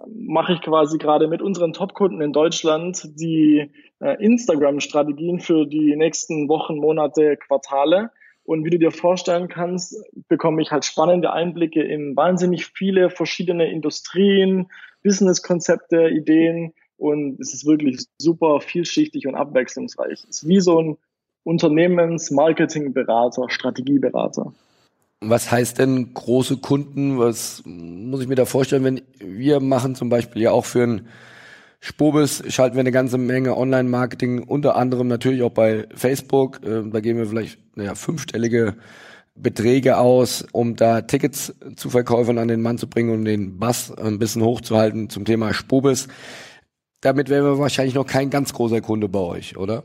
mache 0.06 0.54
ich 0.54 0.60
quasi 0.60 0.98
gerade 0.98 1.28
mit 1.28 1.42
unseren 1.42 1.72
Top-Kunden 1.72 2.20
in 2.20 2.32
Deutschland 2.32 3.02
die 3.18 3.70
äh, 4.00 4.24
Instagram-Strategien 4.24 5.40
für 5.40 5.66
die 5.66 5.96
nächsten 5.96 6.48
Wochen, 6.48 6.76
Monate, 6.76 7.36
Quartale. 7.36 8.10
Und 8.44 8.64
wie 8.64 8.70
du 8.70 8.78
dir 8.78 8.90
vorstellen 8.90 9.48
kannst, 9.48 9.96
bekomme 10.28 10.62
ich 10.62 10.72
halt 10.72 10.84
spannende 10.84 11.32
Einblicke 11.32 11.82
in 11.82 12.16
wahnsinnig 12.16 12.66
viele 12.66 13.10
verschiedene 13.10 13.70
Industrien, 13.70 14.68
Business-Konzepte, 15.04 16.08
Ideen 16.08 16.72
und 16.96 17.40
es 17.40 17.54
ist 17.54 17.66
wirklich 17.66 18.04
super 18.18 18.60
vielschichtig 18.60 19.26
und 19.26 19.34
abwechslungsreich. 19.34 20.24
Es 20.24 20.42
ist 20.42 20.48
wie 20.48 20.60
so 20.60 20.80
ein 20.80 20.96
Unternehmens-Marketing-Berater, 21.44 23.48
Strategieberater. 23.48 24.52
Was 25.24 25.50
heißt 25.50 25.78
denn 25.78 26.14
große 26.14 26.56
Kunden? 26.58 27.18
Was 27.18 27.62
muss 27.64 28.20
ich 28.20 28.28
mir 28.28 28.34
da 28.34 28.44
vorstellen, 28.44 28.84
wenn 28.84 29.02
wir 29.18 29.60
machen 29.60 29.94
zum 29.94 30.08
Beispiel 30.08 30.42
ja 30.42 30.50
auch 30.50 30.64
für 30.64 30.82
ein 30.82 31.08
Spobis 31.84 32.44
schalten 32.46 32.76
wir 32.76 32.80
eine 32.80 32.92
ganze 32.92 33.18
Menge 33.18 33.56
Online-Marketing, 33.56 34.44
unter 34.44 34.76
anderem 34.76 35.08
natürlich 35.08 35.42
auch 35.42 35.50
bei 35.50 35.88
Facebook. 35.92 36.60
Ähm, 36.64 36.92
da 36.92 37.00
geben 37.00 37.18
wir 37.18 37.26
vielleicht 37.26 37.58
naja, 37.76 37.96
fünfstellige 37.96 38.76
Beträge 39.34 39.98
aus, 39.98 40.44
um 40.52 40.76
da 40.76 41.00
Tickets 41.00 41.52
zu 41.74 41.90
Verkäufern 41.90 42.38
an 42.38 42.46
den 42.46 42.62
Mann 42.62 42.78
zu 42.78 42.86
bringen 42.88 43.10
und 43.10 43.24
den 43.24 43.58
Bass 43.58 43.90
ein 43.96 44.20
bisschen 44.20 44.42
hochzuhalten 44.42 45.10
zum 45.10 45.24
Thema 45.24 45.54
Spobis. 45.54 46.06
Damit 47.00 47.28
wären 47.28 47.44
wir 47.44 47.58
wahrscheinlich 47.58 47.94
noch 47.94 48.06
kein 48.06 48.30
ganz 48.30 48.52
großer 48.52 48.80
Kunde 48.80 49.08
bei 49.08 49.18
euch, 49.18 49.56
oder? 49.56 49.82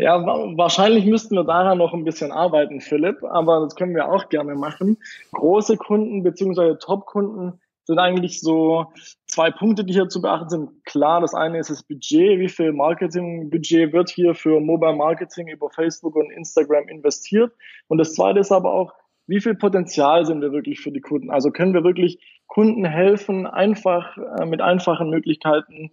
Ja, 0.00 0.24
wahrscheinlich 0.24 1.04
müssten 1.04 1.34
wir 1.34 1.44
daran 1.44 1.76
noch 1.76 1.92
ein 1.92 2.04
bisschen 2.04 2.32
arbeiten, 2.32 2.80
Philipp, 2.80 3.22
aber 3.22 3.60
das 3.60 3.76
können 3.76 3.94
wir 3.94 4.10
auch 4.10 4.30
gerne 4.30 4.54
machen. 4.54 4.96
Große 5.32 5.76
Kunden 5.76 6.22
beziehungsweise 6.22 6.78
Top-Kunden 6.78 7.60
sind 7.84 7.98
eigentlich 7.98 8.40
so 8.40 8.86
zwei 9.26 9.50
Punkte, 9.50 9.84
die 9.84 9.92
hier 9.92 10.08
zu 10.08 10.22
beachten 10.22 10.48
sind. 10.48 10.84
Klar, 10.86 11.20
das 11.20 11.34
eine 11.34 11.58
ist 11.58 11.68
das 11.68 11.82
Budget. 11.82 12.38
Wie 12.38 12.48
viel 12.48 12.72
Marketingbudget 12.72 13.92
wird 13.92 14.08
hier 14.08 14.34
für 14.34 14.58
Mobile 14.58 14.96
Marketing 14.96 15.48
über 15.48 15.68
Facebook 15.68 16.16
und 16.16 16.30
Instagram 16.30 16.88
investiert? 16.88 17.52
Und 17.88 17.98
das 17.98 18.14
zweite 18.14 18.40
ist 18.40 18.52
aber 18.52 18.72
auch, 18.72 18.94
wie 19.26 19.40
viel 19.42 19.54
Potenzial 19.54 20.24
sind 20.24 20.40
wir 20.40 20.52
wirklich 20.52 20.80
für 20.80 20.92
die 20.92 21.02
Kunden? 21.02 21.30
Also 21.30 21.50
können 21.50 21.74
wir 21.74 21.84
wirklich 21.84 22.40
Kunden 22.46 22.86
helfen, 22.86 23.46
einfach 23.46 24.16
äh, 24.16 24.46
mit 24.46 24.62
einfachen 24.62 25.10
Möglichkeiten 25.10 25.90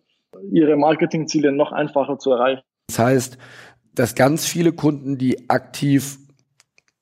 ihre 0.49 0.77
Marketingziele 0.77 1.51
noch 1.51 1.73
einfacher 1.73 2.19
zu 2.19 2.31
erreichen? 2.31 2.63
Das 2.87 2.99
heißt, 2.99 3.37
dass 3.99 4.15
ganz 4.15 4.45
viele 4.45 4.71
Kunden, 4.71 5.17
die 5.17 5.49
aktiv 5.49 6.17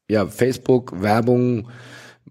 ja, 0.09 0.25
Facebook 0.27 1.01
Werbung 1.01 1.67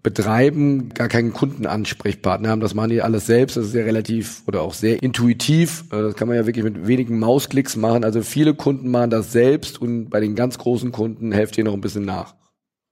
betreiben, 0.05 0.89
gar 0.93 1.07
keinen 1.07 1.33
Kundenansprechpartner 1.33 2.49
haben. 2.49 2.61
Das 2.61 2.75
machen 2.75 2.91
die 2.91 3.01
alles 3.01 3.25
selbst. 3.25 3.57
Das 3.57 3.65
ist 3.65 3.73
ja 3.73 3.83
relativ 3.83 4.43
oder 4.47 4.61
auch 4.61 4.73
sehr 4.73 5.01
intuitiv. 5.01 5.85
Äh, 5.91 6.01
das 6.03 6.15
kann 6.15 6.27
man 6.27 6.37
ja 6.37 6.45
wirklich 6.45 6.63
mit 6.63 6.87
wenigen 6.87 7.17
Mausklicks 7.19 7.75
machen. 7.75 8.03
Also 8.03 8.21
viele 8.21 8.53
Kunden 8.53 8.91
machen 8.91 9.09
das 9.09 9.31
selbst 9.31 9.81
und 9.81 10.09
bei 10.09 10.19
den 10.19 10.35
ganz 10.35 10.59
großen 10.59 10.91
Kunden 10.91 11.31
helft 11.31 11.57
ihr 11.57 11.63
noch 11.63 11.73
ein 11.73 11.81
bisschen 11.81 12.05
nach. 12.05 12.35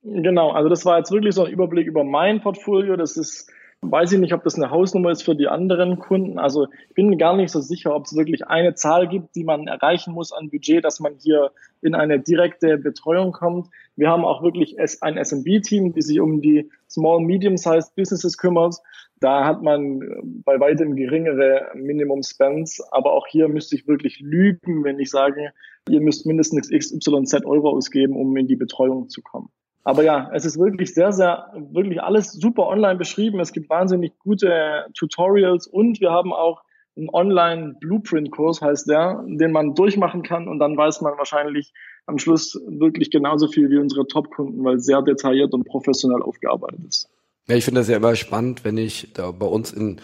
Genau, 0.01 0.51
also 0.51 0.70
das 0.70 0.86
war 0.86 0.98
jetzt 0.98 1.12
wirklich 1.12 1.36
so 1.36 1.46
ein 1.46 1.51
Überblick 1.51 1.88
über 1.88 2.03
mein 2.03 2.42
Portfolio. 2.42 2.98
Das 2.98 3.15
ist 3.15 3.50
weiß 3.92 4.12
ich 4.13 4.20
nicht, 4.20 4.34
ob 4.34 4.44
das 4.44 4.56
eine 4.56 4.72
Hausnummer 4.72 5.12
ist 5.12 5.24
für 5.24 5.36
die 5.36 5.48
anderen 5.48 6.00
Kunden. 6.00 6.40
Also 6.40 6.68
ich 6.90 6.96
bin 6.96 7.18
gar 7.18 7.36
nicht 7.36 7.52
so 7.52 7.62
sicher, 7.62 7.96
ob 7.96 8.06
es 8.06 8.16
wirklich 8.16 8.48
eine 8.48 8.75
Zahl 8.75 9.08
gibt, 9.08 9.36
die 9.36 9.44
man 9.44 9.68
erreichen 9.68 10.13
muss 10.13 10.32
an 10.32 10.50
Budget, 10.50 10.84
dass 10.84 11.00
man 11.00 11.16
hier 11.20 11.52
in 11.82 11.96
eine 11.96 12.20
direkte 12.20 12.78
Betreuung 12.78 13.32
kommt. 13.32 13.68
Wir 13.96 14.10
haben 14.10 14.25
auch 14.25 14.42
wirklich 14.42 14.78
ein 15.02 15.24
SMB-Team, 15.24 15.94
die 15.94 16.02
sich 16.02 16.20
um 16.20 16.42
die 16.42 16.70
Small, 16.90 17.22
Medium-Sized 17.22 17.96
Businesses 17.96 18.38
kümmert. 18.38 18.75
Da 19.20 19.46
hat 19.46 19.62
man 19.63 20.02
äh, 20.02 20.06
bei 20.24 20.60
weitem 20.60 20.96
geringere 20.96 21.72
Minimum 21.75 22.24
Spends, 22.24 22.82
aber 22.92 23.13
auch 23.13 23.28
hier 23.28 23.48
müsste 23.48 23.75
ich 23.75 23.88
wirklich 23.88 24.20
lügen, 24.20 24.84
wenn 24.84 25.00
ich 25.00 25.10
sage, 25.10 25.54
ihr 25.90 26.02
müsst 26.02 26.25
mindestens 26.25 26.70
XYZ 26.70 27.46
Euro 27.46 27.70
ausgeben, 27.70 28.16
um 28.16 28.36
in 28.36 28.48
die 28.48 28.56
Betreuung 28.56 29.10
zu 29.10 29.22
kommen. 29.22 29.50
Aber 29.84 30.04
ja, 30.04 30.30
es 30.34 30.46
ist 30.46 30.58
wirklich 30.58 30.94
sehr, 30.94 31.12
sehr, 31.12 31.52
wirklich 31.72 32.02
alles 32.02 32.32
super 32.32 32.68
online 32.68 32.96
beschrieben. 32.96 33.40
Es 33.40 33.52
gibt 33.52 33.70
wahnsinnig 33.70 34.18
gute 34.20 34.86
Tutorials 34.98 35.68
und 35.68 36.00
wir 36.00 36.12
haben 36.12 36.32
auch 36.32 36.62
einen 36.96 37.10
Online-Blueprint-Kurs, 37.10 38.62
heißt 38.62 38.88
der, 38.88 39.24
den 39.28 39.52
man 39.52 39.74
durchmachen 39.74 40.24
kann 40.24 40.48
und 40.48 40.60
dann 40.60 40.78
weiß 40.78 41.02
man 41.02 41.18
wahrscheinlich 41.18 41.74
am 42.06 42.18
Schluss 42.18 42.60
wirklich 42.68 43.10
genauso 43.10 43.48
viel 43.48 43.70
wie 43.70 43.78
unsere 43.78 44.06
Top-Kunden, 44.08 44.63
weil 44.63 44.80
sehr 44.80 45.02
detailliert 45.02 45.54
und 45.54 45.66
professionell 45.66 46.22
aufgearbeitet 46.22 46.82
ist. 46.88 47.10
Ja, 47.48 47.56
ich 47.56 47.66
finde 47.66 47.82
das 47.82 47.90
ja 47.90 47.98
immer 47.98 48.16
spannend, 48.16 48.63
wenn 48.63 48.78
ich 48.78 49.12
da 49.13 49.32
bei 49.32 49.46
uns 49.46 49.74
in 49.74 50.00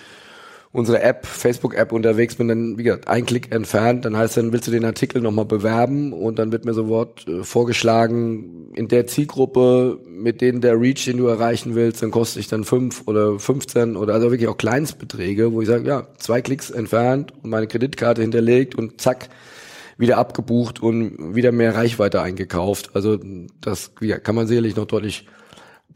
unsere 0.72 1.02
App, 1.02 1.26
Facebook-App 1.26 1.92
unterwegs 1.92 2.36
bin, 2.36 2.48
dann, 2.48 2.78
wie 2.78 2.84
gesagt, 2.84 3.08
ein 3.08 3.26
Klick 3.26 3.52
entfernt, 3.52 4.06
dann 4.06 4.16
heißt 4.16 4.38
dann, 4.38 4.54
willst 4.54 4.68
du 4.68 4.72
den 4.72 4.86
Artikel 4.86 5.22
nochmal 5.22 5.46
bewerben 5.46 6.14
und 6.14 6.38
dann 6.38 6.52
wird 6.52 6.65
mir 6.65 6.76
sofort 6.76 7.28
äh, 7.28 7.43
vorgeschlagen, 7.43 8.72
in 8.76 8.88
der 8.88 9.08
Zielgruppe, 9.08 10.00
mit 10.08 10.41
denen 10.41 10.62
der 10.62 10.80
Reach, 10.80 11.06
den 11.06 11.17
du 11.17 11.28
erreichen 11.28 11.74
willst, 11.74 12.04
dann 12.04 12.12
kostet 12.12 12.41
ich 12.41 12.48
dann 12.48 12.63
fünf 12.63 13.08
oder 13.08 13.39
15 13.39 13.96
oder 13.96 14.13
also 14.13 14.30
wirklich 14.30 14.48
auch 14.48 14.58
Kleinstbeträge, 14.58 15.54
wo 15.54 15.62
ich 15.62 15.67
sage, 15.67 15.88
ja, 15.88 16.08
zwei 16.17 16.41
Klicks 16.41 16.70
entfernt 16.70 17.34
und 17.41 17.50
meine 17.50 17.67
Kreditkarte 17.67 18.22
hinterlegt 18.22 18.76
und 18.76 19.02
zack, 19.02 19.30
wieder 19.98 20.17
abgebucht 20.17 20.82
und 20.82 21.36
wieder 21.36 21.52
mehr 21.52 21.76
Reichweite 21.76 22.22
eingekauft. 22.22 22.91
Also 22.93 23.20
das 23.60 23.91
ja, 24.00 24.17
kann 24.17 24.36
man 24.36 24.48
sicherlich 24.48 24.76
noch 24.76 24.86
deutlich 24.86 25.26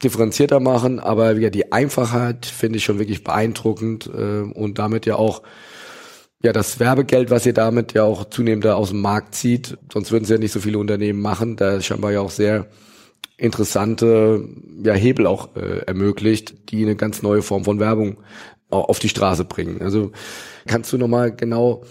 differenzierter 0.04 0.60
machen, 0.60 1.00
aber 1.00 1.34
ja, 1.38 1.50
die 1.50 1.72
Einfachheit 1.72 2.46
finde 2.46 2.78
ich 2.78 2.84
schon 2.84 3.00
wirklich 3.00 3.24
beeindruckend 3.24 4.10
äh, 4.14 4.42
und 4.42 4.80
damit 4.80 5.06
ja 5.06 5.16
auch 5.16 5.44
ja 6.42 6.52
das 6.52 6.80
Werbegeld, 6.80 7.30
was 7.30 7.46
ihr 7.46 7.54
damit 7.54 7.94
ja 7.94 8.04
auch 8.04 8.26
zunehmend 8.26 8.68
aus 8.68 8.90
dem 8.90 9.02
Markt 9.02 9.36
zieht, 9.36 9.78
sonst 9.92 10.12
würden 10.12 10.26
es 10.26 10.30
ja 10.30 10.38
nicht 10.38 10.52
so 10.52 10.60
viele 10.60 10.78
Unternehmen 10.78 11.22
machen, 11.22 11.56
da 11.56 11.76
ist 11.76 11.86
scheinbar 11.86 12.12
ja 12.12 12.22
auch 12.22 12.32
sehr 12.32 12.68
interessante 13.38 14.48
ja, 14.84 14.94
Hebel 14.94 15.26
auch 15.26 15.56
äh, 15.56 15.80
ermöglicht, 15.86 16.72
die 16.72 16.84
eine 16.84 16.96
ganz 16.96 17.22
neue 17.22 17.42
Form 17.42 17.64
von 17.64 17.80
Werbung 17.80 18.18
auf 18.70 19.00
die 19.00 19.10
Straße 19.10 19.46
bringen. 19.46 19.82
Also 19.82 20.12
kannst 20.66 20.92
du 20.92 20.98
nochmal 20.98 21.36
genau 21.36 21.84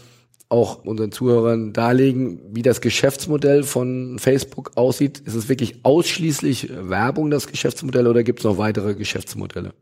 auch 0.52 0.84
unseren 0.84 1.10
Zuhörern 1.10 1.72
darlegen, 1.72 2.40
wie 2.54 2.62
das 2.62 2.80
Geschäftsmodell 2.80 3.62
von 3.62 4.18
Facebook 4.18 4.72
aussieht? 4.76 5.18
Ist 5.20 5.34
es 5.34 5.48
wirklich 5.48 5.84
ausschließlich 5.84 6.70
Werbung, 6.88 7.30
das 7.30 7.48
Geschäftsmodell, 7.48 8.06
oder 8.06 8.22
gibt 8.22 8.40
es 8.40 8.44
noch 8.44 8.58
weitere 8.58 8.94
Geschäftsmodelle? 8.94 9.72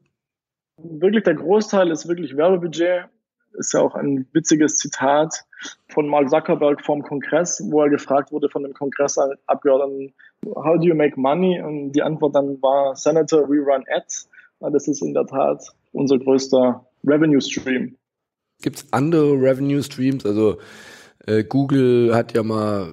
Wirklich 0.79 1.25
der 1.25 1.35
Großteil 1.35 1.91
ist 1.91 2.09
wirklich 2.09 2.37
Werbebudget. 2.37 3.07
Ist 3.55 3.75
ja 3.75 3.81
auch 3.81 3.97
ein 3.97 4.27
witziges 4.33 4.77
Zitat 4.77 5.45
von 5.89 6.07
Mark 6.07 6.31
Zuckerberg 6.31 6.85
vom 6.85 7.03
Kongress, 7.03 7.61
wo 7.69 7.83
er 7.83 7.91
gefragt 7.91 8.31
wurde 8.31 8.49
von 8.49 8.63
dem 8.63 8.73
Kongressabgeordneten, 8.73 10.15
how 10.55 10.77
do 10.77 10.85
you 10.85 10.95
make 10.95 11.19
money? 11.21 11.61
Und 11.61 11.93
die 11.93 12.03
Antwort 12.03 12.37
dann 12.37 12.63
war, 12.63 12.95
Senator, 12.95 13.49
we 13.49 13.59
run 13.59 13.85
ads. 13.95 14.31
Das 14.61 14.87
ist 14.87 15.03
in 15.03 15.15
der 15.15 15.27
Tat 15.27 15.65
unser 15.93 16.19
größter 16.19 16.87
Revenue 17.05 17.41
Stream. 17.41 17.97
Gibt 18.63 18.77
es 18.77 18.87
andere 18.91 19.33
Revenue 19.33 19.83
Streams? 19.83 20.25
Also 20.27 20.59
äh, 21.27 21.45
Google 21.45 22.15
hat 22.15 22.35
ja 22.35 22.43
mal 22.43 22.93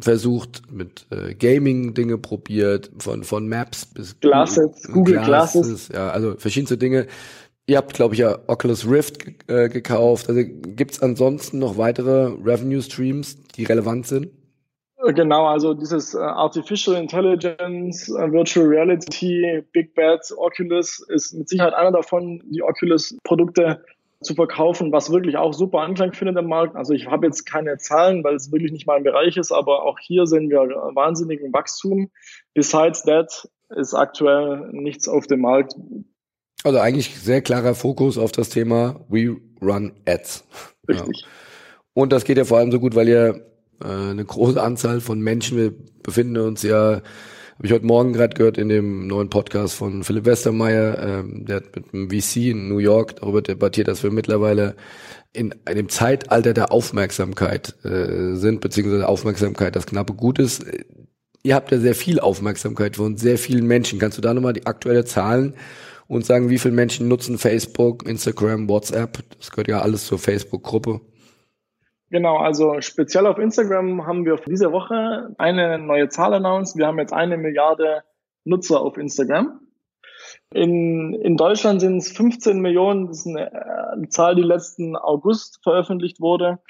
versucht 0.00 0.62
mit 0.70 1.06
äh, 1.10 1.34
Gaming 1.34 1.94
Dinge 1.94 2.18
probiert, 2.18 2.90
von 2.98 3.24
von 3.24 3.48
Maps 3.48 3.86
bis 3.86 4.18
Glasses, 4.20 4.88
Google 4.92 5.20
Glasses, 5.22 5.66
Glasses. 5.66 5.88
ja, 5.88 6.10
also 6.10 6.34
verschiedenste 6.36 6.76
Dinge. 6.76 7.06
Ihr 7.66 7.78
habt, 7.78 7.94
glaube 7.94 8.14
ich, 8.14 8.20
ja 8.20 8.38
Oculus 8.46 8.88
Rift 8.88 9.24
äh, 9.48 9.68
gekauft. 9.70 10.28
Also 10.28 10.42
gibt's 10.44 11.00
ansonsten 11.00 11.58
noch 11.58 11.78
weitere 11.78 12.26
Revenue 12.44 12.82
Streams, 12.82 13.42
die 13.56 13.64
relevant 13.64 14.06
sind? 14.06 14.28
Genau, 15.12 15.46
also 15.46 15.74
dieses 15.74 16.14
äh, 16.14 16.18
Artificial 16.18 16.96
Intelligence, 16.96 18.08
äh, 18.08 18.32
Virtual 18.32 18.66
Reality, 18.66 19.62
Big 19.72 19.94
Bad, 19.94 20.20
Oculus 20.36 21.04
ist 21.08 21.34
mit 21.34 21.48
Sicherheit 21.48 21.74
einer 21.74 21.92
davon. 21.92 22.42
Die 22.50 22.62
Oculus-Produkte 22.62 23.84
zu 24.24 24.34
verkaufen, 24.34 24.92
was 24.92 25.10
wirklich 25.10 25.36
auch 25.36 25.52
super 25.52 25.80
Anklang 25.80 26.12
findet 26.12 26.36
im 26.36 26.48
Markt. 26.48 26.76
Also 26.76 26.92
ich 26.92 27.06
habe 27.06 27.26
jetzt 27.26 27.44
keine 27.44 27.76
Zahlen, 27.78 28.24
weil 28.24 28.34
es 28.34 28.50
wirklich 28.50 28.72
nicht 28.72 28.86
mein 28.86 29.04
Bereich 29.04 29.36
ist, 29.36 29.52
aber 29.52 29.82
auch 29.84 29.98
hier 30.00 30.26
sehen 30.26 30.50
wir 30.50 30.60
wahnsinnigen 30.94 31.52
Wachstum. 31.52 32.10
Besides 32.54 33.02
that 33.02 33.48
ist 33.70 33.94
aktuell 33.94 34.70
nichts 34.72 35.08
auf 35.08 35.26
dem 35.26 35.40
Markt. 35.40 35.74
Also 36.64 36.78
eigentlich 36.78 37.14
sehr 37.20 37.42
klarer 37.42 37.74
Fokus 37.74 38.18
auf 38.18 38.32
das 38.32 38.48
Thema 38.48 39.04
We 39.08 39.36
Run 39.60 39.92
Ads. 40.06 40.44
Richtig. 40.88 41.20
Ja. 41.20 41.28
Und 41.92 42.12
das 42.12 42.24
geht 42.24 42.38
ja 42.38 42.44
vor 42.44 42.58
allem 42.58 42.72
so 42.72 42.80
gut, 42.80 42.94
weil 42.94 43.08
ihr 43.08 43.46
äh, 43.82 43.86
eine 43.86 44.24
große 44.24 44.60
Anzahl 44.60 45.00
von 45.00 45.20
Menschen, 45.20 45.58
wir 45.58 45.72
befinden 46.02 46.36
uns 46.38 46.62
ja 46.62 47.02
habe 47.56 47.68
ich 47.68 47.72
heute 47.72 47.86
Morgen 47.86 48.12
gerade 48.12 48.34
gehört 48.34 48.58
in 48.58 48.68
dem 48.68 49.06
neuen 49.06 49.30
Podcast 49.30 49.74
von 49.74 50.02
Philipp 50.02 50.24
Westermeier, 50.24 50.98
ähm, 50.98 51.44
der 51.46 51.56
hat 51.56 51.76
mit 51.76 51.94
einem 51.94 52.10
VC 52.10 52.50
in 52.50 52.68
New 52.68 52.78
York 52.78 53.16
darüber 53.16 53.42
debattiert, 53.42 53.86
dass 53.86 54.02
wir 54.02 54.10
mittlerweile 54.10 54.74
in 55.32 55.54
einem 55.64 55.88
Zeitalter 55.88 56.52
der 56.52 56.72
Aufmerksamkeit 56.72 57.76
äh, 57.84 58.34
sind, 58.34 58.60
beziehungsweise 58.60 59.08
Aufmerksamkeit 59.08 59.76
das 59.76 59.86
knappe 59.86 60.14
Gut 60.14 60.40
ist. 60.40 60.64
Ihr 61.44 61.54
habt 61.54 61.70
ja 61.70 61.78
sehr 61.78 61.94
viel 61.94 62.18
Aufmerksamkeit 62.18 62.96
von 62.96 63.16
sehr 63.16 63.38
vielen 63.38 63.66
Menschen. 63.66 64.00
Kannst 64.00 64.18
du 64.18 64.22
da 64.22 64.34
nochmal 64.34 64.52
die 64.52 64.66
aktuelle 64.66 65.04
Zahlen 65.04 65.54
und 66.08 66.26
sagen, 66.26 66.50
wie 66.50 66.58
viele 66.58 66.74
Menschen 66.74 67.06
nutzen 67.06 67.38
Facebook, 67.38 68.08
Instagram, 68.08 68.68
WhatsApp? 68.68 69.22
Das 69.38 69.50
gehört 69.50 69.68
ja 69.68 69.80
alles 69.80 70.06
zur 70.06 70.18
Facebook-Gruppe. 70.18 71.00
Genau, 72.14 72.36
also 72.36 72.80
speziell 72.80 73.26
auf 73.26 73.38
Instagram 73.38 74.06
haben 74.06 74.24
wir 74.24 74.36
diese 74.46 74.70
Woche 74.70 75.34
eine 75.36 75.80
neue 75.80 76.08
Zahl 76.10 76.32
announced. 76.32 76.76
Wir 76.76 76.86
haben 76.86 77.00
jetzt 77.00 77.12
eine 77.12 77.36
Milliarde 77.36 78.04
Nutzer 78.44 78.80
auf 78.80 78.96
Instagram. 78.98 79.58
In, 80.52 81.12
in 81.14 81.36
Deutschland 81.36 81.80
sind 81.80 81.96
es 81.96 82.12
15 82.12 82.60
Millionen. 82.60 83.08
Das 83.08 83.18
ist 83.18 83.26
eine, 83.26 83.50
eine 83.94 84.08
Zahl, 84.10 84.36
die 84.36 84.42
letzten 84.42 84.94
August 84.94 85.58
veröffentlicht 85.64 86.20
wurde. 86.20 86.60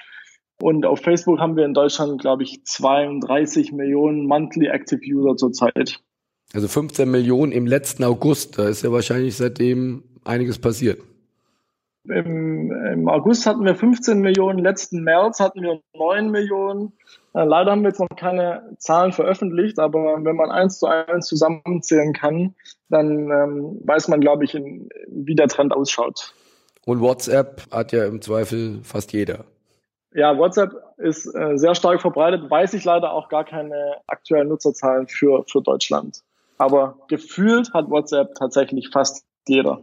Und 0.59 0.83
auf 0.87 1.01
Facebook 1.01 1.37
haben 1.37 1.55
wir 1.55 1.65
in 1.65 1.75
Deutschland, 1.75 2.19
glaube 2.19 2.41
ich, 2.41 2.65
32 2.65 3.71
Millionen 3.71 4.25
Monthly 4.25 4.69
Active 4.69 5.01
User 5.05 5.37
zurzeit. 5.37 5.99
Also 6.55 6.67
15 6.67 7.07
Millionen 7.07 7.51
im 7.51 7.67
letzten 7.67 8.03
August. 8.03 8.57
Da 8.57 8.67
ist 8.67 8.81
ja 8.81 8.91
wahrscheinlich 8.91 9.37
seitdem 9.37 10.05
einiges 10.23 10.57
passiert. 10.57 11.01
Im, 12.09 12.71
Im, 12.71 13.07
August 13.07 13.45
hatten 13.45 13.65
wir 13.65 13.75
15 13.75 14.19
Millionen, 14.19 14.59
letzten 14.59 15.03
März 15.03 15.39
hatten 15.39 15.61
wir 15.61 15.81
9 15.93 16.29
Millionen. 16.29 16.93
Äh, 17.33 17.43
leider 17.43 17.71
haben 17.71 17.81
wir 17.81 17.89
jetzt 17.89 17.99
noch 17.99 18.09
keine 18.15 18.75
Zahlen 18.77 19.11
veröffentlicht, 19.11 19.79
aber 19.79 20.23
wenn 20.23 20.35
man 20.35 20.51
eins 20.51 20.79
zu 20.79 20.87
eins 20.87 21.27
zusammenzählen 21.27 22.13
kann, 22.13 22.55
dann 22.89 23.29
ähm, 23.31 23.81
weiß 23.83 24.07
man, 24.07 24.21
glaube 24.21 24.45
ich, 24.45 24.55
in, 24.55 24.89
wie 25.07 25.35
der 25.35 25.47
Trend 25.47 25.73
ausschaut. 25.73 26.33
Und 26.85 27.01
WhatsApp 27.01 27.63
hat 27.71 27.91
ja 27.91 28.05
im 28.05 28.21
Zweifel 28.21 28.81
fast 28.83 29.11
jeder. 29.11 29.45
Ja, 30.13 30.37
WhatsApp 30.37 30.71
ist 30.97 31.25
äh, 31.35 31.57
sehr 31.57 31.75
stark 31.75 32.01
verbreitet, 32.01 32.49
weiß 32.49 32.73
ich 32.73 32.85
leider 32.85 33.11
auch 33.11 33.27
gar 33.27 33.43
keine 33.43 33.97
aktuellen 34.07 34.47
Nutzerzahlen 34.47 35.07
für, 35.07 35.43
für 35.47 35.61
Deutschland. 35.61 36.21
Aber 36.57 36.97
gefühlt 37.09 37.73
hat 37.73 37.89
WhatsApp 37.89 38.35
tatsächlich 38.35 38.89
fast 38.89 39.25
jeder. 39.47 39.81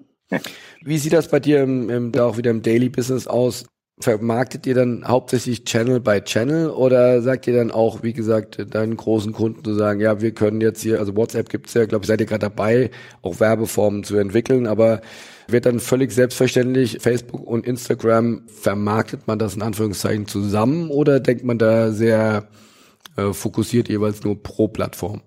Wie 0.84 0.98
sieht 0.98 1.12
das 1.12 1.28
bei 1.28 1.40
dir 1.40 1.62
im, 1.62 1.90
im, 1.90 2.12
da 2.12 2.24
auch 2.24 2.36
wieder 2.36 2.50
im 2.50 2.62
Daily 2.62 2.88
Business 2.88 3.26
aus? 3.26 3.64
Vermarktet 4.00 4.66
ihr 4.66 4.74
dann 4.74 5.06
hauptsächlich 5.06 5.64
Channel 5.64 6.00
by 6.00 6.22
Channel 6.22 6.70
oder 6.70 7.22
sagt 7.22 7.46
ihr 7.46 7.54
dann 7.54 7.70
auch, 7.70 8.02
wie 8.02 8.12
gesagt, 8.12 8.74
deinen 8.74 8.96
großen 8.96 9.32
Kunden 9.32 9.62
zu 9.62 9.74
sagen, 9.74 10.00
ja, 10.00 10.20
wir 10.20 10.32
können 10.32 10.60
jetzt 10.60 10.82
hier, 10.82 10.98
also 10.98 11.14
WhatsApp 11.14 11.50
gibt's 11.50 11.74
ja, 11.74 11.84
glaube 11.84 12.04
ich, 12.04 12.08
seid 12.08 12.20
ihr 12.20 12.26
gerade 12.26 12.40
dabei, 12.40 12.90
auch 13.20 13.38
Werbeformen 13.38 14.02
zu 14.02 14.16
entwickeln, 14.16 14.66
aber 14.66 15.02
wird 15.46 15.66
dann 15.66 15.78
völlig 15.78 16.12
selbstverständlich 16.12 16.98
Facebook 17.00 17.46
und 17.46 17.66
Instagram, 17.66 18.42
vermarktet 18.48 19.26
man 19.26 19.38
das 19.38 19.54
in 19.54 19.62
Anführungszeichen 19.62 20.26
zusammen 20.26 20.90
oder 20.90 21.20
denkt 21.20 21.44
man 21.44 21.58
da 21.58 21.92
sehr 21.92 22.48
äh, 23.16 23.32
fokussiert 23.32 23.88
jeweils 23.88 24.24
nur 24.24 24.42
pro 24.42 24.68
Plattform? 24.68 25.20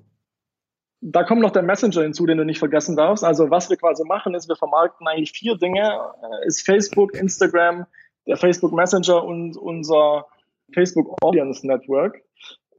Da 1.08 1.24
kommt 1.24 1.42
noch 1.42 1.52
der 1.52 1.62
Messenger 1.62 2.02
hinzu, 2.02 2.26
den 2.26 2.40
du 2.40 2.46
nicht 2.46 2.58
vergessen 2.58 2.96
darfst. 2.96 3.24
Also 3.24 3.52
was 3.52 3.70
wir 3.70 3.78
quasi 3.78 4.04
machen, 4.06 4.34
ist, 4.34 4.50
wir 4.50 4.56
vermarkten 4.56 5.08
eigentlich 5.08 5.34
vier 5.34 5.56
Dinge. 5.56 6.00
Äh, 6.42 6.48
ist 6.48 6.66
Facebook, 6.66 7.14
Instagram, 7.14 7.86
der 8.26 8.38
Facebook 8.38 8.74
Messenger 8.74 9.24
und 9.24 9.56
unser 9.56 10.26
Facebook 10.74 11.16
Audience 11.22 11.66
Network. 11.66 12.20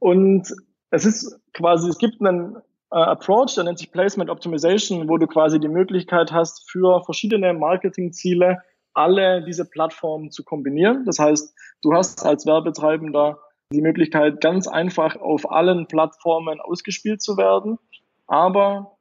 Und 0.00 0.52
es 0.90 1.04
ist 1.04 1.38
quasi, 1.52 1.88
es 1.88 1.98
gibt 1.98 2.20
einen 2.20 2.56
äh, 2.90 2.96
Approach, 2.96 3.54
der 3.54 3.62
nennt 3.62 3.78
sich 3.78 3.92
Placement 3.92 4.28
Optimization, 4.28 5.08
wo 5.08 5.18
du 5.18 5.28
quasi 5.28 5.60
die 5.60 5.68
Möglichkeit 5.68 6.32
hast, 6.32 6.68
für 6.68 7.04
verschiedene 7.04 7.54
Marketingziele 7.54 8.58
alle 8.92 9.44
diese 9.44 9.64
Plattformen 9.64 10.32
zu 10.32 10.42
kombinieren. 10.42 11.04
Das 11.04 11.20
heißt, 11.20 11.54
du 11.82 11.92
hast 11.92 12.26
als 12.26 12.44
Werbetreibender 12.44 13.38
die 13.72 13.82
Möglichkeit, 13.82 14.40
ganz 14.40 14.66
einfach 14.66 15.16
auf 15.16 15.50
allen 15.50 15.86
Plattformen 15.86 16.60
ausgespielt 16.60 17.22
zu 17.22 17.36
werden 17.36 17.78
aber 18.26 18.96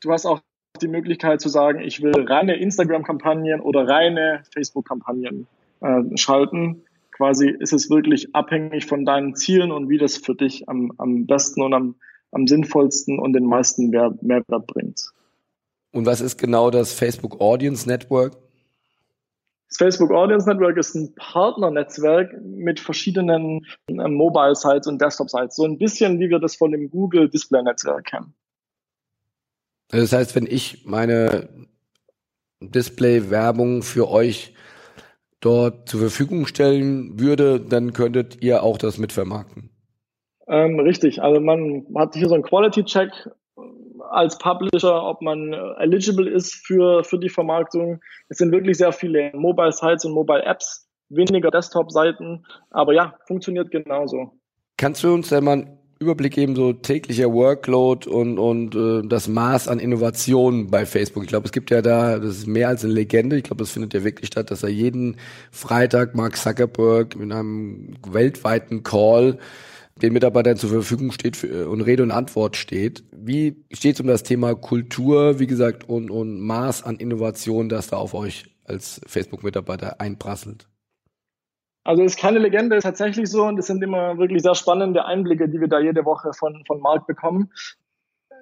du 0.00 0.12
hast 0.12 0.26
auch 0.26 0.40
die 0.80 0.88
Möglichkeit 0.88 1.40
zu 1.40 1.48
sagen, 1.48 1.80
ich 1.80 2.02
will 2.02 2.12
reine 2.26 2.56
Instagram-Kampagnen 2.56 3.60
oder 3.60 3.86
reine 3.88 4.42
Facebook-Kampagnen 4.52 5.46
äh, 5.80 6.16
schalten. 6.16 6.84
Quasi 7.12 7.48
ist 7.48 7.72
es 7.72 7.90
wirklich 7.90 8.34
abhängig 8.34 8.86
von 8.86 9.04
deinen 9.04 9.34
Zielen 9.34 9.72
und 9.72 9.88
wie 9.88 9.98
das 9.98 10.18
für 10.18 10.34
dich 10.34 10.68
am, 10.68 10.92
am 10.98 11.26
besten 11.26 11.62
und 11.62 11.74
am, 11.74 11.96
am 12.30 12.46
sinnvollsten 12.46 13.18
und 13.18 13.32
den 13.32 13.44
meisten 13.44 13.90
Mehrwert 13.90 14.66
bringt. 14.68 15.10
Und 15.92 16.06
was 16.06 16.20
ist 16.20 16.38
genau 16.38 16.70
das 16.70 16.92
Facebook 16.92 17.40
Audience 17.40 17.88
Network? 17.88 18.36
Das 19.68 19.78
Facebook 19.78 20.10
Audience 20.12 20.48
Network 20.48 20.76
ist 20.78 20.94
ein 20.94 21.14
Partnernetzwerk 21.14 22.40
mit 22.42 22.80
verschiedenen 22.80 23.66
äh, 23.88 24.08
Mobile-Sites 24.08 24.86
und 24.86 25.00
Desktop-Sites. 25.00 25.56
So 25.56 25.64
ein 25.64 25.78
bisschen 25.78 26.20
wie 26.20 26.30
wir 26.30 26.38
das 26.38 26.56
von 26.56 26.72
dem 26.72 26.88
Google 26.90 27.28
Display-Netzwerk 27.28 28.04
kennen. 28.06 28.34
Also 29.90 30.04
das 30.04 30.12
heißt, 30.12 30.36
wenn 30.36 30.46
ich 30.46 30.84
meine 30.84 31.48
Display-Werbung 32.60 33.82
für 33.82 34.08
euch 34.10 34.54
dort 35.40 35.88
zur 35.88 36.00
Verfügung 36.00 36.46
stellen 36.46 37.18
würde, 37.18 37.60
dann 37.60 37.92
könntet 37.92 38.42
ihr 38.42 38.62
auch 38.62 38.78
das 38.78 38.98
mitvermarkten. 38.98 39.70
Ähm, 40.48 40.80
richtig, 40.80 41.22
also 41.22 41.40
man 41.40 41.86
hat 41.94 42.14
hier 42.14 42.28
so 42.28 42.34
einen 42.34 42.42
Quality-Check 42.42 43.10
als 44.10 44.38
Publisher, 44.38 45.02
ob 45.04 45.20
man 45.20 45.52
eligible 45.78 46.28
ist 46.28 46.54
für, 46.66 47.04
für 47.04 47.18
die 47.18 47.28
Vermarktung. 47.28 48.00
Es 48.28 48.38
sind 48.38 48.52
wirklich 48.52 48.78
sehr 48.78 48.92
viele 48.92 49.30
Mobile-Sites 49.34 50.04
und 50.06 50.12
Mobile-Apps, 50.12 50.88
weniger 51.10 51.50
Desktop-Seiten, 51.50 52.44
aber 52.70 52.94
ja, 52.94 53.14
funktioniert 53.26 53.70
genauso. 53.70 54.32
Kannst 54.76 55.04
du 55.04 55.12
uns 55.12 55.28
denn 55.28 55.44
mal 55.44 55.77
Überblick 56.00 56.34
geben, 56.34 56.54
so 56.54 56.72
täglicher 56.72 57.32
Workload 57.32 58.08
und, 58.08 58.38
und 58.38 58.74
äh, 58.74 59.06
das 59.06 59.26
Maß 59.26 59.66
an 59.66 59.80
Innovation 59.80 60.68
bei 60.68 60.86
Facebook. 60.86 61.24
Ich 61.24 61.28
glaube, 61.28 61.46
es 61.46 61.52
gibt 61.52 61.70
ja 61.70 61.82
da, 61.82 62.18
das 62.18 62.38
ist 62.38 62.46
mehr 62.46 62.68
als 62.68 62.84
eine 62.84 62.92
Legende. 62.92 63.36
Ich 63.36 63.42
glaube, 63.42 63.62
das 63.62 63.72
findet 63.72 63.94
ja 63.94 64.04
wirklich 64.04 64.28
statt, 64.28 64.50
dass 64.50 64.62
er 64.62 64.68
jeden 64.68 65.16
Freitag 65.50 66.14
Mark 66.14 66.36
Zuckerberg 66.36 67.16
in 67.16 67.32
einem 67.32 67.96
weltweiten 68.08 68.84
Call 68.84 69.38
den 70.00 70.12
Mitarbeitern 70.12 70.56
zur 70.56 70.70
Verfügung 70.70 71.10
steht 71.10 71.36
für, 71.36 71.68
und 71.68 71.80
Rede 71.80 72.04
und 72.04 72.12
Antwort 72.12 72.56
steht. 72.56 73.02
Wie 73.10 73.64
steht 73.72 73.96
es 73.96 74.00
um 74.00 74.06
das 74.06 74.22
Thema 74.22 74.54
Kultur, 74.54 75.40
wie 75.40 75.48
gesagt, 75.48 75.88
und, 75.88 76.10
und 76.10 76.40
Maß 76.40 76.84
an 76.84 76.96
Innovation, 76.96 77.68
das 77.68 77.88
da 77.88 77.96
auf 77.96 78.14
euch 78.14 78.44
als 78.64 79.00
Facebook-Mitarbeiter 79.06 80.00
einprasselt? 80.00 80.68
Also 81.88 82.02
ist 82.02 82.18
keine 82.18 82.38
Legende, 82.38 82.76
ist 82.76 82.82
tatsächlich 82.82 83.30
so 83.30 83.44
und 83.44 83.58
es 83.58 83.66
sind 83.66 83.82
immer 83.82 84.18
wirklich 84.18 84.42
sehr 84.42 84.54
spannende 84.54 85.06
Einblicke, 85.06 85.48
die 85.48 85.58
wir 85.58 85.68
da 85.68 85.80
jede 85.80 86.04
Woche 86.04 86.34
von, 86.34 86.62
von 86.66 86.82
Marc 86.82 87.06
bekommen. 87.06 87.50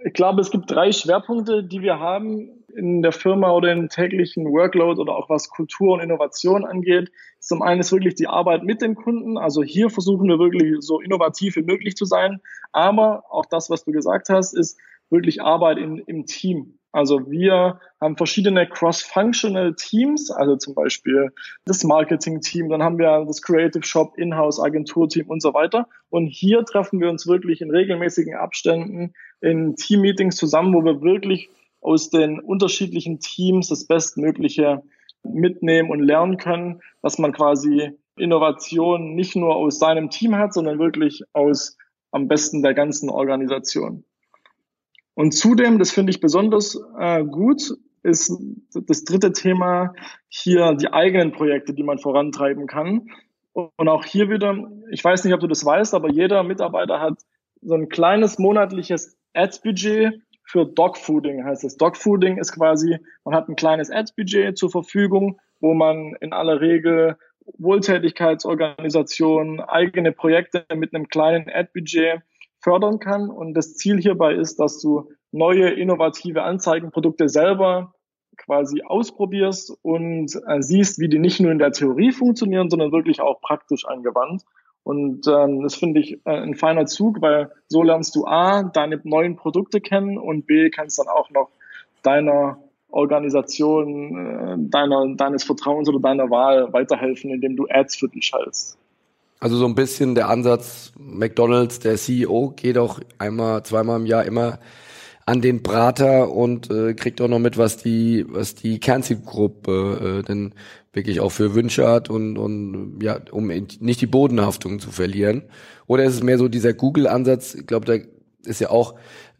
Ich 0.05 0.15
glaube, 0.15 0.41
es 0.41 0.51
gibt 0.51 0.69
drei 0.69 0.91
Schwerpunkte, 0.91 1.63
die 1.63 1.81
wir 1.81 2.01
haben 2.01 2.65
in 2.75 3.03
der 3.03 3.13
Firma 3.13 3.53
oder 3.53 3.71
im 3.71 3.89
täglichen 3.89 4.47
Workload 4.47 5.01
oder 5.01 5.15
auch 5.15 5.31
was 5.31 5.49
Kultur 5.49 5.95
und 5.95 6.01
Innovation 6.01 6.65
angeht. 6.65 7.13
Zum 7.39 7.63
einen 7.63 7.79
ist 7.79 7.93
wirklich 7.93 8.17
die 8.17 8.27
Arbeit 8.27 8.65
mit 8.65 8.83
den 8.83 8.97
Kunden. 8.97 9.39
Also 9.39 9.63
hier 9.63 9.91
versuchen 9.91 10.27
wir 10.27 10.41
wirklich 10.41 10.79
so 10.81 11.01
innovativ 11.01 11.55
wie 11.55 11.63
möglich 11.63 11.95
zu 11.95 12.05
sein. 12.05 12.41
Aber 12.73 13.27
auch 13.31 13.47
das, 13.47 13.71
was 13.71 13.85
du 13.85 13.93
gesagt 13.93 14.29
hast, 14.29 14.55
ist 14.55 14.77
wirklich 15.09 15.41
Arbeit 15.41 15.79
in, 15.79 15.99
im 15.99 16.27
Team. 16.27 16.76
Also 16.97 17.31
wir 17.31 17.79
haben 18.01 18.17
verschiedene 18.17 18.67
cross-functional 18.67 19.75
Teams, 19.75 20.31
also 20.31 20.57
zum 20.57 20.75
Beispiel 20.75 21.31
das 21.67 21.85
Marketing-Team, 21.85 22.71
dann 22.71 22.83
haben 22.83 22.97
wir 22.99 23.23
das 23.27 23.43
Creative 23.43 23.85
Shop, 23.85 24.17
Inhouse, 24.17 24.59
Agentur-Team 24.59 25.29
und 25.29 25.43
so 25.43 25.53
weiter. 25.53 25.89
Und 26.09 26.29
hier 26.29 26.65
treffen 26.65 26.99
wir 26.99 27.11
uns 27.11 27.27
wirklich 27.27 27.61
in 27.61 27.71
regelmäßigen 27.71 28.35
Abständen 28.35 29.13
in 29.43 29.77
Team-Meetings 29.77 30.37
zusammen, 30.37 30.73
wo 30.73 30.87
wir 30.87 31.03
wirklich 31.03 31.51
aus 31.83 32.09
den 32.09 32.41
unterschiedlichen 32.41 33.21
Teams 33.21 33.69
das 33.69 33.87
Bestmögliche 33.87 34.83
mitnehmen 35.23 35.91
und 35.91 36.01
lernen 36.01 36.39
können, 36.39 36.81
dass 37.03 37.19
man 37.19 37.35
quasi 37.35 37.91
Innovation 38.17 39.15
nicht 39.15 39.37
nur 39.37 39.55
aus 39.55 39.79
seinem 39.79 40.09
Team 40.09 40.35
hat, 40.35 40.55
sondern 40.55 40.79
wirklich 40.79 41.25
aus 41.35 41.77
am 42.11 42.27
besten 42.27 42.63
der 42.63 42.73
ganzen 42.73 43.11
Organisation. 43.11 44.05
Und 45.17 45.33
zudem, 45.33 45.79
das 45.79 45.91
finde 45.91 46.11
ich 46.11 46.21
besonders 46.21 46.79
äh, 46.99 47.25
gut, 47.25 47.73
ist 48.03 48.31
das 48.75 49.05
dritte 49.05 49.33
Thema 49.33 49.95
hier 50.29 50.75
die 50.75 50.93
eigenen 50.93 51.33
Projekte, 51.33 51.73
die 51.73 51.83
man 51.83 51.99
vorantreiben 51.99 52.67
kann. 52.67 53.09
Und 53.55 53.89
auch 53.89 54.05
hier 54.05 54.29
wieder, 54.29 54.71
ich 54.91 55.03
weiß 55.03 55.25
nicht, 55.25 55.33
ob 55.33 55.41
du 55.41 55.47
das 55.47 55.65
weißt, 55.65 55.95
aber 55.95 56.11
jeder 56.11 56.43
Mitarbeiter 56.43 57.01
hat 57.01 57.15
so 57.63 57.75
ein 57.75 57.89
kleines 57.89 58.39
monatliches 58.39 59.17
Ads-Budget 59.33 60.21
für 60.45 60.67
Dogfooding, 60.67 61.45
heißt 61.45 61.65
es. 61.65 61.79
Dogfooding 61.79 62.37
ist 62.37 62.53
quasi, 62.53 62.99
man 63.25 63.35
hat 63.35 63.49
ein 63.49 63.57
kleines 63.57 63.91
Ads-Budget 63.91 64.59
zur 64.59 64.71
Verfügung, 64.71 65.41
wo 65.61 65.73
man 65.73 66.15
in 66.21 66.35
aller 66.35 66.61
Regel 66.61 67.17
Wohltätigkeitsorganisationen, 67.57 69.61
eigene 69.61 70.13
Projekte 70.13 70.67
mit 70.75 70.95
einem 70.95 71.09
kleinen 71.09 71.49
Ad-Budget 71.49 72.21
fördern 72.67 72.99
kann. 72.99 73.31
Und 73.31 73.55
das 73.55 73.75
Ziel 73.75 74.01
hierbei 74.01 74.35
ist, 74.35 74.59
dass 74.59 74.81
du 74.81 75.11
neue 75.31 75.71
innovative 75.71 76.43
Anzeigenprodukte 76.43 77.29
selber 77.29 77.95
quasi 78.37 78.83
ausprobierst 78.83 79.79
und 79.83 80.35
äh, 80.49 80.61
siehst, 80.61 80.99
wie 80.99 81.09
die 81.09 81.21
nicht 81.21 81.39
nur 81.39 81.53
in 81.53 81.61
der 81.61 81.71
Theorie 81.71 82.11
funktionieren, 82.11 82.69
sondern 82.69 82.91
wirklich 82.91 83.21
auch 83.21 83.41
praktisch 83.41 83.87
angewandt. 83.87 84.43
Und 84.83 85.29
ähm, 85.29 85.63
das 85.63 85.77
finde 85.77 86.01
ich 86.01 86.15
äh, 86.27 86.43
ein 86.43 86.57
feiner 86.57 86.87
Zug, 86.87 87.23
weil 87.23 87.53
so 87.69 87.85
lernst 87.85 88.17
du 88.17 88.27
A, 88.27 88.65
deine 88.65 89.01
neuen 89.05 89.37
Produkte 89.37 89.81
kennen 89.81 90.19
und 90.19 90.47
B, 90.47 90.69
kannst 90.71 90.99
dann 90.99 91.09
auch 91.09 91.31
noch 91.31 91.51
deiner 92.03 92.59
Organisation, 92.89 94.17
äh, 94.17 94.57
deiner, 94.59 95.15
deines 95.15 95.45
Vertrauens 95.45 95.89
oder 95.89 96.01
deiner 96.01 96.31
Wahl 96.31 96.73
weiterhelfen, 96.73 97.31
indem 97.31 97.55
du 97.55 97.67
Ads 97.69 97.97
für 97.97 98.09
dich 98.09 98.27
schaltest. 98.27 98.77
Also 99.39 99.57
so 99.57 99.67
ein 99.67 99.75
bisschen 99.75 100.15
der 100.15 100.29
Ansatz, 100.29 100.93
McDonalds, 100.99 101.79
der 101.79 101.97
CEO 101.97 102.55
geht 102.57 102.79
auch 102.79 103.01
einmal, 103.19 103.63
zweimal 103.65 104.01
im 104.01 104.07
Jahr 104.07 104.25
immer 104.25 104.59
an 105.27 105.41
den 105.41 105.63
Prater 105.63 106.31
und 106.31 106.71
äh, 106.71 106.95
kriegt 106.95 107.21
auch 107.21 107.29
noch 107.29 107.41
mit, 107.41 107.59
was 107.59 107.77
die, 107.77 108.25
was 108.29 108.55
die 108.55 108.79
Kernzielgruppe 108.79 110.21
äh, 110.21 110.23
denn 110.23 110.55
wirklich 110.93 111.21
auch 111.21 111.31
für 111.31 111.55
Wünsche 111.55 111.87
hat 111.87 112.09
und, 112.09 112.39
und 112.39 113.01
ja, 113.03 113.21
um 113.33 113.49
nicht 113.49 114.01
die 114.01 114.07
Bodenhaftung 114.07 114.79
zu 114.79 114.91
verlieren. 114.91 115.43
Oder 115.87 116.05
ist 116.05 116.15
es 116.15 116.23
mehr 116.23 116.39
so 116.39 116.49
dieser 116.49 116.73
Google-Ansatz? 116.73 117.55
Ich 117.55 117.67
glaube, 117.67 117.85
da 117.85 118.49
ist 118.49 118.61
ja 118.61 118.71
auch, 118.71 118.95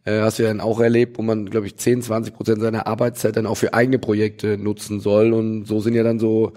äh, 0.05 0.19
hast 0.19 0.37
du 0.37 0.43
ja 0.43 0.49
dann 0.49 0.61
auch 0.61 0.79
erlebt, 0.79 1.17
wo 1.17 1.23
man, 1.23 1.49
glaube 1.49 1.65
ich, 1.65 1.77
10, 1.77 2.03
20 2.03 2.33
Prozent 2.33 2.61
seiner 2.61 2.85
Arbeitszeit 2.85 3.35
dann 3.35 3.47
auch 3.47 3.55
für 3.55 3.73
eigene 3.73 3.97
Projekte 3.97 4.57
nutzen 4.57 4.99
soll. 4.99 5.33
Und 5.33 5.65
so 5.65 5.79
sind 5.79 5.95
ja 5.95 6.03
dann 6.03 6.19
so 6.19 6.51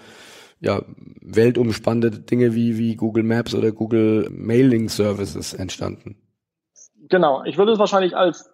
ja, 0.61 0.83
weltumspannende 1.23 2.11
Dinge 2.11 2.55
wie, 2.55 2.77
wie 2.79 2.97
Google 2.97 3.25
Maps 3.25 3.55
oder 3.55 3.73
Google 3.73 4.29
Mailing 4.31 4.89
Services 4.89 5.55
entstanden. 5.55 6.17
Genau, 7.09 7.43
ich 7.45 7.59
würde 7.59 7.73
es 7.73 7.79
wahrscheinlich 7.79 8.17
als 8.17 8.51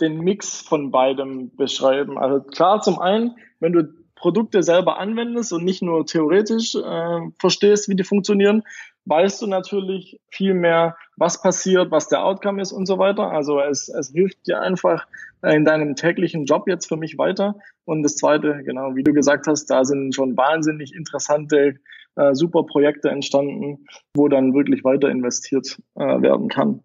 den 0.00 0.20
Mix 0.20 0.60
von 0.62 0.90
beidem 0.90 1.54
beschreiben. 1.56 2.18
Also 2.18 2.40
klar, 2.40 2.80
zum 2.80 2.98
einen, 2.98 3.36
wenn 3.58 3.72
du 3.72 3.92
Produkte 4.14 4.62
selber 4.62 4.98
anwendest 4.98 5.52
und 5.52 5.64
nicht 5.64 5.82
nur 5.82 6.06
theoretisch 6.06 6.74
äh, 6.74 7.20
verstehst, 7.38 7.88
wie 7.88 7.96
die 7.96 8.04
funktionieren, 8.04 8.62
weißt 9.06 9.42
du 9.42 9.46
natürlich 9.46 10.20
viel 10.28 10.54
mehr, 10.54 10.96
was 11.16 11.40
passiert, 11.40 11.90
was 11.90 12.08
der 12.08 12.24
Outcome 12.24 12.60
ist 12.60 12.72
und 12.72 12.86
so 12.86 12.98
weiter. 12.98 13.30
Also 13.30 13.60
es, 13.60 13.88
es 13.88 14.10
hilft 14.10 14.46
dir 14.46 14.60
einfach 14.60 15.06
in 15.42 15.64
deinem 15.64 15.96
täglichen 15.96 16.44
Job 16.44 16.68
jetzt 16.68 16.86
für 16.86 16.96
mich 16.96 17.18
weiter. 17.18 17.56
Und 17.84 18.02
das 18.02 18.16
Zweite, 18.16 18.62
genau, 18.64 18.94
wie 18.94 19.02
du 19.02 19.12
gesagt 19.12 19.46
hast, 19.46 19.66
da 19.66 19.84
sind 19.84 20.14
schon 20.14 20.36
wahnsinnig 20.36 20.94
interessante, 20.94 21.74
äh, 22.16 22.34
super 22.34 22.64
Projekte 22.64 23.08
entstanden, 23.08 23.86
wo 24.14 24.28
dann 24.28 24.54
wirklich 24.54 24.84
weiter 24.84 25.08
investiert 25.08 25.78
äh, 25.96 26.00
werden 26.22 26.48
kann. 26.48 26.82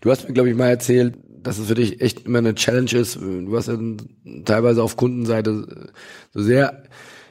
Du 0.00 0.10
hast 0.10 0.28
mir, 0.28 0.34
glaube 0.34 0.50
ich, 0.50 0.56
mal 0.56 0.68
erzählt, 0.68 1.16
dass 1.26 1.58
es 1.58 1.68
für 1.68 1.74
dich 1.74 2.00
echt 2.00 2.26
immer 2.26 2.38
eine 2.38 2.54
Challenge 2.54 2.92
ist. 2.92 3.16
Du 3.16 3.56
hast 3.56 3.68
ja 3.68 3.78
teilweise 4.44 4.82
auf 4.82 4.96
Kundenseite 4.96 5.92
so 6.32 6.42
sehr 6.42 6.84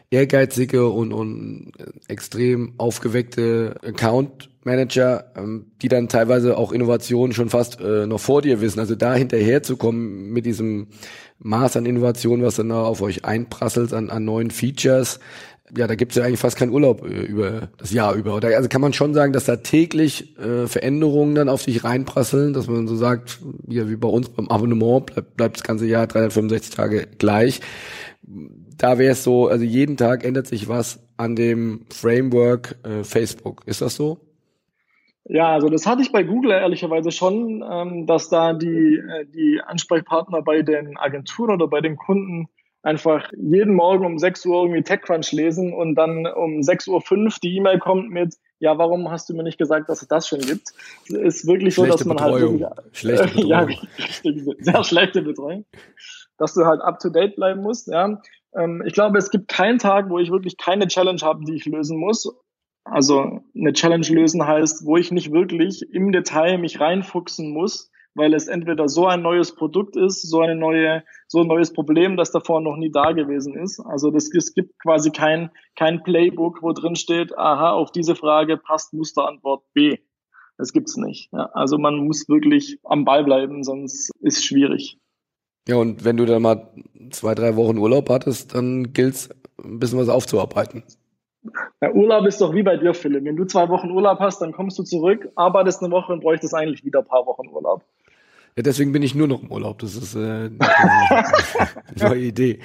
ehrgeizige 0.10 0.88
und, 0.89 1.13
und 1.13 1.72
extrem 2.08 2.74
aufgeweckte 2.78 3.76
Account 3.84 4.50
Manager, 4.63 5.32
ähm, 5.36 5.66
die 5.82 5.88
dann 5.88 6.08
teilweise 6.08 6.58
auch 6.58 6.72
Innovationen 6.72 7.34
schon 7.34 7.50
fast 7.50 7.80
äh, 7.82 8.06
noch 8.08 8.20
vor 8.20 8.42
dir 8.42 8.62
wissen. 8.62 8.80
Also 8.80 8.96
da 8.96 9.13
hinterherzukommen 9.13 10.32
mit 10.32 10.46
diesem 10.46 10.88
Maß 11.39 11.78
an 11.78 11.86
Innovation, 11.86 12.44
was 12.44 12.56
dann 12.56 12.70
da 12.70 12.84
auf 12.84 13.02
euch 13.02 13.26
einprasselt 13.26 13.94
an, 13.94 14.10
an 14.10 14.24
neuen 14.24 14.52
Features, 14.52 15.20
ja, 15.76 15.88
da 15.88 15.96
gibt 15.96 16.12
es 16.12 16.18
ja 16.18 16.24
eigentlich 16.24 16.39
fast 16.39 16.58
keinen 16.58 16.72
Urlaub 16.72 17.04
äh, 17.04 17.24
über 17.24 17.70
das 17.78 17.92
Jahr 17.92 18.13
über. 18.13 18.36
Oder 18.36 18.56
also 18.56 18.70
kann 18.70 18.82
man 18.82 18.94
schon 18.94 19.13
sagen, 19.13 19.34
dass 19.34 19.46
da 19.46 19.58
täglich 19.58 20.38
äh, 20.38 20.68
Veränderungen 20.68 21.36
dann 21.36 21.50
auf 21.50 21.63
dich 21.63 21.84
reinprasseln, 21.84 22.54
dass 22.54 22.68
man 22.68 22.88
so 22.88 22.96
sagt, 22.96 23.39
ja, 23.68 23.89
wie 23.89 23.96
bei 23.96 24.08
uns 24.08 24.30
beim 24.30 24.50
Abonnement 24.50 25.06
bleibt, 25.06 25.36
bleibt 25.36 25.58
das 25.58 25.63
ganze 25.63 25.86
Jahr 25.86 26.06
365 26.08 26.76
Tage 26.76 27.08
gleich. 27.18 27.62
Da 28.84 28.98
wäre 28.98 29.13
es 29.13 29.24
so, 29.24 29.48
also 29.48 29.63
jeden 29.63 29.96
Tag 29.96 30.26
ändert 30.26 30.46
sich 30.46 30.67
was 30.67 31.02
an 31.15 31.38
dem 31.38 31.86
Framework 31.89 32.76
äh, 32.84 33.06
Facebook. 33.06 33.63
Ist 33.65 33.80
das 33.80 33.96
so? 33.96 34.17
Ja, 35.24 35.54
also 35.54 35.69
das 35.69 35.88
hatte 35.88 36.02
ich 36.02 36.12
bei 36.12 36.24
Google 36.24 36.52
ehrlicherweise 36.52 37.12
schon, 37.12 37.63
ähm, 37.65 38.08
dass 38.08 38.28
da 38.28 38.52
die, 38.52 38.98
äh, 38.98 39.26
die 39.26 39.62
Ansprechpartner 39.65 40.41
bei 40.41 40.63
den 40.63 40.98
Agenturen 40.98 41.52
oder 41.52 41.69
bei 41.69 41.80
den 41.80 41.96
Kunden 41.96 42.50
einfach 42.82 43.32
jeden 43.38 43.74
Morgen 43.74 44.06
um 44.06 44.19
6 44.19 44.46
Uhr 44.48 44.63
irgendwie 44.63 44.84
TechCrunch 44.84 45.32
lesen 45.32 45.74
und 45.74 45.96
dann 45.96 46.28
um 46.28 46.60
6.05 46.60 46.89
Uhr 46.89 47.34
die 47.41 47.56
E-Mail 47.56 47.80
kommt 47.80 48.10
mit, 48.10 48.36
ja, 48.60 48.78
warum 48.78 49.10
hast 49.10 49.30
du 49.30 49.34
mir 49.34 49.43
nicht 49.43 49.58
gesagt, 49.58 49.88
dass 49.88 50.02
es 50.02 50.10
das 50.10 50.28
schon 50.28 50.41
gibt? 50.41 50.74
Es 51.06 51.38
ist 51.38 51.48
wirklich 51.48 51.76
schlechte 51.76 51.91
so, 51.93 51.98
dass 52.00 52.06
man 52.06 52.19
halt 52.19 52.34
Betreuung. 52.34 52.63
halt 52.65 52.82
schlechte 52.91 53.28
Betreuung. 53.34 53.48
ja, 54.24 54.54
sehr 54.60 54.84
schlechte 54.84 55.22
Betreuung, 55.22 55.63
dass 56.38 56.54
du 56.54 56.65
halt 56.65 56.82
up 56.82 57.00
to 57.00 57.10
date 57.10 57.38
bleiben 57.38 57.62
musst, 57.62 57.88
ja. 57.88 58.19
Ähm, 58.56 58.84
ich 58.86 58.94
glaube, 58.94 59.18
es 59.18 59.30
gibt 59.30 59.48
keinen 59.48 59.80
Tag, 59.80 60.10
wo 60.10 60.20
ich 60.20 60.32
wirklich 60.32 60.58
keine 60.58 60.88
Challenge 60.88 61.22
habe, 61.22 61.46
die 61.46 61.56
ich 61.56 61.66
lösen 61.66 61.98
muss. 61.98 62.34
Also 62.86 63.42
eine 63.56 63.74
Challenge 63.74 64.08
lösen 64.08 64.46
heißt, 64.46 64.86
wo 64.86 64.98
ich 64.98 65.12
nicht 65.12 65.32
wirklich 65.32 65.84
im 65.94 66.12
Detail 66.12 66.58
mich 66.58 66.80
reinfuchsen 66.80 67.52
muss, 67.52 67.92
weil 68.13 68.34
es 68.34 68.48
entweder 68.48 68.89
so 68.89 69.08
ein 69.08 69.22
neues 69.22 69.56
Produkt 69.56 69.96
ist, 69.96 70.22
so 70.22 70.42
eine 70.42 70.56
neue, 70.56 71.04
so 71.28 71.42
ein 71.42 71.48
neues 71.48 71.74
Problem, 71.74 72.18
das 72.18 72.32
davor 72.32 72.62
noch 72.62 72.76
nie 72.76 72.92
da 72.92 73.12
gewesen 73.13 73.56
ist. 73.56 73.80
Also 73.80 74.12
das, 74.12 74.30
es 74.34 74.54
gibt 74.54 74.78
quasi 74.80 75.12
kein, 75.12 75.50
kein 75.76 76.04
Playbook, 76.04 76.62
wo 76.62 76.74
drin 76.74 76.96
steht, 76.96 77.38
aha, 77.38 77.72
auf 77.72 77.92
diese 77.92 78.16
Frage 78.16 78.58
passt 78.58 78.94
Musterantwort 78.94 79.63
B. 79.74 79.98
Das 80.58 80.74
gibt's 80.74 80.98
nicht. 80.98 81.30
Ja, 81.32 81.50
also 81.54 81.78
man 81.78 81.96
muss 81.98 82.30
wirklich 82.30 82.80
am 82.84 83.06
Ball 83.06 83.24
bleiben, 83.24 83.63
sonst 83.63 84.12
ist 84.20 84.46
schwierig. 84.46 85.00
Ja, 85.67 85.78
und 85.78 86.04
wenn 86.04 86.17
du 86.17 86.26
dann 86.26 86.41
mal 86.41 86.69
zwei, 87.12 87.36
drei 87.36 87.56
Wochen 87.56 87.78
Urlaub 87.78 88.10
hattest, 88.10 88.54
dann 88.54 88.93
gilt's 88.93 89.30
ein 89.63 89.80
bisschen 89.80 89.99
was 89.99 90.10
aufzuarbeiten. 90.10 90.84
Ja, 91.82 91.91
Urlaub 91.91 92.26
ist 92.26 92.39
doch 92.41 92.54
wie 92.54 92.63
bei 92.63 92.78
dir, 92.78 92.93
Philipp. 92.93 93.26
Wenn 93.26 93.36
du 93.36 93.45
zwei 93.45 93.67
Wochen 93.69 93.91
Urlaub 93.91 94.19
hast, 94.19 94.41
dann 94.41 94.52
kommst 94.52 94.80
du 94.80 94.84
zurück, 94.84 95.30
arbeitest 95.36 95.82
eine 95.82 95.91
Woche 95.91 96.13
und 96.13 96.21
bräuchtest 96.21 96.54
eigentlich 96.54 96.84
wieder 96.86 96.99
ein 96.99 97.06
paar 97.06 97.26
Wochen 97.26 97.47
Urlaub. 97.47 97.84
Ja, 98.56 98.62
deswegen 98.62 98.91
bin 98.91 99.02
ich 99.02 99.15
nur 99.15 99.28
noch 99.28 99.41
im 99.41 99.52
Urlaub. 99.52 99.80
Das 99.80 99.95
ist 99.95 100.15
äh, 100.15 100.19
eine 100.19 100.58
neue 101.99 102.21
Idee. 102.21 102.60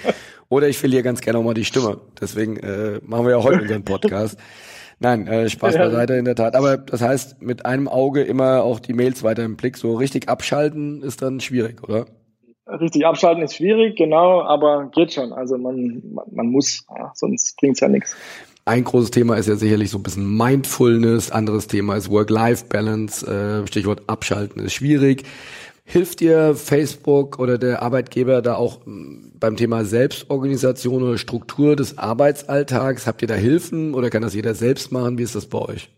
Oder 0.49 0.69
ich 0.69 0.79
verliere 0.79 1.03
ganz 1.03 1.21
gerne 1.21 1.39
auch 1.39 1.43
mal 1.43 1.55
die 1.55 1.65
Stimme. 1.65 2.01
Deswegen 2.21 2.59
äh, 2.59 3.01
machen 3.03 3.25
wir 3.25 3.33
ja 3.33 3.43
heute 3.43 3.63
unseren 3.63 3.85
Podcast. 3.85 4.39
Nein, 5.01 5.27
äh, 5.27 5.49
Spaß 5.49 5.75
ja. 5.75 5.85
beiseite 5.85 6.15
in 6.15 6.25
der 6.25 6.35
Tat. 6.35 6.57
Aber 6.57 6.77
das 6.77 7.01
heißt, 7.01 7.41
mit 7.41 7.65
einem 7.65 7.89
Auge 7.89 8.23
immer 8.23 8.63
auch 8.63 8.81
die 8.81 8.93
Mails 8.93 9.23
weiter 9.23 9.45
im 9.45 9.57
Blick. 9.57 9.77
So 9.77 9.97
richtig 9.97 10.29
abschalten 10.29 11.03
ist 11.03 11.23
dann 11.23 11.41
schwierig, 11.41 11.83
oder? 11.83 12.07
Richtig 12.69 13.07
abschalten 13.07 13.43
ist 13.43 13.55
schwierig, 13.55 13.97
genau, 13.97 14.43
aber 14.43 14.91
geht 14.95 15.15
schon. 15.15 15.33
Also 15.33 15.57
man, 15.57 16.03
man, 16.13 16.27
man 16.31 16.47
muss, 16.49 16.85
ja, 16.95 17.13
sonst 17.15 17.57
bringt's 17.57 17.81
ja 17.81 17.89
nichts. 17.89 18.15
Ein 18.67 18.85
großes 18.85 19.11
Thema 19.11 19.37
ist 19.37 19.49
ja 19.49 19.57
sicherlich 19.57 19.89
so 19.91 19.99
ein 19.99 20.03
bisschen 20.03 20.37
Mindfulness, 20.37 21.31
anderes 21.31 21.69
Thema 21.69 21.97
ist 21.97 22.11
Work-Life-Balance, 22.11 23.27
äh, 23.27 23.67
Stichwort 23.67 24.03
abschalten 24.09 24.63
ist 24.63 24.75
schwierig. 24.75 25.25
Hilft 25.91 26.21
dir 26.21 26.55
Facebook 26.55 27.39
oder 27.39 27.57
der 27.57 27.81
Arbeitgeber 27.81 28.43
da 28.43 28.57
auch 28.57 28.85
hm, 28.85 29.33
beim 29.41 29.57
Thema 29.57 29.87
Selbstorganisation 29.87 31.03
oder 31.03 31.17
Struktur 31.17 31.77
des 31.77 31.97
Arbeitsalltags? 31.97 33.07
Habt 33.07 33.23
ihr 33.23 33.29
da 33.29 33.35
Hilfen 33.35 33.95
oder 33.95 34.11
kann 34.11 34.21
das 34.21 34.35
jeder 34.35 34.55
selbst 34.55 34.93
machen? 34.93 35.17
Wie 35.17 35.23
ist 35.23 35.35
das 35.35 35.47
bei 35.47 35.59
euch? 35.59 35.89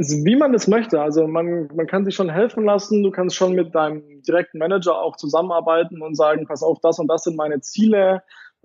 Wie 0.00 0.36
man 0.36 0.54
es 0.54 0.68
möchte. 0.68 1.00
Also 1.00 1.26
man, 1.26 1.68
man 1.74 1.88
kann 1.88 2.04
sich 2.04 2.14
schon 2.14 2.30
helfen 2.30 2.64
lassen. 2.64 3.02
Du 3.02 3.10
kannst 3.10 3.34
schon 3.34 3.54
mit 3.54 3.74
deinem 3.74 4.22
direkten 4.22 4.58
Manager 4.58 4.96
auch 5.00 5.16
zusammenarbeiten 5.16 6.02
und 6.02 6.14
sagen, 6.14 6.46
pass 6.46 6.62
auf, 6.62 6.78
das 6.80 7.00
und 7.00 7.08
das 7.08 7.24
sind 7.24 7.36
meine 7.36 7.60
Ziele. 7.60 8.22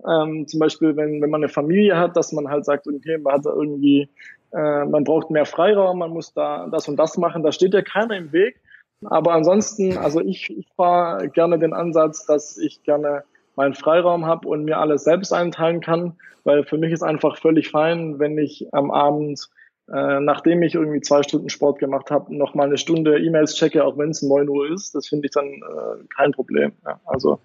Ähm, 0.08 0.46
zum 0.46 0.60
Beispiel, 0.60 0.96
wenn, 0.96 1.20
wenn 1.20 1.30
man 1.30 1.42
eine 1.42 1.48
Familie 1.48 1.98
hat, 1.98 2.16
dass 2.16 2.30
man 2.32 2.48
halt 2.48 2.64
sagt, 2.64 2.86
okay, 2.86 3.18
man 3.18 3.34
hat 3.34 3.46
da 3.46 3.50
irgendwie, 3.50 4.08
äh, 4.52 4.84
man 4.84 5.02
braucht 5.02 5.30
mehr 5.30 5.44
Freiraum, 5.44 5.98
man 5.98 6.10
muss 6.10 6.32
da 6.34 6.68
das 6.70 6.86
und 6.86 6.96
das 6.96 7.16
machen. 7.16 7.42
Da 7.42 7.50
steht 7.50 7.74
ja 7.74 7.82
keiner 7.82 8.16
im 8.16 8.32
Weg. 8.32 8.60
Aber 9.04 9.32
ansonsten, 9.32 9.98
also 9.98 10.20
ich, 10.20 10.56
ich 10.56 10.68
fahre 10.76 11.28
gerne 11.28 11.58
den 11.58 11.72
Ansatz, 11.72 12.26
dass 12.26 12.56
ich 12.58 12.84
gerne 12.84 13.24
meinen 13.56 13.74
Freiraum 13.74 14.24
habe 14.24 14.46
und 14.46 14.64
mir 14.64 14.78
alles 14.78 15.02
selbst 15.02 15.32
einteilen 15.32 15.80
kann, 15.80 16.16
weil 16.44 16.64
für 16.64 16.78
mich 16.78 16.92
ist 16.92 17.02
einfach 17.02 17.38
völlig 17.38 17.70
fein, 17.70 18.20
wenn 18.20 18.38
ich 18.38 18.72
am 18.72 18.92
Abend, 18.92 19.48
äh, 19.92 20.20
nachdem 20.20 20.62
ich 20.62 20.74
irgendwie 20.74 21.00
zwei 21.00 21.22
Stunden 21.22 21.50
Sport 21.50 21.78
gemacht 21.78 22.10
habe, 22.10 22.34
noch 22.34 22.54
mal 22.54 22.66
eine 22.66 22.78
Stunde 22.78 23.18
E-Mails 23.18 23.54
checke, 23.54 23.84
auch 23.84 23.98
wenn 23.98 24.10
es 24.10 24.22
9 24.22 24.48
Uhr 24.48 24.70
ist. 24.70 24.94
Das 24.94 25.08
finde 25.08 25.26
ich 25.26 25.32
dann 25.32 25.46
äh, 25.46 26.04
kein 26.14 26.32
Problem. 26.32 26.72
Ja. 26.84 27.00
Also 27.04 27.36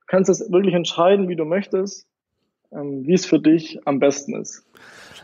du 0.00 0.06
kannst 0.06 0.30
es 0.30 0.50
wirklich 0.50 0.74
entscheiden, 0.74 1.28
wie 1.28 1.36
du 1.36 1.44
möchtest, 1.44 2.06
ähm, 2.72 3.06
wie 3.06 3.12
es 3.12 3.26
für 3.26 3.38
dich 3.38 3.80
am 3.86 3.98
besten 3.98 4.40
ist. 4.40 4.64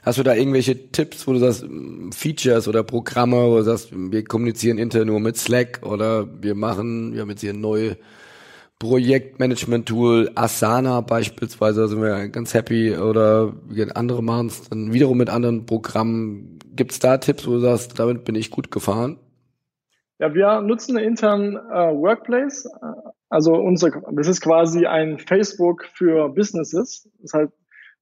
Hast 0.03 0.19
du 0.19 0.23
da 0.23 0.35
irgendwelche 0.35 0.91
Tipps, 0.93 1.27
wo 1.27 1.33
du 1.33 1.39
sagst, 1.39 1.67
Features 2.13 2.69
oder 2.69 2.83
Programme, 2.83 3.37
wo 3.37 3.57
du 3.57 3.63
sagst, 3.63 3.91
wir 3.93 4.25
kommunizieren 4.25 4.79
intern 4.79 5.09
nur 5.09 5.21
mit 5.21 5.37
Slack 5.37 5.81
oder 5.83 6.27
wir 6.43 6.55
machen, 6.55 7.13
wir 7.13 7.21
haben 7.21 7.31
jetzt 7.31 7.43
hier 7.43 7.53
ein 7.53 7.61
neues 7.61 7.97
Projektmanagement-Tool, 8.81 10.33
Asana 10.35 11.03
beispielsweise, 11.03 11.83
da 11.83 11.87
sind 11.87 12.03
wir 12.03 12.29
ganz 12.31 12.55
happy 12.55 12.97
oder 12.97 13.53
andere 13.95 14.23
machen 14.23 14.49
es 14.49 14.69
dann 14.69 14.93
wiederum 14.93 15.19
mit 15.19 15.29
anderen 15.31 15.67
Programmen. 15.67 16.59
Gibt 16.75 16.93
es 16.93 16.99
da 16.99 17.19
Tipps, 17.19 17.47
wo 17.47 17.53
du 17.53 17.61
sagst, 17.61 17.99
damit 17.99 18.25
bin 18.25 18.35
ich 18.35 18.51
gut 18.51 18.71
gefahren? 18.71 19.19
Ja, 20.19 20.35
wir 20.35 20.63
nutzen 20.63 20.99
intern 20.99 21.57
äh, 21.57 21.95
Workplace. 21.95 22.69
Also 23.29 23.55
unser, 23.55 23.91
das 24.13 24.27
ist 24.27 24.41
quasi 24.41 24.87
ein 24.87 25.19
Facebook 25.19 25.85
für 25.95 26.31
Businesses. 26.31 27.09
Das 27.19 27.25
ist 27.25 27.35
halt 27.35 27.51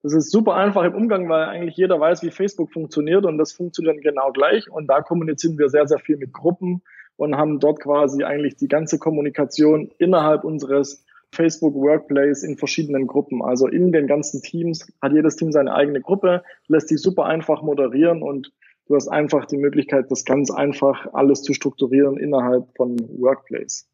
das 0.02 0.12
ist 0.12 0.30
super 0.30 0.54
einfach 0.54 0.84
im 0.84 0.94
Umgang, 0.94 1.28
weil 1.28 1.46
eigentlich 1.46 1.76
jeder 1.76 1.98
weiß, 1.98 2.22
wie 2.22 2.30
Facebook 2.30 2.72
funktioniert 2.72 3.26
und 3.26 3.36
das 3.36 3.52
funktioniert 3.52 4.00
genau 4.00 4.30
gleich. 4.30 4.70
Und 4.70 4.86
da 4.86 5.02
kommunizieren 5.02 5.58
wir 5.58 5.68
sehr, 5.68 5.88
sehr 5.88 5.98
viel 5.98 6.16
mit 6.16 6.32
Gruppen 6.32 6.82
und 7.18 7.37
haben 7.37 7.59
dort 7.59 7.81
quasi 7.81 8.22
eigentlich 8.24 8.57
die 8.57 8.68
ganze 8.68 8.98
Kommunikation 8.98 9.90
innerhalb 9.98 10.44
unseres 10.44 11.04
Facebook 11.33 11.74
Workplace 11.74 12.42
in 12.42 12.57
verschiedenen 12.57 13.07
Gruppen. 13.07 13.42
Also 13.42 13.66
in 13.66 13.92
den 13.92 14.07
ganzen 14.07 14.40
Teams 14.40 14.90
hat 15.02 15.12
jedes 15.12 15.37
Team 15.37 15.52
seine 15.52 15.74
eigene 15.74 16.00
Gruppe, 16.00 16.42
lässt 16.68 16.88
sich 16.88 17.02
super 17.02 17.26
einfach 17.26 17.61
moderieren 17.61 18.22
und 18.22 18.52
du 18.87 18.94
hast 18.94 19.09
einfach 19.09 19.44
die 19.44 19.59
Möglichkeit, 19.59 20.11
das 20.11 20.24
ganz 20.24 20.50
einfach 20.50 21.12
alles 21.12 21.42
zu 21.42 21.52
strukturieren 21.52 22.16
innerhalb 22.16 22.74
von 22.76 22.96
Workplace. 23.20 23.87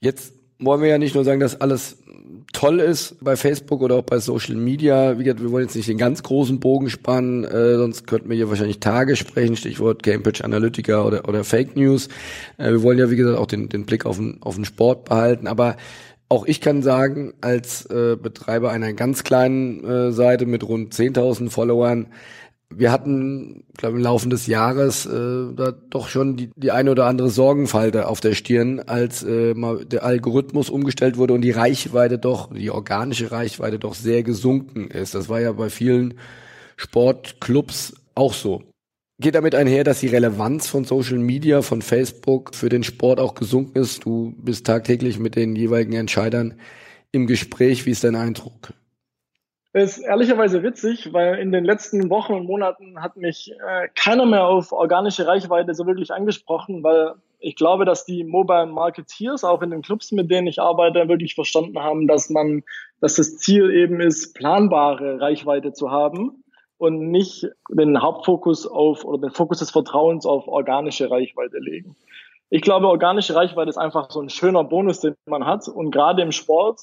Jetzt 0.00 0.39
wollen 0.60 0.82
wir 0.82 0.88
ja 0.88 0.98
nicht 0.98 1.14
nur 1.14 1.24
sagen, 1.24 1.40
dass 1.40 1.60
alles 1.60 1.96
toll 2.52 2.80
ist 2.80 3.16
bei 3.22 3.36
Facebook 3.36 3.80
oder 3.80 3.96
auch 3.96 4.04
bei 4.04 4.18
Social 4.18 4.56
Media. 4.56 5.18
Wie 5.18 5.24
gesagt, 5.24 5.42
wir 5.42 5.50
wollen 5.50 5.64
jetzt 5.64 5.76
nicht 5.76 5.88
den 5.88 5.98
ganz 5.98 6.22
großen 6.22 6.60
Bogen 6.60 6.90
spannen, 6.90 7.44
äh, 7.44 7.76
sonst 7.76 8.06
könnten 8.06 8.28
wir 8.28 8.36
hier 8.36 8.48
wahrscheinlich 8.48 8.80
Tage 8.80 9.16
sprechen, 9.16 9.56
Stichwort 9.56 10.02
Cambridge 10.02 10.44
Analytica 10.44 11.04
oder, 11.04 11.28
oder 11.28 11.44
Fake 11.44 11.76
News. 11.76 12.08
Äh, 12.58 12.72
wir 12.72 12.82
wollen 12.82 12.98
ja, 12.98 13.10
wie 13.10 13.16
gesagt, 13.16 13.38
auch 13.38 13.46
den, 13.46 13.68
den 13.68 13.86
Blick 13.86 14.06
auf 14.06 14.16
den, 14.16 14.38
auf 14.42 14.56
den 14.56 14.64
Sport 14.64 15.04
behalten. 15.04 15.46
Aber 15.46 15.76
auch 16.28 16.46
ich 16.46 16.60
kann 16.60 16.82
sagen, 16.82 17.34
als 17.40 17.86
äh, 17.86 18.16
Betreiber 18.16 18.70
einer 18.70 18.92
ganz 18.92 19.24
kleinen 19.24 19.84
äh, 19.84 20.12
Seite 20.12 20.46
mit 20.46 20.66
rund 20.66 20.94
10.000 20.94 21.50
Followern, 21.50 22.06
wir 22.72 22.92
hatten, 22.92 23.64
glaube 23.76 23.96
im 23.96 24.02
Laufe 24.02 24.28
des 24.28 24.46
Jahres 24.46 25.04
äh, 25.04 25.52
da 25.54 25.72
doch 25.72 26.08
schon 26.08 26.36
die, 26.36 26.50
die 26.56 26.70
eine 26.70 26.92
oder 26.92 27.06
andere 27.06 27.28
Sorgenfalte 27.28 28.06
auf 28.06 28.20
der 28.20 28.34
Stirn, 28.34 28.80
als 28.80 29.22
äh, 29.22 29.54
mal 29.54 29.84
der 29.84 30.04
Algorithmus 30.04 30.70
umgestellt 30.70 31.16
wurde 31.16 31.34
und 31.34 31.42
die 31.42 31.50
Reichweite 31.50 32.18
doch, 32.18 32.54
die 32.54 32.70
organische 32.70 33.32
Reichweite 33.32 33.78
doch 33.78 33.94
sehr 33.94 34.22
gesunken 34.22 34.88
ist. 34.88 35.14
Das 35.14 35.28
war 35.28 35.40
ja 35.40 35.52
bei 35.52 35.68
vielen 35.68 36.14
Sportclubs 36.76 37.94
auch 38.14 38.34
so. 38.34 38.62
Geht 39.20 39.34
damit 39.34 39.54
einher, 39.54 39.84
dass 39.84 40.00
die 40.00 40.06
Relevanz 40.06 40.68
von 40.68 40.84
Social 40.84 41.18
Media, 41.18 41.60
von 41.60 41.82
Facebook 41.82 42.54
für 42.54 42.70
den 42.70 42.84
Sport 42.84 43.20
auch 43.20 43.34
gesunken 43.34 43.78
ist. 43.78 44.04
Du 44.04 44.34
bist 44.38 44.66
tagtäglich 44.66 45.18
mit 45.18 45.36
den 45.36 45.56
jeweiligen 45.56 45.92
Entscheidern 45.92 46.54
im 47.12 47.26
Gespräch. 47.26 47.84
Wie 47.84 47.90
ist 47.90 48.04
dein 48.04 48.14
Eindruck? 48.14 48.72
Ist 49.72 49.98
ehrlicherweise 49.98 50.62
witzig, 50.62 51.12
weil 51.12 51.38
in 51.38 51.52
den 51.52 51.64
letzten 51.64 52.10
Wochen 52.10 52.34
und 52.34 52.46
Monaten 52.46 53.00
hat 53.00 53.16
mich 53.16 53.52
äh, 53.52 53.88
keiner 53.94 54.26
mehr 54.26 54.46
auf 54.46 54.72
organische 54.72 55.26
Reichweite 55.26 55.74
so 55.74 55.86
wirklich 55.86 56.12
angesprochen, 56.12 56.82
weil 56.82 57.14
ich 57.38 57.56
glaube, 57.56 57.84
dass 57.84 58.04
die 58.04 58.24
Mobile 58.24 58.66
Marketeers 58.66 59.44
auch 59.44 59.62
in 59.62 59.70
den 59.70 59.82
Clubs, 59.82 60.12
mit 60.12 60.30
denen 60.30 60.46
ich 60.46 60.60
arbeite, 60.60 61.08
wirklich 61.08 61.34
verstanden 61.34 61.78
haben, 61.78 62.06
dass 62.06 62.30
man, 62.30 62.64
dass 63.00 63.14
das 63.14 63.38
Ziel 63.38 63.70
eben 63.70 64.00
ist, 64.00 64.34
planbare 64.34 65.20
Reichweite 65.20 65.72
zu 65.72 65.90
haben 65.90 66.42
und 66.76 67.10
nicht 67.10 67.48
den 67.70 68.02
Hauptfokus 68.02 68.66
auf 68.66 69.04
oder 69.04 69.28
den 69.28 69.30
Fokus 69.30 69.60
des 69.60 69.70
Vertrauens 69.70 70.26
auf 70.26 70.48
organische 70.48 71.10
Reichweite 71.10 71.58
legen. 71.58 71.96
Ich 72.50 72.62
glaube, 72.62 72.88
organische 72.88 73.36
Reichweite 73.36 73.70
ist 73.70 73.78
einfach 73.78 74.10
so 74.10 74.20
ein 74.20 74.28
schöner 74.28 74.64
Bonus, 74.64 75.00
den 75.00 75.14
man 75.26 75.46
hat 75.46 75.68
und 75.68 75.92
gerade 75.92 76.22
im 76.22 76.32
Sport 76.32 76.80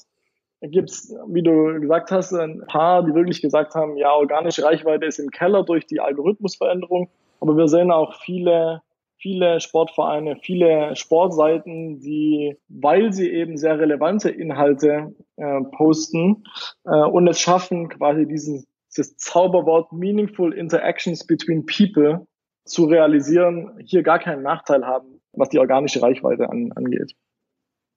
gibt 0.60 0.90
es, 0.90 1.14
wie 1.28 1.42
du 1.42 1.80
gesagt 1.80 2.10
hast, 2.10 2.32
ein 2.32 2.64
paar, 2.66 3.04
die 3.04 3.14
wirklich 3.14 3.40
gesagt 3.40 3.74
haben, 3.74 3.96
ja, 3.96 4.12
organische 4.12 4.64
Reichweite 4.64 5.06
ist 5.06 5.18
im 5.18 5.30
Keller 5.30 5.64
durch 5.64 5.86
die 5.86 6.00
Algorithmusveränderung. 6.00 7.08
Aber 7.40 7.56
wir 7.56 7.68
sehen 7.68 7.92
auch 7.92 8.14
viele, 8.20 8.82
viele 9.16 9.60
Sportvereine, 9.60 10.36
viele 10.42 10.96
Sportseiten, 10.96 12.00
die, 12.00 12.56
weil 12.68 13.12
sie 13.12 13.30
eben 13.30 13.56
sehr 13.56 13.78
relevante 13.78 14.30
Inhalte 14.30 15.14
äh, 15.36 15.60
posten 15.76 16.44
äh, 16.84 17.02
und 17.04 17.28
es 17.28 17.40
schaffen, 17.40 17.88
quasi 17.88 18.26
diesen, 18.26 18.66
dieses 18.88 19.16
Zauberwort 19.16 19.92
Meaningful 19.92 20.52
Interactions 20.52 21.24
Between 21.26 21.66
People 21.66 22.26
zu 22.64 22.84
realisieren, 22.86 23.78
hier 23.84 24.02
gar 24.02 24.18
keinen 24.18 24.42
Nachteil 24.42 24.84
haben, 24.84 25.20
was 25.32 25.48
die 25.50 25.58
organische 25.58 26.02
Reichweite 26.02 26.50
an, 26.50 26.72
angeht. 26.74 27.14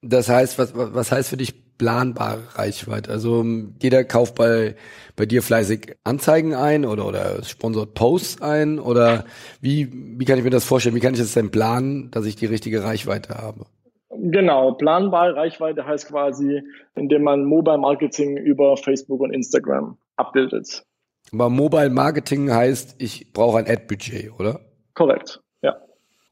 Das 0.01 0.29
heißt, 0.29 0.57
was, 0.57 0.73
was 0.75 1.11
heißt 1.11 1.29
für 1.29 1.37
dich 1.37 1.77
planbare 1.77 2.41
Reichweite? 2.55 3.11
Also 3.11 3.45
jeder 3.81 4.03
kauft 4.03 4.35
bei, 4.35 4.75
bei 5.15 5.25
dir 5.25 5.41
fleißig 5.41 5.95
Anzeigen 6.03 6.53
ein 6.55 6.85
oder, 6.85 7.07
oder 7.07 7.43
sponsort 7.43 7.93
Posts 7.93 8.41
ein 8.41 8.79
oder 8.79 9.25
wie, 9.61 9.89
wie 9.91 10.25
kann 10.25 10.37
ich 10.37 10.43
mir 10.43 10.49
das 10.49 10.65
vorstellen? 10.65 10.95
Wie 10.95 10.99
kann 10.99 11.13
ich 11.13 11.19
das 11.19 11.33
denn 11.33 11.51
planen, 11.51 12.09
dass 12.11 12.25
ich 12.25 12.35
die 12.35 12.47
richtige 12.47 12.83
Reichweite 12.83 13.35
habe? 13.35 13.65
Genau, 14.09 14.73
planbare 14.73 15.35
Reichweite 15.35 15.85
heißt 15.85 16.07
quasi, 16.07 16.61
indem 16.95 17.23
man 17.23 17.45
Mobile 17.45 17.77
Marketing 17.77 18.37
über 18.37 18.75
Facebook 18.77 19.21
und 19.21 19.33
Instagram 19.33 19.97
abbildet. 20.17 20.83
Aber 21.31 21.49
Mobile 21.49 21.89
Marketing 21.89 22.51
heißt, 22.51 22.95
ich 22.99 23.31
brauche 23.33 23.59
ein 23.59 23.67
Ad-Budget, 23.67 24.37
oder? 24.37 24.59
Korrekt. 24.93 25.41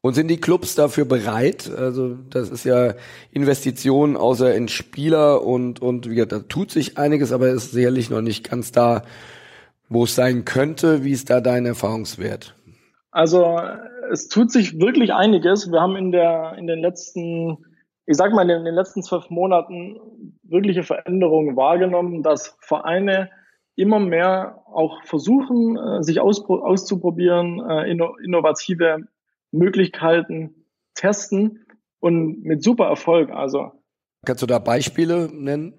Und 0.01 0.13
sind 0.13 0.29
die 0.29 0.39
Clubs 0.39 0.75
dafür 0.75 1.03
bereit? 1.03 1.69
Also 1.69 2.15
das 2.29 2.49
ist 2.49 2.63
ja 2.63 2.93
Investition 3.31 4.15
außer 4.15 4.55
in 4.55 4.69
Spieler 4.69 5.43
und 5.43 5.81
und 5.81 6.09
wie 6.09 6.15
gesagt, 6.15 6.31
da 6.31 6.39
tut 6.39 6.71
sich 6.71 6.97
einiges, 6.97 7.33
aber 7.33 7.49
ist 7.49 7.71
sicherlich 7.71 8.09
noch 8.09 8.21
nicht 8.21 8.49
ganz 8.49 8.71
da, 8.71 9.03
wo 9.89 10.05
es 10.05 10.15
sein 10.15 10.45
könnte. 10.45 11.03
Wie 11.03 11.11
ist 11.11 11.29
da 11.29 11.41
dein 11.41 11.65
Erfahrungswert? 11.65 12.55
Also 13.11 13.59
es 14.09 14.29
tut 14.29 14.51
sich 14.51 14.79
wirklich 14.79 15.13
einiges. 15.13 15.69
Wir 15.69 15.81
haben 15.81 15.97
in 15.97 16.13
der 16.13 16.55
in 16.57 16.67
den 16.67 16.79
letzten, 16.79 17.57
ich 18.05 18.15
sag 18.15 18.31
mal 18.31 18.49
in 18.49 18.63
den 18.63 18.75
letzten 18.75 19.03
zwölf 19.03 19.29
Monaten 19.29 19.97
wirkliche 20.43 20.83
Veränderungen 20.83 21.57
wahrgenommen, 21.57 22.23
dass 22.23 22.55
Vereine 22.61 23.29
immer 23.75 23.99
mehr 23.99 24.61
auch 24.65 25.03
versuchen, 25.03 25.77
äh, 25.77 26.03
sich 26.03 26.21
auszuprobieren, 26.21 27.59
äh, 27.69 27.89
innovative 27.89 29.07
Möglichkeiten 29.51 30.65
testen 30.95 31.65
und 31.99 32.43
mit 32.43 32.63
super 32.63 32.85
Erfolg. 32.85 33.31
Also 33.31 33.71
kannst 34.25 34.41
du 34.41 34.47
da 34.47 34.59
Beispiele 34.59 35.29
nennen? 35.31 35.73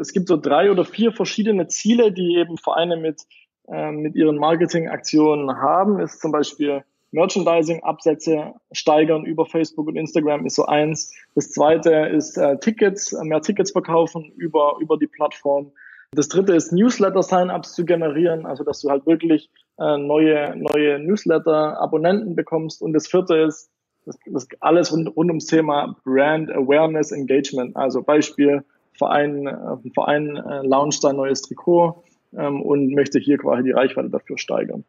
Es 0.00 0.12
gibt 0.12 0.28
so 0.28 0.36
drei 0.36 0.70
oder 0.70 0.84
vier 0.84 1.12
verschiedene 1.12 1.66
Ziele, 1.68 2.12
die 2.12 2.36
eben 2.36 2.58
Vereine 2.58 2.96
mit 2.96 3.22
äh, 3.68 3.90
mit 3.90 4.14
ihren 4.14 4.36
Marketingaktionen 4.36 5.56
haben. 5.56 5.98
Ist 6.00 6.20
zum 6.20 6.32
Beispiel 6.32 6.84
Merchandising-Absätze 7.12 8.54
steigern 8.72 9.24
über 9.24 9.46
Facebook 9.46 9.86
und 9.86 9.96
Instagram 9.96 10.46
ist 10.46 10.56
so 10.56 10.66
eins. 10.66 11.14
Das 11.34 11.50
zweite 11.50 11.90
ist 11.92 12.36
äh, 12.36 12.58
Tickets, 12.58 13.12
mehr 13.22 13.40
Tickets 13.40 13.72
verkaufen 13.72 14.32
über 14.36 14.76
über 14.80 14.98
die 14.98 15.06
Plattform. 15.06 15.72
Das 16.12 16.28
dritte 16.28 16.54
ist 16.54 16.72
Newsletter-Sign-ups 16.72 17.74
zu 17.74 17.84
generieren, 17.84 18.46
also 18.46 18.62
dass 18.62 18.80
du 18.80 18.90
halt 18.90 19.06
wirklich 19.06 19.50
äh, 19.78 19.98
neue, 19.98 20.56
neue 20.56 20.98
Newsletter-Abonnenten 20.98 22.34
bekommst. 22.34 22.82
Und 22.82 22.92
das 22.92 23.06
vierte 23.06 23.36
ist, 23.36 23.70
das, 24.06 24.18
das 24.26 24.46
alles 24.60 24.92
rund, 24.92 25.16
rund 25.16 25.30
ums 25.30 25.46
Thema 25.46 25.96
Brand 26.04 26.50
Awareness 26.50 27.10
Engagement. 27.12 27.76
Also 27.76 28.02
Beispiel, 28.02 28.64
Verein, 28.92 29.46
äh, 29.46 29.90
Verein 29.94 30.36
äh, 30.36 30.66
launcht 30.66 31.04
ein 31.04 31.16
neues 31.16 31.42
Trikot 31.42 32.04
ähm, 32.36 32.62
und 32.62 32.94
möchte 32.94 33.18
hier 33.18 33.38
quasi 33.38 33.64
die 33.64 33.72
Reichweite 33.72 34.10
dafür 34.10 34.38
steigern. 34.38 34.84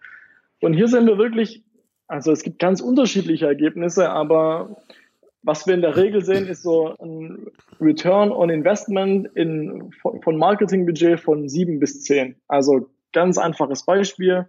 Und 0.62 0.74
hier 0.74 0.88
sind 0.88 1.08
wir 1.08 1.18
wirklich, 1.18 1.64
also 2.08 2.32
es 2.32 2.44
gibt 2.44 2.60
ganz 2.60 2.82
unterschiedliche 2.82 3.48
Ergebnisse, 3.48 4.10
aber 4.10 4.78
was 5.44 5.68
wir 5.68 5.76
in 5.76 5.82
der 5.82 5.96
Regel 5.96 6.24
sehen, 6.26 6.48
ist 6.48 6.64
so 6.64 6.96
ein 7.00 7.48
Return 7.80 8.32
on 8.32 8.50
Investment 8.50 9.28
in, 9.36 9.92
von 10.02 10.38
Marketingbudget 10.38 11.20
von 11.20 11.48
sieben 11.48 11.80
bis 11.80 12.02
zehn. 12.02 12.36
Also 12.48 12.90
ganz 13.14 13.38
einfaches 13.38 13.86
Beispiel. 13.86 14.48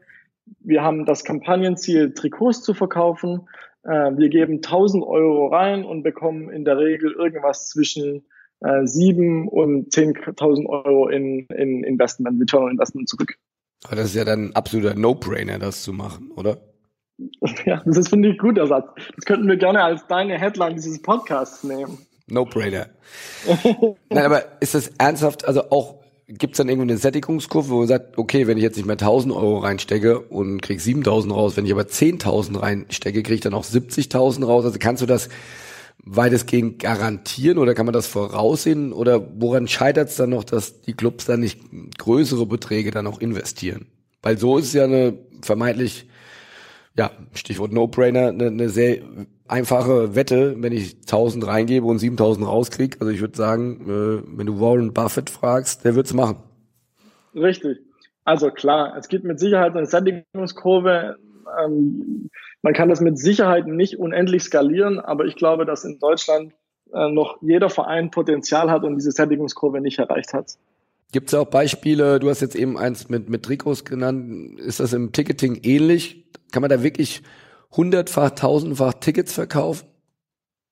Wir 0.61 0.83
haben 0.83 1.05
das 1.05 1.25
Kampagnenziel, 1.25 2.13
Trikots 2.15 2.63
zu 2.63 2.75
verkaufen. 2.75 3.49
Äh, 3.85 4.17
wir 4.17 4.29
geben 4.29 4.57
1000 4.57 5.05
Euro 5.05 5.49
rein 5.49 5.85
und 5.85 6.03
bekommen 6.03 6.51
in 6.51 6.65
der 6.65 6.79
Regel 6.79 7.13
irgendwas 7.13 7.69
zwischen 7.69 8.27
äh, 8.61 8.87
sieben 8.87 9.49
und 9.49 9.93
10.000 9.93 10.67
Euro 10.67 11.09
in, 11.09 11.47
in 11.47 11.85
Investment, 11.85 12.41
Return 12.41 12.65
on 12.65 12.71
Investment 12.73 13.09
zurück. 13.09 13.35
Aber 13.85 13.97
das 13.97 14.07
ist 14.07 14.15
ja 14.15 14.25
dann 14.25 14.47
ein 14.47 14.57
absoluter 14.57 14.95
No-Brainer, 14.95 15.59
das 15.59 15.83
zu 15.83 15.93
machen, 15.93 16.31
oder? 16.33 16.59
Ja, 17.65 17.83
das 17.85 17.97
ist, 17.97 18.09
finde 18.11 18.29
ich, 18.29 18.35
ein 18.35 18.39
guter 18.39 18.67
Satz. 18.67 18.89
Das 19.15 19.25
könnten 19.25 19.49
wir 19.49 19.57
gerne 19.57 19.83
als 19.83 20.07
deine 20.07 20.39
Headline 20.39 20.75
dieses 20.75 21.01
Podcasts 21.01 21.65
nehmen. 21.65 21.99
No-brainer. 22.29 22.89
Nein, 24.11 24.25
aber 24.25 24.61
ist 24.61 24.75
das 24.75 24.89
ernsthaft, 24.99 25.47
also 25.47 25.71
auch, 25.71 26.03
gibt 26.29 26.55
es 26.55 26.59
dann 26.59 26.69
irgendwie 26.69 26.91
eine 26.91 26.99
Sättigungskurve, 26.99 27.69
wo 27.69 27.79
man 27.79 27.89
sagt, 27.89 28.19
okay, 28.19 28.47
wenn 28.47 28.57
ich 28.57 28.63
jetzt 28.63 28.77
nicht 28.77 28.87
mehr 28.87 28.95
1000 28.95 29.33
Euro 29.33 29.59
reinstecke 29.59 30.19
und 30.21 30.61
krieg 30.61 30.81
7000 30.81 31.33
raus, 31.33 31.57
wenn 31.57 31.67
ich 31.67 31.73
aber 31.73 31.83
10.000 31.83 32.61
reinstecke, 32.61 33.23
kriege 33.23 33.35
ich 33.35 33.41
dann 33.41 33.55
auch 33.55 33.65
70.000 33.65 34.45
raus? 34.45 34.65
Also 34.65 34.79
kannst 34.81 35.03
du 35.03 35.07
das 35.07 35.29
weitestgehend 36.05 36.81
garantieren 36.81 37.59
oder 37.59 37.75
kann 37.75 37.87
man 37.87 37.93
das 37.93 38.07
voraussehen? 38.09 38.93
Oder 38.93 39.41
woran 39.41 39.69
scheitert 39.69 40.09
es 40.09 40.17
dann 40.17 40.31
noch, 40.31 40.45
dass 40.45 40.81
die 40.83 40.95
Clubs 40.95 41.27
dann 41.27 41.41
nicht 41.41 41.61
größere 41.99 42.47
Beträge 42.47 42.91
dann 42.91 43.07
auch 43.07 43.21
investieren? 43.21 43.87
Weil 44.23 44.37
so 44.37 44.59
ist 44.59 44.75
ja 44.75 44.85
eine 44.85 45.17
vermeintlich 45.43 46.09
ja, 46.97 47.13
Stichwort 47.35 47.73
No-Brainer, 47.73 48.29
eine, 48.29 48.47
eine 48.47 48.69
sehr 48.69 48.99
einfache 49.49 50.15
Wette, 50.15 50.57
wenn 50.59 50.73
ich 50.73 50.97
1000 51.01 51.47
reingebe 51.47 51.87
und 51.87 51.99
7000 51.99 52.47
rauskriege. 52.47 52.99
Also 53.01 53.13
ich 53.13 53.21
würde 53.21 53.37
sagen, 53.37 53.81
äh, 53.83 54.39
wenn 54.39 54.47
du 54.47 54.61
Warren 54.61 54.93
Buffett 54.93 55.31
fragst, 55.31 55.85
der 55.85 55.95
wird's 55.95 56.15
machen. 56.15 56.37
Richtig. 57.35 57.79
Also 58.25 58.51
klar, 58.51 58.97
es 58.99 59.09
gibt 59.09 59.25
mit 59.25 59.39
Sicherheit 59.39 59.77
eine 59.77 59.87
Sättigungskurve. 59.87 61.17
Ähm, 61.65 62.31
man 62.63 62.73
kann 62.73 62.89
das 62.89 63.01
mit 63.01 63.19
Sicherheit 63.19 63.67
nicht 63.67 63.99
unendlich 63.99 64.43
skalieren, 64.43 64.99
aber 64.99 65.27
ich 65.27 65.37
glaube, 65.37 65.65
dass 65.65 65.85
in 65.85 65.99
Deutschland 65.99 66.53
äh, 66.93 67.09
noch 67.09 67.39
jeder 67.43 67.71
Verein 67.71 68.11
Potenzial 68.11 68.71
hat 68.71 68.85
und 68.85 68.97
diese 68.97 69.13
Sättigungskurve 69.13 69.81
nicht 69.81 69.99
erreicht 69.99 70.33
hat. 70.33 70.55
Gibt 71.13 71.29
es 71.29 71.35
auch 71.35 71.47
Beispiele, 71.47 72.19
du 72.19 72.29
hast 72.29 72.41
jetzt 72.41 72.57
eben 72.57 72.77
eins 72.77 73.09
mit, 73.09 73.31
mit 73.31 73.45
Trikots 73.45 73.85
genannt, 73.85 74.59
ist 74.59 74.81
das 74.81 74.93
im 74.93 75.13
Ticketing 75.13 75.61
ähnlich? 75.63 76.25
Kann 76.51 76.63
man 76.63 76.71
da 76.71 76.83
wirklich 76.83 77.23
hundertfach, 77.71 78.31
tausendfach 78.31 78.95
Tickets 78.95 79.33
verkaufen? 79.33 79.89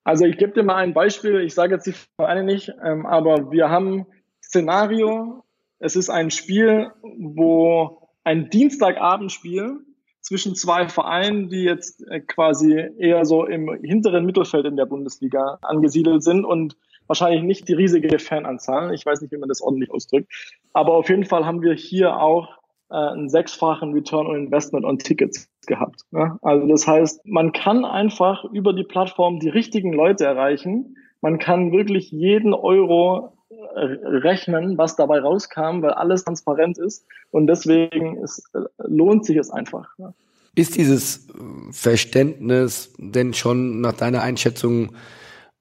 Also 0.04 0.26
ich 0.26 0.36
gebe 0.36 0.52
dir 0.52 0.62
mal 0.62 0.76
ein 0.76 0.92
Beispiel, 0.92 1.40
ich 1.40 1.54
sage 1.54 1.74
jetzt 1.74 1.86
die 1.86 1.94
Vereine 2.16 2.44
nicht, 2.44 2.70
ähm, 2.84 3.06
aber 3.06 3.50
wir 3.50 3.70
haben 3.70 4.06
Szenario, 4.42 5.44
es 5.78 5.96
ist 5.96 6.10
ein 6.10 6.30
Spiel, 6.30 6.90
wo 7.02 8.10
ein 8.22 8.50
Dienstagabendspiel 8.50 9.80
zwischen 10.20 10.54
zwei 10.54 10.88
Vereinen, 10.88 11.48
die 11.48 11.64
jetzt 11.64 12.06
äh, 12.08 12.20
quasi 12.20 12.74
eher 12.98 13.24
so 13.24 13.46
im 13.46 13.72
hinteren 13.82 14.24
Mittelfeld 14.24 14.66
in 14.66 14.76
der 14.76 14.86
Bundesliga 14.86 15.58
angesiedelt 15.62 16.22
sind 16.22 16.44
und 16.44 16.76
wahrscheinlich 17.06 17.42
nicht 17.42 17.68
die 17.68 17.74
riesige 17.74 18.18
Fananzahl. 18.18 18.94
Ich 18.94 19.04
weiß 19.04 19.20
nicht, 19.20 19.32
wie 19.32 19.36
man 19.36 19.48
das 19.48 19.60
ordentlich 19.60 19.90
ausdrückt. 19.90 20.32
Aber 20.72 20.94
auf 20.94 21.08
jeden 21.08 21.24
Fall 21.24 21.44
haben 21.44 21.62
wir 21.62 21.74
hier 21.74 22.16
auch 22.16 22.48
äh, 22.90 22.94
einen 22.94 23.28
sechsfachen 23.28 23.92
Return 23.92 24.26
on 24.26 24.36
Investment 24.36 24.84
on 24.84 24.98
Tickets 24.98 25.50
gehabt. 25.66 26.02
Ne? 26.10 26.38
Also 26.42 26.66
das 26.66 26.86
heißt, 26.86 27.26
man 27.26 27.52
kann 27.52 27.84
einfach 27.84 28.44
über 28.44 28.72
die 28.72 28.84
Plattform 28.84 29.40
die 29.40 29.48
richtigen 29.48 29.92
Leute 29.92 30.24
erreichen. 30.24 30.96
Man 31.20 31.38
kann 31.38 31.72
wirklich 31.72 32.10
jeden 32.10 32.54
Euro 32.54 33.32
äh, 33.50 33.80
rechnen, 33.80 34.78
was 34.78 34.96
dabei 34.96 35.20
rauskam, 35.20 35.82
weil 35.82 35.92
alles 35.92 36.24
transparent 36.24 36.78
ist. 36.78 37.06
Und 37.30 37.46
deswegen 37.46 38.18
ist, 38.18 38.50
äh, 38.54 38.60
lohnt 38.78 39.24
sich 39.24 39.36
es 39.36 39.50
einfach. 39.50 39.88
Ne? 39.98 40.14
Ist 40.54 40.76
dieses 40.76 41.26
Verständnis 41.72 42.92
denn 42.98 43.34
schon 43.34 43.80
nach 43.80 43.94
deiner 43.94 44.22
Einschätzung 44.22 44.92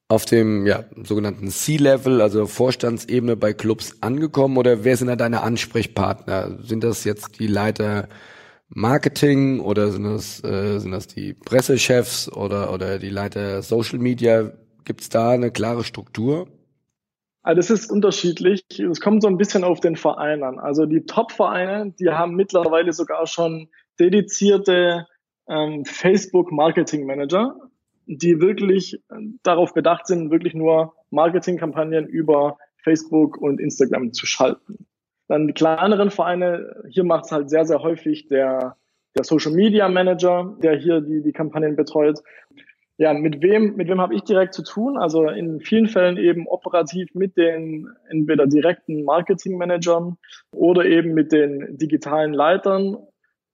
auf 0.08 0.26
dem 0.26 0.68
ja, 0.68 0.84
sogenannten 1.04 1.50
C-Level, 1.50 2.22
also 2.22 2.46
Vorstandsebene 2.46 3.36
bei 3.36 3.54
Clubs 3.54 3.96
angekommen 4.02 4.58
oder 4.58 4.84
wer 4.84 4.96
sind 4.96 5.08
da 5.08 5.16
deine 5.16 5.42
Ansprechpartner? 5.42 6.60
Sind 6.62 6.84
das 6.84 7.04
jetzt 7.04 7.40
die 7.40 7.48
Leiter 7.48 8.08
Marketing 8.74 9.60
oder 9.60 9.92
sind 9.92 10.04
das, 10.04 10.44
äh, 10.44 10.80
sind 10.80 10.92
das 10.92 11.08
die 11.08 11.34
Pressechefs 11.34 12.32
oder, 12.32 12.74
oder 12.74 13.00
die 13.00 13.10
Leiter 13.10 13.62
Social 13.62 14.00
Media? 14.00 14.52
Gibt 14.86 15.02
es 15.02 15.10
da 15.10 15.32
eine 15.32 15.52
klare 15.52 15.84
Struktur? 15.84 16.48
Also 17.42 17.58
das 17.58 17.70
ist 17.70 17.92
unterschiedlich. 17.92 18.64
Es 18.80 19.02
kommt 19.02 19.22
so 19.22 19.28
ein 19.28 19.38
bisschen 19.38 19.64
auf 19.64 19.80
den 19.80 19.96
Verein 19.96 20.44
an. 20.44 20.60
Also 20.60 20.86
die 20.86 21.06
Top-Vereine, 21.06 21.94
die 22.00 22.10
haben 22.10 22.36
mittlerweile 22.36 22.94
sogar 22.94 23.28
schon 23.28 23.70
dedizierte 24.00 25.08
ähm, 25.48 25.84
Facebook-Marketing-Manager 25.86 27.56
die 28.06 28.40
wirklich 28.40 28.96
äh, 28.96 29.16
darauf 29.44 29.74
bedacht 29.74 30.08
sind, 30.08 30.32
wirklich 30.32 30.54
nur 30.54 30.94
Marketingkampagnen 31.10 32.08
über 32.08 32.58
Facebook 32.84 33.38
und 33.38 33.60
Instagram 33.60 34.14
zu 34.14 34.26
schalten. 34.26 34.86
Dann 35.28 35.48
die 35.48 35.54
kleineren 35.54 36.10
Vereine, 36.10 36.84
hier 36.90 37.04
macht 37.04 37.26
es 37.26 37.32
halt 37.32 37.50
sehr, 37.50 37.66
sehr 37.66 37.82
häufig 37.82 38.28
der, 38.28 38.78
der 39.16 39.24
Social 39.24 39.54
Media 39.54 39.88
Manager, 39.90 40.56
der 40.62 40.76
hier 40.76 41.02
die, 41.02 41.22
die 41.22 41.32
Kampagnen 41.32 41.76
betreut. 41.76 42.20
Ja, 42.98 43.14
mit 43.14 43.42
wem, 43.42 43.76
mit 43.76 43.88
wem 43.88 44.00
habe 44.00 44.14
ich 44.14 44.22
direkt 44.22 44.54
zu 44.54 44.64
tun? 44.64 44.98
Also 44.98 45.28
in 45.28 45.60
vielen 45.62 45.88
Fällen 45.88 46.18
eben 46.18 46.48
operativ 46.48 47.10
mit 47.16 47.38
den 47.38 47.90
entweder 48.10 48.46
direkten 48.46 49.04
Marketing 49.04 49.58
Managern 49.58 50.18
oder 50.52 50.86
eben 50.86 51.14
mit 51.14 51.32
den 51.32 51.78
digitalen 51.78 52.34
Leitern. 52.34 52.98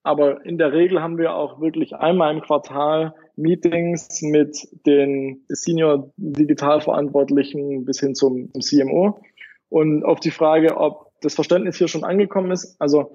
Aber 0.03 0.45
in 0.45 0.57
der 0.57 0.73
Regel 0.73 1.01
haben 1.01 1.17
wir 1.17 1.35
auch 1.35 1.61
wirklich 1.61 1.95
einmal 1.95 2.33
im 2.33 2.41
Quartal 2.41 3.13
Meetings 3.37 4.21
mit 4.21 4.67
den 4.85 5.45
Senior 5.47 6.11
Digital 6.17 6.81
Verantwortlichen 6.81 7.85
bis 7.85 8.01
hin 8.01 8.15
zum, 8.15 8.51
zum 8.51 8.61
CMO. 8.61 9.21
Und 9.69 10.03
auf 10.03 10.19
die 10.19 10.31
Frage, 10.31 10.77
ob 10.77 11.08
das 11.21 11.35
Verständnis 11.35 11.77
hier 11.77 11.87
schon 11.87 12.03
angekommen 12.03 12.51
ist, 12.51 12.79
also 12.79 13.13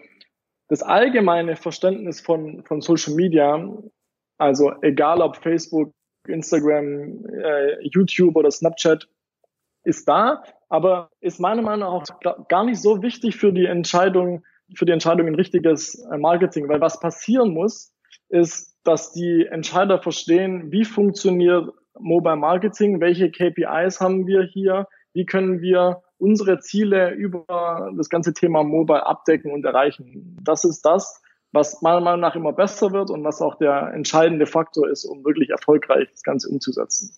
das 0.68 0.82
allgemeine 0.82 1.56
Verständnis 1.56 2.20
von, 2.20 2.64
von 2.64 2.80
Social 2.80 3.14
Media, 3.14 3.68
also 4.38 4.72
egal 4.82 5.20
ob 5.20 5.36
Facebook, 5.36 5.92
Instagram, 6.26 7.24
äh, 7.26 7.86
YouTube 7.86 8.36
oder 8.36 8.50
Snapchat, 8.50 9.06
ist 9.84 10.08
da, 10.08 10.42
aber 10.68 11.10
ist 11.20 11.40
meiner 11.40 11.62
Meinung 11.62 11.80
nach 11.80 11.92
auch 11.92 12.48
gar 12.48 12.64
nicht 12.64 12.80
so 12.80 13.02
wichtig 13.02 13.36
für 13.36 13.52
die 13.52 13.66
Entscheidung, 13.66 14.42
für 14.74 14.86
die 14.86 14.92
Entscheidung 14.92 15.28
in 15.28 15.34
richtiges 15.34 16.02
äh, 16.10 16.16
Marketing, 16.16 16.68
weil 16.68 16.80
was 16.80 16.98
passieren 17.00 17.52
muss, 17.52 17.92
ist, 18.30 18.78
dass 18.84 19.12
die 19.12 19.46
Entscheider 19.46 20.00
verstehen, 20.00 20.72
wie 20.72 20.84
funktioniert 20.84 21.70
Mobile 21.98 22.36
Marketing, 22.36 23.00
welche 23.00 23.30
KPIs 23.30 24.00
haben 24.00 24.26
wir 24.26 24.42
hier, 24.42 24.88
wie 25.12 25.26
können 25.26 25.60
wir 25.60 26.02
unsere 26.18 26.60
Ziele 26.60 27.12
über 27.12 27.90
das 27.96 28.08
ganze 28.08 28.32
Thema 28.32 28.62
Mobile 28.62 29.04
abdecken 29.04 29.52
und 29.52 29.64
erreichen. 29.64 30.38
Das 30.42 30.64
ist 30.64 30.82
das, 30.82 31.20
was 31.52 31.82
meiner 31.82 32.00
Meinung 32.00 32.20
nach 32.20 32.34
immer 32.34 32.52
besser 32.52 32.92
wird 32.92 33.10
und 33.10 33.22
was 33.24 33.40
auch 33.40 33.56
der 33.56 33.92
entscheidende 33.94 34.46
Faktor 34.46 34.88
ist, 34.88 35.04
um 35.04 35.24
wirklich 35.24 35.50
erfolgreich 35.50 36.08
das 36.10 36.22
Ganze 36.22 36.48
umzusetzen. 36.48 37.16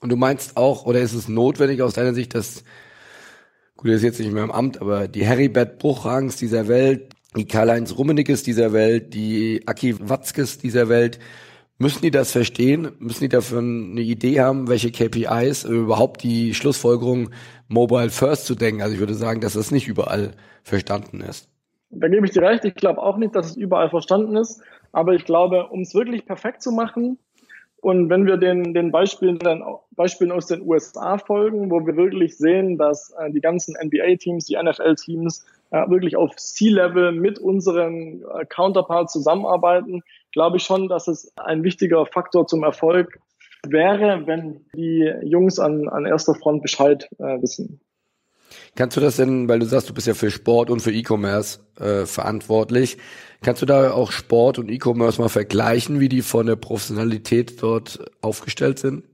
Und 0.00 0.10
du 0.10 0.16
meinst 0.16 0.56
auch, 0.56 0.86
oder 0.86 1.00
ist 1.00 1.14
es 1.14 1.28
notwendig 1.28 1.82
aus 1.82 1.94
deiner 1.94 2.14
Sicht, 2.14 2.34
dass, 2.34 2.64
gut, 3.76 3.88
das 3.88 3.96
ist 3.96 4.02
jetzt 4.02 4.20
nicht 4.20 4.32
mehr 4.32 4.44
im 4.44 4.50
Amt, 4.50 4.80
aber 4.80 5.08
die 5.08 5.24
Heribert 5.24 5.78
Bruchrangs 5.78 6.36
dieser 6.36 6.68
Welt, 6.68 7.12
die 7.36 7.46
Karl-Heinz 7.46 7.96
Rummeniges 7.96 8.42
dieser 8.42 8.72
Welt, 8.72 9.14
die 9.14 9.62
Aki 9.66 10.08
Watzkes 10.08 10.58
dieser 10.58 10.88
Welt, 10.88 11.18
müssen 11.80 12.02
die 12.02 12.10
das 12.10 12.30
verstehen? 12.30 12.92
Müssen 12.98 13.24
die 13.24 13.28
dafür 13.28 13.58
eine 13.58 14.00
Idee 14.00 14.40
haben, 14.40 14.68
welche 14.68 14.92
KPIs, 14.92 15.64
überhaupt 15.64 16.22
die 16.22 16.54
Schlussfolgerung 16.54 17.30
Mobile 17.68 18.10
First 18.10 18.46
zu 18.46 18.54
denken? 18.54 18.82
Also 18.82 18.94
ich 18.94 19.00
würde 19.00 19.14
sagen, 19.14 19.40
dass 19.40 19.54
das 19.54 19.70
nicht 19.70 19.88
überall 19.88 20.32
verstanden 20.62 21.22
ist. 21.22 21.48
Da 21.90 22.06
gebe 22.08 22.26
ich 22.26 22.32
dir 22.32 22.42
recht. 22.42 22.64
Ich 22.64 22.74
glaube 22.74 23.02
auch 23.02 23.16
nicht, 23.16 23.34
dass 23.34 23.50
es 23.50 23.56
überall 23.56 23.88
verstanden 23.88 24.36
ist. 24.36 24.62
Aber 24.92 25.14
ich 25.14 25.24
glaube, 25.24 25.68
um 25.68 25.80
es 25.80 25.94
wirklich 25.94 26.26
perfekt 26.26 26.62
zu 26.62 26.70
machen, 26.70 27.18
und 27.82 28.10
wenn 28.10 28.26
wir 28.26 28.36
den, 28.36 28.74
den 28.74 28.92
Beispielen, 28.92 29.38
dann, 29.38 29.62
Beispielen 29.92 30.32
aus 30.32 30.46
den 30.46 30.60
USA 30.68 31.16
folgen, 31.16 31.70
wo 31.70 31.86
wir 31.86 31.96
wirklich 31.96 32.36
sehen, 32.36 32.76
dass 32.76 33.10
äh, 33.18 33.30
die 33.30 33.40
ganzen 33.40 33.74
NBA-Teams, 33.82 34.44
die 34.44 34.58
NFL-Teams 34.62 35.46
äh, 35.70 35.88
wirklich 35.88 36.14
auf 36.16 36.36
C-Level 36.36 37.12
mit 37.12 37.38
unseren 37.38 38.22
äh, 38.22 38.44
Counterparts 38.46 39.14
zusammenarbeiten, 39.14 40.02
glaube 40.32 40.58
ich 40.58 40.62
schon, 40.62 40.88
dass 40.88 41.08
es 41.08 41.32
ein 41.36 41.62
wichtiger 41.64 42.06
Faktor 42.06 42.46
zum 42.46 42.62
Erfolg 42.62 43.18
wäre, 43.66 44.26
wenn 44.26 44.66
die 44.74 45.12
Jungs 45.22 45.58
an, 45.58 45.88
an 45.88 46.06
erster 46.06 46.34
Front 46.34 46.62
Bescheid 46.62 47.08
äh, 47.18 47.40
wissen. 47.42 47.80
Kannst 48.74 48.96
du 48.96 49.00
das 49.00 49.16
denn, 49.16 49.48
weil 49.48 49.58
du 49.58 49.66
sagst, 49.66 49.88
du 49.88 49.94
bist 49.94 50.06
ja 50.06 50.14
für 50.14 50.30
Sport 50.30 50.70
und 50.70 50.80
für 50.80 50.92
E-Commerce 50.92 51.60
äh, 51.78 52.06
verantwortlich, 52.06 52.98
kannst 53.42 53.62
du 53.62 53.66
da 53.66 53.92
auch 53.92 54.12
Sport 54.12 54.58
und 54.58 54.68
E-Commerce 54.70 55.20
mal 55.20 55.28
vergleichen, 55.28 56.00
wie 56.00 56.08
die 56.08 56.22
von 56.22 56.46
der 56.46 56.56
Professionalität 56.56 57.62
dort 57.62 58.04
aufgestellt 58.22 58.78
sind? 58.78 59.04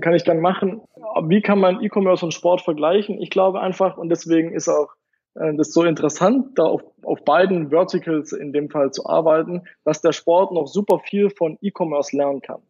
Kann 0.00 0.14
ich 0.14 0.24
dann 0.24 0.40
machen. 0.40 0.82
Wie 1.28 1.40
kann 1.40 1.58
man 1.58 1.82
E-Commerce 1.82 2.24
und 2.24 2.34
Sport 2.34 2.60
vergleichen? 2.60 3.20
Ich 3.20 3.30
glaube 3.30 3.60
einfach, 3.60 3.96
und 3.96 4.08
deswegen 4.08 4.52
ist 4.52 4.68
auch 4.68 4.88
das 5.36 5.68
ist 5.68 5.74
so 5.74 5.84
interessant, 5.84 6.58
da 6.58 6.64
auf, 6.64 6.82
auf 7.04 7.24
beiden 7.24 7.68
Verticals 7.68 8.32
in 8.32 8.52
dem 8.52 8.70
Fall 8.70 8.90
zu 8.90 9.06
arbeiten, 9.06 9.62
dass 9.84 10.00
der 10.00 10.12
Sport 10.12 10.52
noch 10.52 10.66
super 10.66 10.98
viel 10.98 11.30
von 11.30 11.58
E-Commerce 11.60 12.16
lernen 12.16 12.40
kann. 12.40 12.62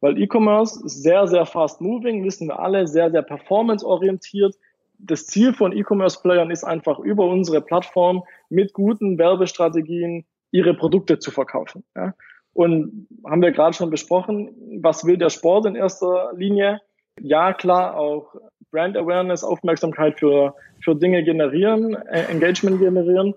Weil 0.00 0.20
E-Commerce 0.20 0.84
ist 0.84 1.02
sehr, 1.02 1.28
sehr 1.28 1.46
fast 1.46 1.80
moving, 1.80 2.24
wissen 2.24 2.48
wir 2.48 2.58
alle, 2.58 2.88
sehr, 2.88 3.10
sehr 3.12 3.22
performance-orientiert. 3.22 4.56
Das 4.98 5.26
Ziel 5.26 5.52
von 5.52 5.70
E-Commerce-Playern 5.72 6.50
ist 6.50 6.64
einfach 6.64 6.98
über 6.98 7.24
unsere 7.24 7.60
Plattform 7.60 8.24
mit 8.48 8.72
guten 8.72 9.16
Werbestrategien 9.16 10.26
ihre 10.50 10.74
Produkte 10.74 11.20
zu 11.20 11.30
verkaufen. 11.30 11.84
Ja? 11.94 12.14
Und 12.52 13.06
haben 13.24 13.42
wir 13.42 13.52
gerade 13.52 13.74
schon 13.74 13.90
besprochen, 13.90 14.80
was 14.82 15.06
will 15.06 15.16
der 15.16 15.30
Sport 15.30 15.66
in 15.66 15.76
erster 15.76 16.32
Linie? 16.34 16.80
Ja, 17.20 17.52
klar, 17.52 17.96
auch 17.96 18.34
Brand 18.70 18.96
Awareness, 18.96 19.44
Aufmerksamkeit 19.44 20.18
für, 20.18 20.54
für 20.82 20.94
Dinge 20.94 21.22
generieren, 21.22 21.94
Engagement 21.94 22.80
generieren, 22.80 23.34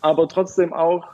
aber 0.00 0.28
trotzdem 0.28 0.72
auch 0.72 1.04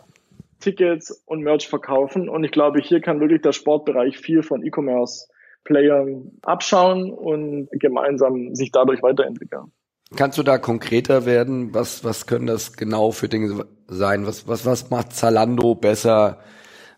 Tickets 0.60 1.22
und 1.26 1.42
Merch 1.42 1.68
verkaufen. 1.68 2.28
Und 2.28 2.44
ich 2.44 2.52
glaube, 2.52 2.80
hier 2.80 3.00
kann 3.00 3.20
wirklich 3.20 3.42
der 3.42 3.52
Sportbereich 3.52 4.18
viel 4.18 4.42
von 4.42 4.64
E-Commerce-Playern 4.64 6.30
abschauen 6.42 7.10
und 7.10 7.68
gemeinsam 7.72 8.54
sich 8.54 8.70
dadurch 8.70 9.02
weiterentwickeln. 9.02 9.72
Kannst 10.14 10.36
du 10.36 10.42
da 10.42 10.58
konkreter 10.58 11.24
werden? 11.24 11.74
Was, 11.74 12.04
was 12.04 12.26
können 12.26 12.46
das 12.46 12.74
genau 12.74 13.12
für 13.12 13.28
Dinge 13.28 13.64
sein? 13.88 14.26
Was, 14.26 14.46
was, 14.46 14.66
was 14.66 14.90
macht 14.90 15.14
Zalando 15.14 15.74
besser 15.74 16.38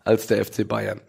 als 0.03 0.27
der 0.27 0.43
FC 0.43 0.67
Bayern? 0.67 0.99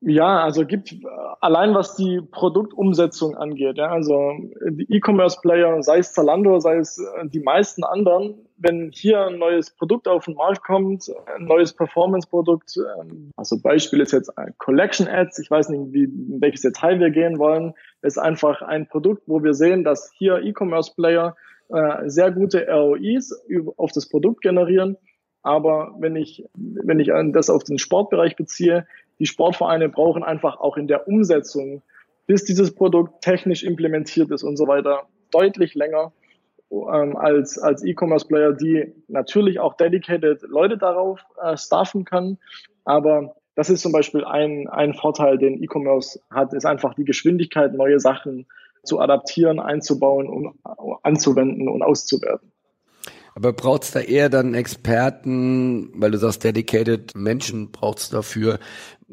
Ja, 0.00 0.44
also 0.44 0.64
gibt 0.64 0.94
allein 1.40 1.74
was 1.74 1.96
die 1.96 2.20
Produktumsetzung 2.20 3.36
angeht, 3.36 3.78
ja, 3.78 3.90
also 3.90 4.32
die 4.70 4.86
E-Commerce-Player, 4.94 5.82
sei 5.82 5.98
es 5.98 6.12
Zalando, 6.12 6.60
sei 6.60 6.76
es 6.76 6.98
äh, 6.98 7.26
die 7.26 7.40
meisten 7.40 7.82
anderen, 7.82 8.46
wenn 8.56 8.92
hier 8.94 9.26
ein 9.26 9.38
neues 9.38 9.70
Produkt 9.70 10.06
auf 10.06 10.26
den 10.26 10.34
Markt 10.34 10.62
kommt, 10.62 11.10
ein 11.34 11.46
neues 11.46 11.72
Performance-Produkt, 11.72 12.76
ähm, 13.00 13.32
also 13.36 13.60
Beispiel 13.60 14.00
ist 14.00 14.12
jetzt 14.12 14.30
Collection 14.58 15.08
Ads, 15.08 15.40
ich 15.40 15.50
weiß 15.50 15.68
nicht, 15.70 15.92
wie, 15.92 16.04
in 16.04 16.40
welches 16.40 16.62
Detail 16.62 17.00
wir 17.00 17.10
gehen 17.10 17.40
wollen, 17.40 17.74
ist 18.02 18.18
einfach 18.18 18.62
ein 18.62 18.86
Produkt, 18.86 19.24
wo 19.26 19.42
wir 19.42 19.54
sehen, 19.54 19.82
dass 19.82 20.12
hier 20.16 20.38
E-Commerce-Player 20.44 21.34
äh, 21.70 22.08
sehr 22.08 22.30
gute 22.30 22.68
ROIs 22.68 23.34
auf 23.76 23.90
das 23.90 24.08
Produkt 24.08 24.42
generieren. 24.42 24.96
Aber 25.42 25.94
wenn 25.98 26.16
ich, 26.16 26.44
wenn 26.54 27.00
ich 27.00 27.10
das 27.32 27.50
auf 27.50 27.64
den 27.64 27.78
Sportbereich 27.78 28.36
beziehe, 28.36 28.86
die 29.18 29.26
Sportvereine 29.26 29.88
brauchen 29.88 30.22
einfach 30.22 30.60
auch 30.60 30.76
in 30.76 30.86
der 30.86 31.08
Umsetzung, 31.08 31.82
bis 32.26 32.44
dieses 32.44 32.74
Produkt 32.74 33.22
technisch 33.22 33.64
implementiert 33.64 34.30
ist 34.30 34.42
und 34.42 34.56
so 34.56 34.66
weiter, 34.66 35.06
deutlich 35.30 35.74
länger 35.74 36.12
ähm, 36.70 37.16
als, 37.16 37.58
als 37.58 37.82
E-Commerce-Player, 37.82 38.52
die 38.52 38.92
natürlich 39.08 39.58
auch 39.60 39.74
dedicated 39.74 40.42
Leute 40.42 40.76
darauf 40.76 41.24
äh, 41.42 41.56
staffen 41.56 42.04
kann. 42.04 42.38
Aber 42.84 43.34
das 43.54 43.70
ist 43.70 43.80
zum 43.82 43.92
Beispiel 43.92 44.24
ein, 44.24 44.68
ein 44.68 44.94
Vorteil, 44.94 45.38
den 45.38 45.62
E-Commerce 45.62 46.20
hat, 46.30 46.52
ist 46.52 46.66
einfach 46.66 46.94
die 46.94 47.04
Geschwindigkeit, 47.04 47.74
neue 47.74 47.98
Sachen 47.98 48.46
zu 48.84 49.00
adaptieren, 49.00 49.58
einzubauen 49.58 50.28
und 50.28 50.54
anzuwenden 51.02 51.68
und 51.68 51.82
auszuwerten. 51.82 52.47
Aber 53.38 53.52
braucht 53.52 53.84
es 53.84 53.92
da 53.92 54.00
eher 54.00 54.28
dann 54.28 54.54
Experten, 54.54 55.90
weil 55.94 56.10
du 56.10 56.18
sagst, 56.18 56.42
dedicated 56.42 57.14
Menschen 57.14 57.70
braucht 57.70 58.00
es 58.00 58.10
dafür. 58.10 58.58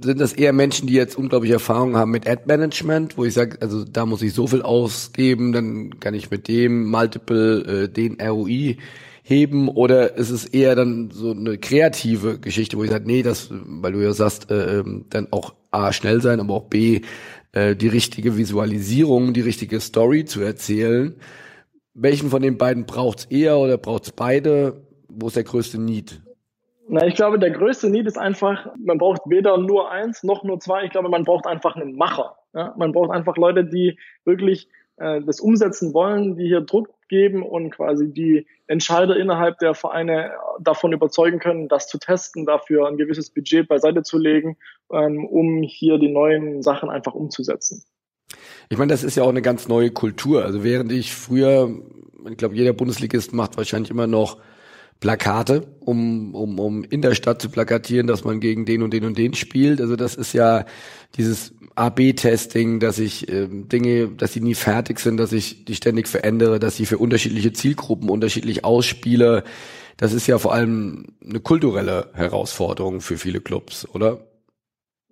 Sind 0.01 0.19
das 0.19 0.33
eher 0.33 0.51
Menschen, 0.51 0.87
die 0.87 0.95
jetzt 0.95 1.15
unglaubliche 1.15 1.53
Erfahrung 1.53 1.95
haben 1.95 2.09
mit 2.09 2.27
Ad-Management, 2.27 3.19
wo 3.19 3.25
ich 3.25 3.35
sage, 3.35 3.59
also 3.61 3.85
da 3.85 4.07
muss 4.07 4.23
ich 4.23 4.33
so 4.33 4.47
viel 4.47 4.63
ausgeben, 4.63 5.51
dann 5.51 5.99
kann 5.99 6.15
ich 6.15 6.31
mit 6.31 6.47
dem 6.47 6.89
Multiple 6.89 7.83
äh, 7.83 7.87
den 7.87 8.19
ROI 8.19 8.77
heben 9.21 9.69
oder 9.69 10.17
ist 10.17 10.31
es 10.31 10.45
eher 10.45 10.73
dann 10.73 11.11
so 11.11 11.29
eine 11.29 11.59
kreative 11.59 12.39
Geschichte, 12.39 12.77
wo 12.77 12.83
ich 12.83 12.89
sage, 12.89 13.05
nee, 13.05 13.21
das, 13.21 13.49
weil 13.51 13.91
du 13.91 13.99
ja 13.99 14.13
sagst, 14.13 14.49
äh, 14.49 14.79
ähm, 14.79 15.05
dann 15.11 15.27
auch 15.29 15.53
A, 15.69 15.93
schnell 15.93 16.19
sein, 16.19 16.39
aber 16.39 16.55
auch 16.55 16.63
B, 16.63 17.01
äh, 17.51 17.75
die 17.75 17.89
richtige 17.89 18.37
Visualisierung, 18.37 19.35
die 19.35 19.41
richtige 19.41 19.79
Story 19.81 20.25
zu 20.25 20.41
erzählen 20.41 21.15
welchen 21.95 22.29
von 22.29 22.41
den 22.41 22.57
beiden 22.57 22.85
braucht's 22.85 23.25
eher 23.25 23.57
oder 23.57 23.77
braucht's 23.77 24.11
beide? 24.11 24.85
Wo 25.07 25.27
ist 25.27 25.35
der 25.35 25.43
größte 25.43 25.81
Need? 25.81 26.21
Na, 26.87 27.07
ich 27.07 27.15
glaube, 27.15 27.39
der 27.39 27.51
größte 27.51 27.89
Need 27.89 28.05
ist 28.05 28.17
einfach, 28.17 28.67
man 28.77 28.99
braucht 28.99 29.21
weder 29.25 29.57
nur 29.57 29.89
eins 29.89 30.21
noch 30.21 30.43
nur 30.43 30.59
zwei. 30.59 30.83
Ich 30.83 30.91
glaube, 30.91 31.09
man 31.09 31.23
braucht 31.23 31.47
einfach 31.47 31.75
einen 31.75 31.95
Macher. 31.95 32.35
Ja? 32.53 32.75
Man 32.77 32.91
braucht 32.91 33.09
einfach 33.11 33.37
Leute, 33.37 33.65
die 33.65 33.97
wirklich 34.23 34.67
äh, 34.97 35.21
das 35.21 35.39
umsetzen 35.39 35.93
wollen, 35.93 36.35
die 36.35 36.47
hier 36.47 36.61
Druck 36.61 36.89
geben 37.07 37.43
und 37.43 37.71
quasi 37.71 38.11
die 38.11 38.45
Entscheider 38.67 39.15
innerhalb 39.15 39.57
der 39.59 39.73
Vereine 39.73 40.31
davon 40.59 40.91
überzeugen 40.93 41.39
können, 41.39 41.67
das 41.67 41.87
zu 41.87 41.97
testen, 41.97 42.45
dafür 42.45 42.87
ein 42.87 42.97
gewisses 42.97 43.29
Budget 43.29 43.67
beiseite 43.67 44.03
zu 44.03 44.17
legen, 44.17 44.57
ähm, 44.91 45.25
um 45.25 45.63
hier 45.63 45.97
die 45.97 46.11
neuen 46.11 46.61
Sachen 46.61 46.89
einfach 46.89 47.13
umzusetzen. 47.13 47.83
Ich 48.69 48.77
meine, 48.77 48.91
das 48.91 49.03
ist 49.03 49.15
ja 49.15 49.23
auch 49.23 49.29
eine 49.29 49.41
ganz 49.41 49.67
neue 49.67 49.91
Kultur. 49.91 50.43
Also 50.43 50.63
während 50.63 50.91
ich 50.91 51.13
früher, 51.13 51.69
ich 52.29 52.37
glaube, 52.37 52.55
jeder 52.55 52.73
Bundesligist 52.73 53.33
macht 53.33 53.57
wahrscheinlich 53.57 53.91
immer 53.91 54.07
noch 54.07 54.37
Plakate, 54.99 55.67
um, 55.81 56.33
um, 56.33 56.59
um 56.59 56.83
in 56.83 57.01
der 57.01 57.15
Stadt 57.15 57.41
zu 57.41 57.49
plakatieren, 57.49 58.07
dass 58.07 58.23
man 58.23 58.39
gegen 58.39 58.65
den 58.65 58.81
und 58.81 58.91
den 58.91 59.05
und 59.05 59.17
den 59.17 59.33
spielt. 59.33 59.81
Also 59.81 59.95
das 59.95 60.15
ist 60.15 60.33
ja 60.33 60.65
dieses 61.17 61.53
AB-Testing, 61.75 62.79
dass 62.79 62.97
ich 62.99 63.27
äh, 63.29 63.47
Dinge, 63.49 64.07
dass 64.07 64.33
sie 64.33 64.39
nie 64.39 64.55
fertig 64.55 64.99
sind, 64.99 65.17
dass 65.17 65.33
ich 65.33 65.65
die 65.65 65.75
ständig 65.75 66.07
verändere, 66.07 66.59
dass 66.59 66.77
sie 66.77 66.85
für 66.85 66.97
unterschiedliche 66.97 67.51
Zielgruppen 67.53 68.09
unterschiedlich 68.09 68.63
ausspiele. 68.63 69.43
Das 69.97 70.13
ist 70.13 70.27
ja 70.27 70.39
vor 70.39 70.53
allem 70.53 71.07
eine 71.23 71.41
kulturelle 71.41 72.09
Herausforderung 72.13 73.01
für 73.01 73.17
viele 73.17 73.41
Clubs, 73.41 73.87
oder? 73.93 74.19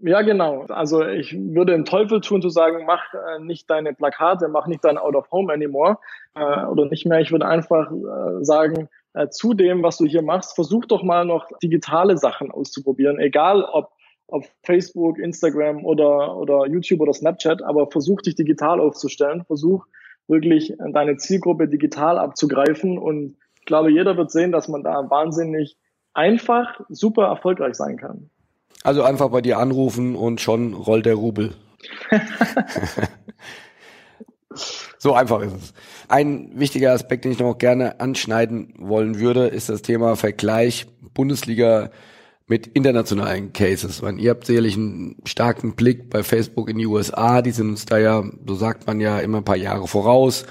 Ja, 0.06 0.22
genau. 0.22 0.66
Also 0.68 1.08
ich 1.08 1.34
würde 1.34 1.72
den 1.72 1.86
Teufel 1.86 2.20
tun 2.20 2.42
zu 2.42 2.50
sagen, 2.50 2.86
mach 2.86 3.14
äh, 3.14 3.40
nicht 3.40 3.70
deine 3.70 3.94
Plakate, 3.94 4.50
mach 4.50 4.68
nicht 4.68 4.84
dein 4.84 4.98
Out 4.98 5.16
of 5.16 5.32
Home 5.32 5.52
anymore 5.54 5.98
äh, 6.36 6.66
oder 6.66 6.88
nicht 6.88 7.06
mehr. 7.06 7.22
Ich 7.22 7.32
würde 7.32 7.46
einfach 7.46 7.90
äh, 7.90 8.44
sagen, 8.44 8.90
äh, 9.14 9.30
zu 9.30 9.54
dem, 9.54 9.82
was 9.82 9.98
du 9.98 10.06
hier 10.06 10.22
machst, 10.22 10.56
versuch 10.56 10.86
doch 10.88 11.04
mal 11.04 11.24
noch 11.24 11.48
digitale 11.64 12.18
Sachen 12.18 12.52
auszuprobieren, 12.52 13.18
egal 13.18 13.64
ob 13.64 13.92
auf 14.28 14.46
Facebook, 14.64 15.20
Instagram 15.20 15.86
oder, 15.86 16.36
oder 16.36 16.66
YouTube 16.66 17.00
oder 17.00 17.14
Snapchat, 17.14 17.62
aber 17.64 17.90
versuch 17.90 18.22
dich 18.22 18.36
digital 18.36 18.82
aufzustellen, 18.82 19.46
versuch 19.46 19.86
wirklich 20.28 20.74
deine 20.92 21.16
Zielgruppe 21.16 21.70
digital 21.70 22.18
abzugreifen 22.18 22.98
und 22.98 23.38
ich 23.60 23.66
glaube, 23.66 23.90
jeder 23.90 24.18
wird 24.18 24.32
sehen, 24.32 24.52
dass 24.52 24.68
man 24.68 24.84
da 24.84 25.10
wahnsinnig 25.10 25.78
einfach 26.14 26.82
super 26.90 27.28
erfolgreich 27.28 27.76
sein 27.76 27.96
kann. 27.96 28.30
Also 28.84 29.04
einfach 29.04 29.30
bei 29.30 29.42
dir 29.42 29.60
anrufen 29.60 30.16
und 30.16 30.42
schon 30.42 30.74
rollt 30.74 31.06
der 31.06 31.16
Rubel. 31.16 31.56
so 34.98 35.14
einfach 35.14 35.42
ist 35.42 35.54
es. 35.54 35.74
Ein 36.10 36.52
wichtiger 36.54 36.92
Aspekt, 36.92 37.26
den 37.26 37.32
ich 37.32 37.40
noch 37.40 37.58
gerne 37.58 38.02
anschneiden 38.02 38.74
wollen 38.78 39.20
würde, 39.20 39.48
ist 39.48 39.70
das 39.70 39.82
Thema 39.82 40.16
Vergleich 40.16 40.86
Bundesliga 41.14 41.92
mit 42.48 42.68
internationalen 42.68 43.54
Cases. 43.54 44.02
Weil 44.02 44.20
ihr 44.20 44.32
habt 44.32 44.46
sicherlich 44.46 44.76
einen 44.76 45.16
starken 45.24 45.76
Blick 45.76 46.10
bei 46.10 46.24
Facebook 46.24 46.70
in 46.70 46.78
die 46.78 46.86
USA. 46.86 47.42
Die 47.42 47.52
sind 47.52 47.70
uns 47.70 47.86
da 47.86 47.98
ja, 47.98 48.24
so 48.46 48.56
sagt 48.56 48.86
man 48.86 49.00
ja, 49.00 49.20
immer 49.20 49.38
ein 49.38 49.46
paar 49.46 49.56
Jahre 49.56 49.88
voraus. 49.88 50.46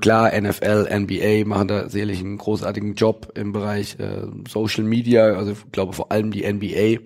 Klar, 0.00 0.30
NFL, 0.40 0.88
NBA 1.00 1.46
machen 1.48 1.68
da 1.68 1.88
sicherlich 1.88 2.20
einen 2.20 2.38
großartigen 2.38 2.94
Job 2.94 3.32
im 3.34 3.52
Bereich 3.52 3.96
äh, 3.98 4.26
Social 4.48 4.84
Media. 4.84 5.34
Also 5.34 5.52
ich 5.52 5.72
glaube 5.72 5.92
vor 5.94 6.12
allem 6.12 6.30
die 6.30 6.50
NBA 6.50 7.00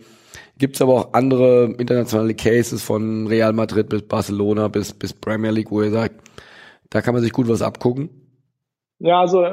Gibt 0.59 0.77
es 0.77 0.83
aber 0.83 0.95
auch 0.95 1.13
andere 1.13 1.75
internationale 1.79 2.35
Cases 2.35 2.83
von 2.83 3.27
Real 3.27 3.53
Madrid 3.53 3.89
bis 3.91 4.03
Barcelona 4.03 4.69
bis, 4.69 4.95
bis 4.95 5.13
Premier 5.13 5.51
League, 5.51 5.71
wo 5.71 5.83
ihr 5.83 5.91
sagt, 5.91 6.15
da 6.91 7.03
kann 7.03 7.15
man 7.15 7.23
sich 7.23 7.33
gut 7.33 7.49
was 7.49 7.63
abgucken? 7.63 8.09
Ja, 8.99 9.21
also 9.21 9.45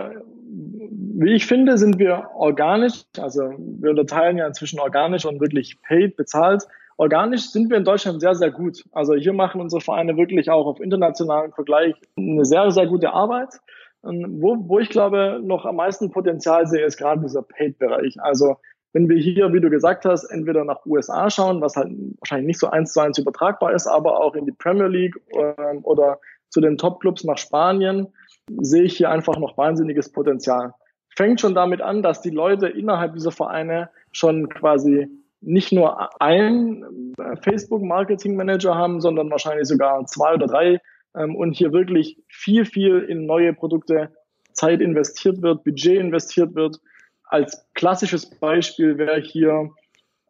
wie 1.15 1.33
ich 1.33 1.45
finde, 1.45 1.77
sind 1.77 1.99
wir 1.99 2.29
organisch, 2.35 3.03
also 3.17 3.53
wir 3.57 3.89
unterteilen 3.89 4.37
ja 4.37 4.51
zwischen 4.53 4.79
organisch 4.79 5.25
und 5.25 5.41
wirklich 5.41 5.81
paid, 5.81 6.15
bezahlt. 6.15 6.63
Organisch 6.97 7.49
sind 7.49 7.69
wir 7.69 7.77
in 7.77 7.83
Deutschland 7.83 8.21
sehr, 8.21 8.35
sehr 8.35 8.51
gut. 8.51 8.83
Also 8.91 9.13
hier 9.15 9.33
machen 9.33 9.61
unsere 9.61 9.81
Vereine 9.81 10.15
wirklich 10.15 10.49
auch 10.49 10.65
auf 10.65 10.79
internationalen 10.79 11.51
Vergleich 11.51 11.95
eine 12.15 12.45
sehr, 12.45 12.71
sehr 12.71 12.87
gute 12.87 13.13
Arbeit. 13.13 13.59
Wo, 14.03 14.57
wo 14.67 14.79
ich 14.79 14.89
glaube, 14.89 15.39
noch 15.43 15.65
am 15.65 15.77
meisten 15.77 16.11
Potenzial 16.11 16.67
sehe, 16.67 16.85
ist 16.85 16.97
gerade 16.97 17.21
dieser 17.21 17.41
Paid-Bereich. 17.41 18.21
Also 18.21 18.57
wenn 18.93 19.09
wir 19.09 19.17
hier, 19.17 19.51
wie 19.51 19.59
du 19.59 19.69
gesagt 19.69 20.05
hast, 20.05 20.23
entweder 20.25 20.63
nach 20.63 20.85
USA 20.85 21.29
schauen, 21.29 21.61
was 21.61 21.75
halt 21.75 21.91
wahrscheinlich 22.19 22.47
nicht 22.47 22.59
so 22.59 22.69
eins 22.69 22.93
zu 22.93 23.01
eins 23.01 23.17
übertragbar 23.17 23.73
ist, 23.73 23.87
aber 23.87 24.21
auch 24.21 24.35
in 24.35 24.45
die 24.45 24.51
Premier 24.51 24.87
League 24.87 25.15
ähm, 25.31 25.79
oder 25.83 26.19
zu 26.49 26.61
den 26.61 26.77
Top-Clubs 26.77 27.23
nach 27.23 27.39
Spanien, 27.39 28.07
sehe 28.61 28.83
ich 28.83 28.95
hier 28.95 29.09
einfach 29.09 29.37
noch 29.37 29.57
wahnsinniges 29.57 30.11
Potenzial. 30.11 30.73
Fängt 31.09 31.41
schon 31.41 31.55
damit 31.55 31.81
an, 31.81 32.03
dass 32.03 32.21
die 32.21 32.29
Leute 32.29 32.67
innerhalb 32.67 33.13
dieser 33.13 33.31
Vereine 33.31 33.89
schon 34.11 34.49
quasi 34.49 35.07
nicht 35.41 35.71
nur 35.71 36.21
einen 36.21 37.13
äh, 37.17 37.35
Facebook-Marketing-Manager 37.37 38.75
haben, 38.75 39.01
sondern 39.01 39.29
wahrscheinlich 39.31 39.67
sogar 39.67 40.05
zwei 40.05 40.35
oder 40.35 40.45
drei 40.45 40.79
ähm, 41.15 41.35
und 41.35 41.53
hier 41.53 41.73
wirklich 41.73 42.21
viel, 42.27 42.65
viel 42.65 42.99
in 42.99 43.25
neue 43.25 43.53
Produkte 43.53 44.11
Zeit 44.53 44.81
investiert 44.81 45.41
wird, 45.41 45.63
Budget 45.63 45.99
investiert 45.99 46.53
wird 46.53 46.79
als 47.33 47.65
klassisches 47.73 48.29
Beispiel 48.29 48.97
wäre 48.97 49.19
hier 49.19 49.71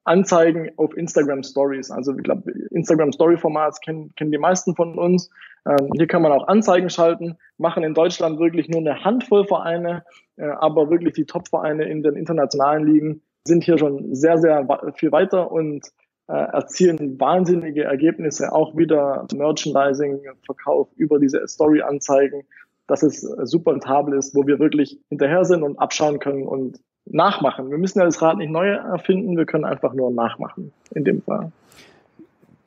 Anzeigen 0.05 0.71
auf 0.77 0.95
Instagram 0.95 1.43
Stories. 1.43 1.91
Also 1.91 2.15
ich 2.15 2.23
glaube, 2.23 2.51
Instagram 2.71 3.11
Story 3.11 3.37
Formats 3.37 3.81
kennen, 3.81 4.13
kennen 4.15 4.31
die 4.31 4.37
meisten 4.37 4.75
von 4.75 4.97
uns. 4.97 5.29
Ähm, 5.65 5.89
hier 5.97 6.07
kann 6.07 6.21
man 6.21 6.31
auch 6.31 6.47
Anzeigen 6.47 6.89
schalten, 6.89 7.37
machen 7.57 7.83
in 7.83 7.93
Deutschland 7.93 8.39
wirklich 8.39 8.69
nur 8.69 8.79
eine 8.79 9.03
Handvoll 9.03 9.45
Vereine, 9.45 10.03
äh, 10.37 10.45
aber 10.45 10.89
wirklich 10.89 11.13
die 11.13 11.25
Top-Vereine 11.25 11.85
in 11.85 12.03
den 12.03 12.15
internationalen 12.15 12.85
Ligen 12.85 13.21
sind 13.45 13.63
hier 13.63 13.77
schon 13.77 14.15
sehr, 14.15 14.37
sehr 14.37 14.65
viel 14.95 15.11
weiter 15.11 15.51
und 15.51 15.85
äh, 16.27 16.33
erzielen 16.33 17.19
wahnsinnige 17.19 17.83
Ergebnisse, 17.83 18.53
auch 18.53 18.77
wieder 18.77 19.27
Merchandising, 19.33 20.21
Verkauf 20.45 20.87
über 20.95 21.19
diese 21.19 21.45
Story-Anzeigen, 21.47 22.43
dass 22.87 23.03
es 23.03 23.21
super 23.43 23.73
rentabel 23.73 24.17
ist, 24.17 24.35
wo 24.35 24.47
wir 24.47 24.59
wirklich 24.59 24.99
hinterher 25.09 25.43
sind 25.43 25.63
und 25.63 25.77
abschauen 25.79 26.19
können 26.19 26.47
und 26.47 26.79
nachmachen. 27.05 27.69
Wir 27.69 27.77
müssen 27.77 27.99
ja 27.99 28.05
das 28.05 28.21
Rad 28.21 28.37
nicht 28.37 28.51
neu 28.51 28.67
erfinden, 28.67 29.37
wir 29.37 29.45
können 29.45 29.65
einfach 29.65 29.93
nur 29.93 30.11
nachmachen 30.11 30.71
in 30.95 31.03
dem 31.03 31.21
Fall. 31.21 31.51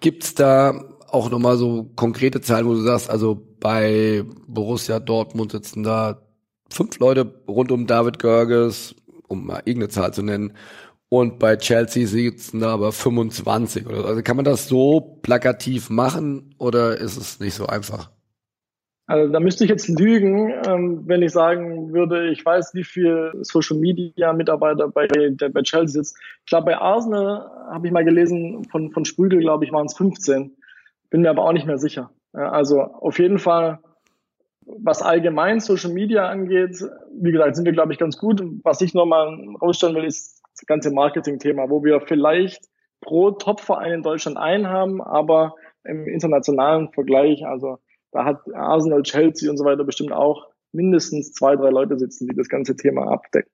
Gibt's 0.01 0.35
da 0.35 0.85
auch 1.09 1.31
nochmal 1.31 1.57
so 1.57 1.87
konkrete 1.97 2.41
Zahlen, 2.41 2.67
wo 2.67 2.75
du 2.75 2.81
sagst, 2.81 3.09
also 3.11 3.41
bei 3.61 4.25
Borussia 4.47 5.01
Dortmund 5.01 5.53
sitzen 5.53 5.83
da 5.83 6.19
fünf 6.71 6.99
Leute 6.99 7.33
rund 7.49 7.73
um 7.73 7.87
David 7.87 8.19
Görges, 8.19 8.95
um 9.29 9.47
mal 9.47 9.63
irgendeine 9.65 9.89
Zahl 9.89 10.13
zu 10.13 10.23
nennen, 10.23 10.53
und 11.09 11.39
bei 11.39 11.57
Chelsea 11.57 12.07
sitzen 12.07 12.61
da 12.61 12.75
aber 12.75 12.91
25 12.91 13.87
oder 13.87 14.03
so. 14.03 14.07
Also 14.07 14.23
kann 14.23 14.37
man 14.37 14.45
das 14.45 14.69
so 14.69 15.01
plakativ 15.23 15.89
machen 15.89 16.55
oder 16.59 16.99
ist 16.99 17.17
es 17.17 17.39
nicht 17.39 17.55
so 17.55 17.67
einfach? 17.67 18.11
Also 19.09 19.33
da 19.33 19.39
müsste 19.39 19.63
ich 19.65 19.71
jetzt 19.71 19.89
lügen, 19.89 20.53
ähm, 20.67 21.03
wenn 21.07 21.23
ich 21.23 21.31
sagen 21.31 21.93
würde, 21.93 22.29
ich 22.29 22.45
weiß, 22.45 22.75
wie 22.75 22.83
viel 22.83 23.33
Social 23.43 23.77
Media 23.77 24.33
Mitarbeiter 24.33 24.89
bei, 24.89 25.07
der, 25.07 25.49
bei 25.49 25.63
Chelsea 25.63 26.03
sitzt. 26.03 26.19
Ich 26.41 26.47
glaube, 26.47 26.67
bei 26.67 26.79
Arsenal 26.79 27.49
habe 27.71 27.87
ich 27.87 27.93
mal 27.93 28.05
gelesen, 28.05 28.65
von, 28.65 28.91
von 28.91 29.05
Sprügel, 29.05 29.39
glaube 29.41 29.65
ich, 29.65 29.73
waren 29.73 29.87
es 29.87 29.97
15. 29.97 30.57
Bin 31.11 31.23
mir 31.23 31.31
aber 31.31 31.45
auch 31.45 31.53
nicht 31.53 31.67
mehr 31.67 31.79
sicher. 31.79 32.11
Also 32.33 32.81
auf 32.81 33.21
jeden 33.21 33.39
Fall, 33.39 33.79
was 34.63 35.03
allgemein 35.03 35.61
Social 35.61 35.93
Media 35.93 36.29
angeht, 36.29 36.85
wie 37.17 37.31
gesagt, 37.31 37.55
sind 37.55 37.65
wir, 37.65 37.73
glaube 37.73 37.93
ich, 37.93 38.01
ganz 38.01 38.19
gut. 38.19 38.43
Was 38.65 38.81
ich 38.81 38.93
nochmal 38.93 39.39
rausstellen 39.63 39.95
will, 39.95 40.05
ist 40.05 40.43
das 40.53 40.67
ganze 40.67 40.91
Marketing-Thema, 40.91 41.71
wo 41.71 41.85
wir 41.85 42.01
vielleicht 42.01 42.65
pro 43.01 43.31
Topverein 43.31 43.93
in 43.93 44.03
Deutschland 44.03 44.37
einen 44.37 44.67
haben, 44.69 45.01
aber 45.01 45.55
im 45.85 46.09
internationalen 46.09 46.91
Vergleich, 46.93 47.47
also 47.47 47.79
da 48.17 48.25
hat 48.25 48.41
Arsenal, 48.55 49.03
Chelsea 49.03 49.51
und 49.51 49.59
so 49.59 49.65
weiter 49.65 49.85
bestimmt 49.85 50.13
auch 50.13 50.47
mindestens 50.73 51.33
zwei, 51.33 51.55
drei 51.57 51.71
Leute 51.71 51.99
sitzen, 51.99 52.27
die 52.27 52.35
das 52.35 52.49
ganze 52.49 52.75
Thema 52.75 53.09
abdecken. 53.13 53.51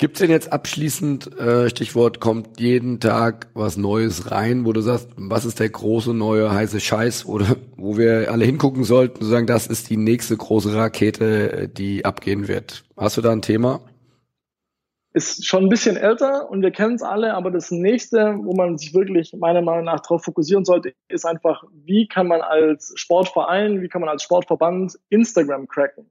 Gibt 0.00 0.14
es 0.14 0.20
denn 0.20 0.30
jetzt 0.30 0.52
abschließend, 0.52 1.36
äh, 1.38 1.68
Stichwort, 1.70 2.20
kommt 2.20 2.60
jeden 2.60 3.00
Tag 3.00 3.48
was 3.54 3.76
Neues 3.76 4.30
rein, 4.30 4.64
wo 4.64 4.72
du 4.72 4.80
sagst, 4.80 5.08
was 5.16 5.44
ist 5.44 5.58
der 5.58 5.70
große 5.70 6.14
neue 6.14 6.52
heiße 6.52 6.78
Scheiß 6.78 7.26
oder 7.26 7.56
wo 7.76 7.96
wir 7.96 8.30
alle 8.30 8.44
hingucken 8.44 8.84
sollten, 8.84 9.20
zu 9.20 9.26
sagen, 9.26 9.48
das 9.48 9.66
ist 9.66 9.90
die 9.90 9.96
nächste 9.96 10.36
große 10.36 10.72
Rakete, 10.72 11.52
äh, 11.52 11.68
die 11.68 12.04
abgehen 12.04 12.46
wird. 12.46 12.84
Hast 12.96 13.16
du 13.16 13.22
da 13.22 13.32
ein 13.32 13.42
Thema? 13.42 13.80
Ist 15.14 15.46
schon 15.46 15.64
ein 15.64 15.68
bisschen 15.68 15.96
älter 15.96 16.50
und 16.50 16.62
wir 16.62 16.70
kennen 16.70 16.94
es 16.94 17.02
alle, 17.02 17.34
aber 17.34 17.50
das 17.50 17.70
nächste, 17.70 18.36
wo 18.42 18.54
man 18.54 18.76
sich 18.76 18.94
wirklich 18.94 19.32
meiner 19.32 19.62
Meinung 19.62 19.86
nach 19.86 20.00
darauf 20.00 20.22
fokussieren 20.22 20.64
sollte, 20.64 20.92
ist 21.08 21.24
einfach, 21.24 21.64
wie 21.72 22.06
kann 22.06 22.26
man 22.26 22.42
als 22.42 22.92
Sportverein, 22.96 23.80
wie 23.80 23.88
kann 23.88 24.02
man 24.02 24.10
als 24.10 24.22
Sportverband 24.22 24.98
Instagram 25.08 25.66
cracken? 25.66 26.10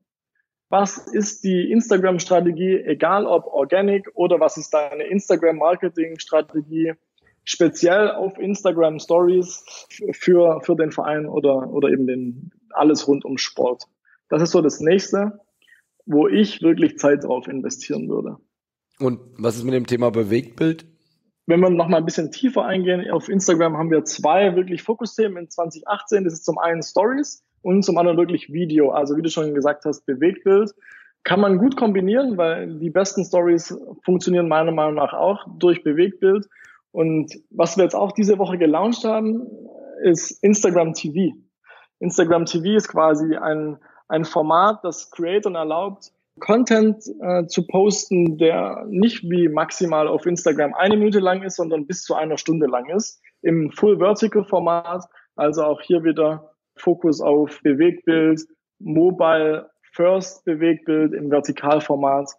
was 0.70 0.98
ist 0.98 1.43
die 1.43 1.72
Instagram-Strategie, 1.72 2.82
egal 2.86 3.26
ob 3.26 3.45
organic 3.48 4.10
oder 4.16 4.39
was 4.39 4.58
ist 4.58 4.74
deine 4.74 5.06
Instagram-Marketing-Strategie, 5.06 6.93
speziell 7.45 8.12
auf 8.12 8.38
Instagram 8.38 9.00
Stories 9.00 9.64
für, 10.12 10.60
für 10.62 10.76
den 10.76 10.91
Verein 10.91 11.26
oder, 11.26 11.72
oder 11.72 11.89
eben 11.89 12.06
den, 12.08 12.52
alles 12.72 13.08
rund 13.08 13.24
um 13.24 13.38
Sport. 13.38 13.86
Das 14.30 14.41
ist 14.41 14.52
so 14.52 14.62
das 14.62 14.82
nächste, 14.82 15.39
wo 16.06 16.28
ich 16.28 16.62
wirklich 16.62 16.98
Zeit 16.98 17.24
drauf 17.24 17.48
investieren 17.48 18.10
würde. 18.10 18.36
Und 19.00 19.20
was 19.38 19.56
ist 19.56 19.64
mit 19.64 19.74
dem 19.74 19.86
Thema 19.86 20.10
Bewegtbild? 20.12 20.86
Wenn 21.45 21.62
wir 21.62 21.70
noch 21.70 21.88
mal 21.88 21.98
ein 21.98 22.06
bisschen 22.06 22.32
tiefer 22.32 22.66
eingehen, 22.66 23.10
auf 23.12 23.30
Instagram 23.30 23.78
haben 23.78 23.91
wir 23.91 24.04
zwei 24.04 24.56
wirklich 24.56 24.84
Fokusthemen 24.84 25.43
in 25.43 25.50
2018. 25.50 26.24
Das 26.24 26.34
ist 26.34 26.45
zum 26.45 26.58
einen 26.58 26.84
Stories 26.84 27.43
und 27.62 27.84
zum 27.84 27.98
anderen 27.98 28.18
wirklich 28.18 28.52
Video. 28.52 28.91
Also 28.91 29.16
wie 29.16 29.22
du 29.22 29.30
schon 29.30 29.54
gesagt 29.54 29.86
hast, 29.86 30.06
Bewegtbild 30.06 30.74
kann 31.24 31.39
man 31.39 31.58
gut 31.58 31.78
kombinieren, 31.78 32.38
weil 32.38 32.80
die 32.80 32.89
besten 32.89 33.24
Stories 33.26 33.78
funktionieren 34.04 34.48
meiner 34.48 34.72
Meinung 34.72 34.95
nach 34.95 35.14
auch 35.14 35.45
durch 35.58 35.84
Bewegtbild. 35.84 36.48
Und 36.91 37.34
was 37.50 37.78
wir 37.78 37.84
jetzt 37.84 37.95
auch 37.95 38.12
diese 38.12 38.38
Woche 38.38 38.58
gelauncht 38.58 39.04
haben, 39.04 39.48
ist 40.04 40.43
Instagram 40.43 40.93
TV. 40.93 41.36
Instagram 42.00 42.45
TV 42.45 42.78
ist 42.78 42.88
quasi 42.88 43.36
ein, 43.36 43.78
ein 44.08 44.26
Format, 44.26 44.84
das 44.84 45.12
Creatoren 45.12 45.56
erlaubt, 45.56 46.12
Content 46.40 47.04
äh, 47.22 47.46
zu 47.48 47.66
posten, 47.66 48.38
der 48.38 48.86
nicht 48.90 49.24
wie 49.24 49.50
maximal 49.50 50.08
auf 50.08 50.26
Instagram 50.26 50.74
eine 50.74 50.98
Minute 50.98 51.20
lang 51.20 51.44
ist, 51.44 51.56
sondern 51.56 51.88
bis 51.88 52.04
zu 52.04 52.16
einer 52.16 52.38
Stunde 52.38 52.68
lang 52.68 52.90
ist, 52.90 53.22
im 53.42 53.72
Full 53.72 53.98
Vertical 53.98 54.44
Format. 54.44 55.06
Also 55.36 55.64
auch 55.64 55.82
hier 55.82 56.04
wieder 56.04 56.52
Fokus 56.76 57.22
auf 57.22 57.60
Bewegtbild, 57.64 58.42
Mobile 58.80 59.70
First 59.94 60.46
Bewegtbild 60.46 61.14
im 61.14 61.32
Vertikalformat. 61.32 62.30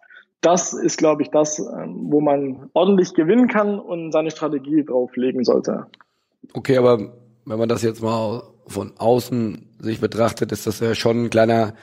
Das 0.41 0.73
ist, 0.73 0.99
glaube 0.99 1.23
ich, 1.23 1.31
das, 1.31 1.59
ähm, 1.59 2.07
wo 2.11 2.21
man 2.21 2.71
ordentlich 2.73 3.15
gewinnen 3.15 3.49
kann 3.49 3.81
und 3.81 4.13
seine 4.13 4.31
Strategie 4.31 4.85
drauflegen 4.85 5.43
sollte. 5.43 5.87
Okay, 6.55 6.79
aber 6.79 7.13
wenn 7.45 7.59
man 7.59 7.69
das 7.69 7.83
jetzt 7.83 8.03
mal 8.03 8.43
von 8.69 8.93
außen 8.99 9.77
sich 9.81 10.01
betrachtet, 10.01 10.53
ist 10.53 10.67
das 10.67 10.79
ja 10.81 10.95
schon 10.95 11.25
ein 11.25 11.31
kleiner 11.31 11.75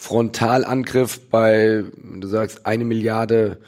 Frontalangriff 0.00 1.28
bei, 1.28 1.82
du 1.96 2.28
sagst, 2.28 2.64
eine 2.64 2.84
Milliarde 2.84 3.58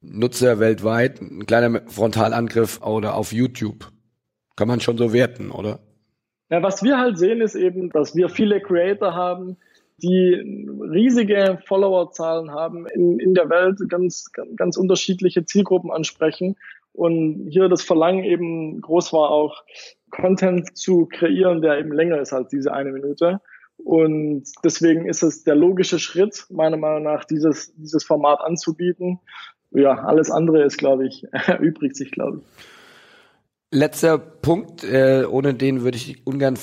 Nutzer 0.00 0.58
weltweit, 0.58 1.20
ein 1.20 1.46
kleiner 1.46 1.82
Frontalangriff 1.86 2.82
oder 2.82 3.14
auf 3.14 3.32
YouTube. 3.32 3.92
Kann 4.56 4.66
man 4.66 4.80
schon 4.80 4.98
so 4.98 5.12
werten, 5.12 5.52
oder? 5.52 5.78
Ja, 6.50 6.60
was 6.64 6.82
wir 6.82 6.98
halt 6.98 7.18
sehen, 7.18 7.40
ist 7.40 7.54
eben, 7.54 7.88
dass 7.90 8.16
wir 8.16 8.28
viele 8.28 8.60
Creator 8.60 9.14
haben, 9.14 9.58
die 10.02 10.34
riesige 10.90 11.60
Followerzahlen 11.64 12.50
haben, 12.50 12.88
in, 12.88 13.20
in 13.20 13.34
der 13.34 13.48
Welt 13.48 13.78
ganz, 13.88 14.32
ganz 14.56 14.76
unterschiedliche 14.76 15.44
Zielgruppen 15.44 15.92
ansprechen. 15.92 16.56
Und 16.92 17.46
hier 17.48 17.68
das 17.68 17.82
Verlangen 17.82 18.24
eben 18.24 18.80
groß 18.80 19.12
war, 19.12 19.30
auch 19.30 19.62
Content 20.10 20.76
zu 20.76 21.06
kreieren, 21.06 21.62
der 21.62 21.78
eben 21.78 21.92
länger 21.92 22.20
ist 22.20 22.32
als 22.32 22.48
diese 22.48 22.72
eine 22.72 22.90
Minute. 22.90 23.40
Und 23.84 24.44
deswegen 24.64 25.06
ist 25.06 25.22
es 25.22 25.44
der 25.44 25.54
logische 25.54 25.98
Schritt, 25.98 26.46
meiner 26.50 26.76
Meinung 26.76 27.04
nach, 27.04 27.24
dieses, 27.24 27.74
dieses 27.74 28.04
Format 28.04 28.40
anzubieten. 28.40 29.20
Ja, 29.70 29.92
alles 30.04 30.30
andere 30.30 30.64
ist, 30.64 30.78
glaube 30.78 31.06
ich, 31.06 31.24
erübrigt 31.32 31.96
sich, 31.96 32.10
glaube 32.10 32.38
ich. 32.38 32.44
Letzter 33.72 34.18
Punkt, 34.18 34.82
äh, 34.82 35.24
ohne 35.24 35.54
den 35.54 35.82
würde 35.82 35.96
ich 35.96 36.26
ungern 36.26 36.58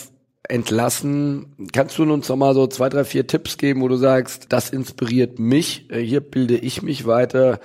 entlassen. 0.49 1.55
Kannst 1.73 1.97
du 1.97 2.03
uns 2.03 2.27
noch 2.27 2.35
mal 2.35 2.53
so 2.53 2.67
zwei, 2.67 2.89
drei, 2.89 3.03
vier 3.03 3.27
Tipps 3.27 3.57
geben, 3.57 3.81
wo 3.81 3.87
du 3.87 3.95
sagst, 3.95 4.47
das 4.49 4.69
inspiriert 4.69 5.39
mich, 5.39 5.89
äh, 5.89 5.99
hier 5.99 6.21
bilde 6.21 6.57
ich 6.57 6.81
mich 6.81 7.05
weiter? 7.05 7.59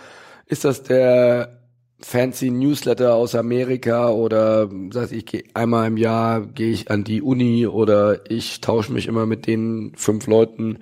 Ist 0.46 0.64
das 0.64 0.82
der 0.82 1.61
fancy 2.03 2.50
Newsletter 2.50 3.14
aus 3.14 3.34
Amerika 3.34 4.11
oder 4.11 4.68
sagst 4.90 5.12
ich 5.12 5.26
gehe 5.26 5.44
einmal 5.55 5.86
im 5.86 5.96
Jahr 5.96 6.40
gehe 6.40 6.70
ich 6.70 6.90
an 6.90 7.05
die 7.05 7.22
Uni 7.22 7.66
oder 7.66 8.30
ich 8.30 8.61
tausche 8.61 8.92
mich 8.92 9.07
immer 9.07 9.26
mit 9.26 9.46
den 9.46 9.92
fünf 9.96 10.26
Leuten 10.26 10.78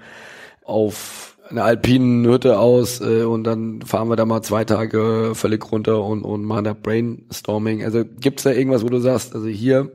auf 0.64 1.36
einer 1.50 1.64
alpinen 1.64 2.26
Hütte 2.26 2.58
aus 2.58 3.00
äh, 3.00 3.24
und 3.24 3.44
dann 3.44 3.82
fahren 3.82 4.08
wir 4.08 4.16
da 4.16 4.24
mal 4.24 4.42
zwei 4.42 4.64
Tage 4.64 5.32
völlig 5.34 5.70
runter 5.70 6.02
und, 6.04 6.22
und 6.22 6.44
machen 6.44 6.64
da 6.64 6.74
Brainstorming. 6.74 7.84
Also 7.84 8.04
gibt's 8.04 8.44
da 8.44 8.50
irgendwas, 8.50 8.84
wo 8.84 8.88
du 8.88 9.00
sagst, 9.00 9.34
also 9.34 9.48
hier 9.48 9.90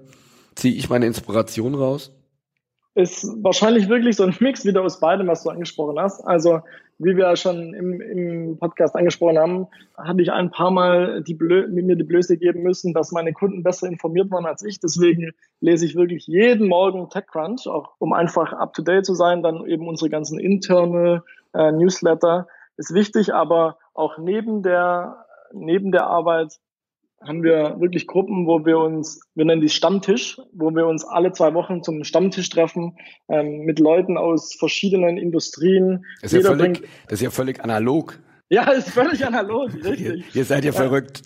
ziehe 0.55 0.75
ich 0.75 0.89
meine 0.89 1.05
Inspiration 1.05 1.75
raus? 1.75 2.11
Ist 2.93 3.27
wahrscheinlich 3.41 3.89
wirklich 3.89 4.15
so 4.15 4.23
ein 4.23 4.35
Mix 4.39 4.65
wieder 4.65 4.81
aus 4.81 4.99
beidem, 4.99 5.27
was 5.27 5.43
du 5.43 5.49
angesprochen 5.49 5.99
hast. 5.99 6.21
Also 6.21 6.61
wie 6.97 7.17
wir 7.17 7.35
schon 7.35 7.73
im, 7.73 8.01
im 8.01 8.57
Podcast 8.57 8.95
angesprochen 8.95 9.37
haben, 9.37 9.67
hatte 9.97 10.21
ich 10.21 10.31
ein 10.31 10.49
paar 10.49 10.71
Mal 10.71 11.21
die 11.23 11.33
Blö 11.33 11.67
mir 11.67 11.95
die 11.95 12.03
Blöße 12.03 12.37
geben 12.37 12.63
müssen, 12.63 12.93
dass 12.93 13.11
meine 13.11 13.33
Kunden 13.33 13.63
besser 13.63 13.87
informiert 13.87 14.31
waren 14.31 14.45
als 14.45 14.63
ich. 14.63 14.79
Deswegen 14.79 15.31
lese 15.59 15.85
ich 15.85 15.95
wirklich 15.95 16.27
jeden 16.27 16.67
Morgen 16.67 17.09
TechCrunch, 17.09 17.67
auch 17.67 17.95
um 17.99 18.13
einfach 18.13 18.53
up-to-date 18.53 19.05
zu 19.05 19.13
sein. 19.13 19.43
Dann 19.43 19.65
eben 19.65 19.87
unsere 19.87 20.09
ganzen 20.09 20.39
internal 20.39 21.23
äh, 21.53 21.71
Newsletter 21.71 22.47
ist 22.77 22.93
wichtig, 22.93 23.33
aber 23.33 23.77
auch 23.93 24.17
neben 24.17 24.63
der, 24.63 25.25
neben 25.53 25.91
der 25.91 26.07
Arbeit 26.07 26.59
haben 27.21 27.43
wir 27.43 27.79
wirklich 27.79 28.07
Gruppen, 28.07 28.45
wo 28.45 28.65
wir 28.65 28.77
uns, 28.77 29.21
wir 29.35 29.45
nennen 29.45 29.61
die 29.61 29.69
Stammtisch, 29.69 30.39
wo 30.53 30.71
wir 30.71 30.85
uns 30.85 31.05
alle 31.05 31.31
zwei 31.31 31.53
Wochen 31.53 31.81
zum 31.81 32.03
Stammtisch 32.03 32.49
treffen 32.49 32.97
ähm, 33.29 33.61
mit 33.61 33.79
Leuten 33.79 34.17
aus 34.17 34.53
verschiedenen 34.55 35.17
Industrien. 35.17 36.05
Das 36.21 36.33
ist, 36.33 36.43
ja 36.43 36.55
völlig, 36.55 36.87
das 37.07 37.19
ist 37.19 37.21
ja 37.21 37.29
völlig 37.31 37.63
analog. 37.63 38.19
Ja, 38.49 38.69
ist 38.71 38.89
völlig 38.89 39.25
analog, 39.25 39.73
richtig. 39.83 40.01
Ihr, 40.01 40.23
ihr 40.33 40.45
seid 40.45 40.63
ja, 40.63 40.71
ja 40.71 40.77
verrückt. 40.77 41.23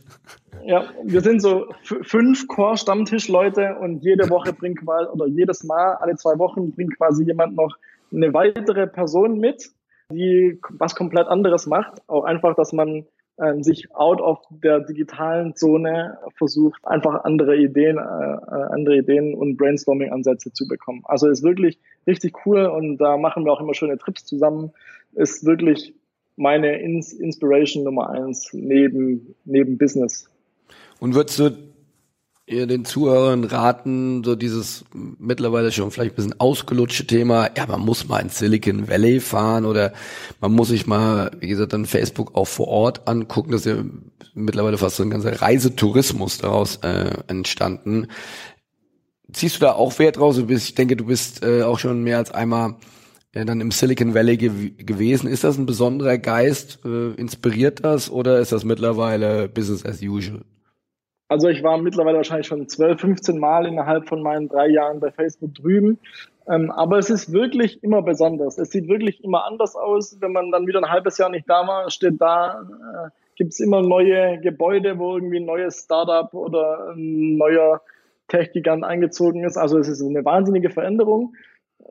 Ja, 0.66 0.86
wir 1.04 1.22
sind 1.22 1.42
so 1.42 1.68
fünf 1.82 2.48
Core-Stammtischleute 2.48 3.78
und 3.80 4.04
jede 4.04 4.30
Woche 4.30 4.54
bringt 4.54 4.82
quasi, 4.82 5.10
oder 5.10 5.26
jedes 5.28 5.64
Mal, 5.64 5.96
alle 5.96 6.16
zwei 6.16 6.38
Wochen 6.38 6.72
bringt 6.72 6.98
quasi 6.98 7.24
jemand 7.24 7.56
noch 7.56 7.76
eine 8.14 8.34
weitere 8.34 8.88
Person 8.88 9.40
mit, 9.40 9.70
die 10.12 10.60
was 10.70 10.96
komplett 10.96 11.28
anderes 11.28 11.66
macht. 11.66 12.02
Auch 12.08 12.24
einfach, 12.24 12.56
dass 12.56 12.74
man 12.74 13.06
äh, 13.40 13.62
sich 13.64 13.94
out 13.96 14.22
of 14.22 14.40
der 14.50 14.82
digitalen 14.82 15.56
Zone 15.56 16.18
versucht, 16.38 16.86
einfach 16.86 17.24
andere 17.24 17.56
Ideen, 17.58 17.98
äh, 17.98 18.02
äh, 18.02 18.64
andere 18.72 18.98
Ideen 18.98 19.34
und 19.34 19.58
Brainstorming-Ansätze 19.58 20.52
zu 20.54 20.68
bekommen. 20.68 21.02
Also 21.06 21.28
ist 21.30 21.44
wirklich 21.44 21.80
richtig 22.08 22.46
cool 22.46 22.66
und 22.66 22.98
da 22.98 23.18
machen 23.18 23.46
wir 23.46 23.54
auch 23.54 23.62
immer 23.62 23.74
schöne 23.74 23.98
Trips 23.98 24.26
zusammen. 24.26 24.72
Ist 25.14 25.46
wirklich 25.46 25.94
meine 26.36 26.80
Ins 26.82 27.14
Inspiration 27.14 27.84
Nummer 27.84 28.10
eins 28.10 28.50
neben, 28.54 29.36
neben 29.46 29.78
Business. 29.78 30.30
Und 31.00 31.16
würdest 31.16 31.40
du 31.40 31.69
den 32.50 32.84
Zuhörern 32.84 33.44
raten, 33.44 34.24
so 34.24 34.36
dieses 34.36 34.84
mittlerweile 35.20 35.72
schon 35.72 35.92
vielleicht 35.92 36.14
ein 36.14 36.16
bisschen 36.16 36.40
ausgelutschte 36.40 37.06
Thema, 37.06 37.50
ja, 37.56 37.68
man 37.68 37.82
muss 37.82 38.08
mal 38.08 38.20
in 38.20 38.30
Silicon 38.30 38.88
Valley 38.88 39.20
fahren 39.20 39.66
oder 39.66 39.94
man 40.42 40.54
muss 40.54 40.70
sich 40.70 40.88
mal, 40.88 41.32
wie 41.40 41.48
gesagt, 41.48 41.74
dann 41.74 41.86
Facebook 41.86 42.36
auch 42.36 42.48
vor 42.48 42.68
Ort 42.68 43.08
angucken. 43.08 43.52
Das 43.52 43.66
ist 43.66 43.78
ja 43.78 43.84
mittlerweile 44.34 44.80
fast 44.80 44.96
so 44.96 45.04
ein 45.04 45.12
ganzer 45.12 45.40
Reisetourismus 45.42 46.40
daraus 46.40 46.78
äh, 46.78 47.12
entstanden. 47.28 48.08
Ziehst 49.32 49.58
du 49.58 49.60
da 49.60 49.74
auch 49.74 50.00
Wert 50.00 50.18
draus? 50.18 50.38
Du 50.38 50.48
bist, 50.48 50.70
ich 50.70 50.76
denke, 50.76 50.96
du 50.96 51.06
bist 51.06 51.44
äh, 51.44 51.62
auch 51.62 51.78
schon 51.78 52.02
mehr 52.02 52.18
als 52.18 52.32
einmal 52.32 52.78
ja, 53.36 53.46
dann 53.46 53.62
im 53.62 53.70
Silicon 53.70 54.16
Valley 54.16 54.38
ge 54.38 54.72
gewesen. 54.76 55.30
Ist 55.30 55.44
das 55.44 55.60
ein 55.60 55.68
besonderer 55.68 56.18
Geist? 56.18 56.80
Äh, 56.84 57.12
inspiriert 57.12 57.86
das 57.86 58.10
oder 58.10 58.40
ist 58.40 58.52
das 58.52 58.64
mittlerweile 58.64 59.48
Business 59.48 59.86
as 59.86 60.02
usual? 60.02 60.42
Also 61.30 61.48
ich 61.48 61.62
war 61.62 61.78
mittlerweile 61.78 62.18
wahrscheinlich 62.18 62.48
schon 62.48 62.68
12, 62.68 63.00
15 63.00 63.38
Mal 63.38 63.68
innerhalb 63.68 64.10
von 64.10 64.24
meinen 64.24 64.50
drei 64.50 64.68
Jahren 64.68 65.00
bei 65.00 65.12
Facebook 65.12 65.54
drüben. 65.54 66.00
Ähm, 66.48 66.72
aber 66.72 66.98
es 66.98 67.12
ist 67.12 67.32
wirklich 67.32 67.84
immer 67.84 68.02
besonders. 68.02 68.58
Es 68.58 68.72
sieht 68.72 68.88
wirklich 68.88 69.24
immer 69.24 69.46
anders 69.46 69.76
aus. 69.76 70.18
Wenn 70.20 70.32
man 70.32 70.52
dann 70.52 70.66
wieder 70.66 70.80
ein 70.80 70.90
halbes 70.90 71.20
Jahr 71.20 71.30
nicht 71.30 71.48
da 71.48 71.68
war, 71.68 71.92
steht 71.92 72.20
da, 72.20 72.64
äh, 72.64 73.10
gibt 73.36 73.54
es 73.54 73.60
immer 73.60 73.84
neue 73.84 74.40
Gebäude, 74.40 74.98
wo 74.98 75.14
irgendwie 75.14 75.38
ein 75.38 75.46
neues 75.46 75.84
Startup 75.84 76.34
oder 76.34 76.94
ein 76.96 77.38
neuer 77.38 77.82
Tech-Gigant 78.28 78.84
eingezogen 78.84 79.44
ist. 79.44 79.56
Also 79.56 79.78
es 79.78 79.88
ist 79.88 80.02
eine 80.02 80.26
wahnsinnige 80.26 80.72
Veränderung. 80.72 81.36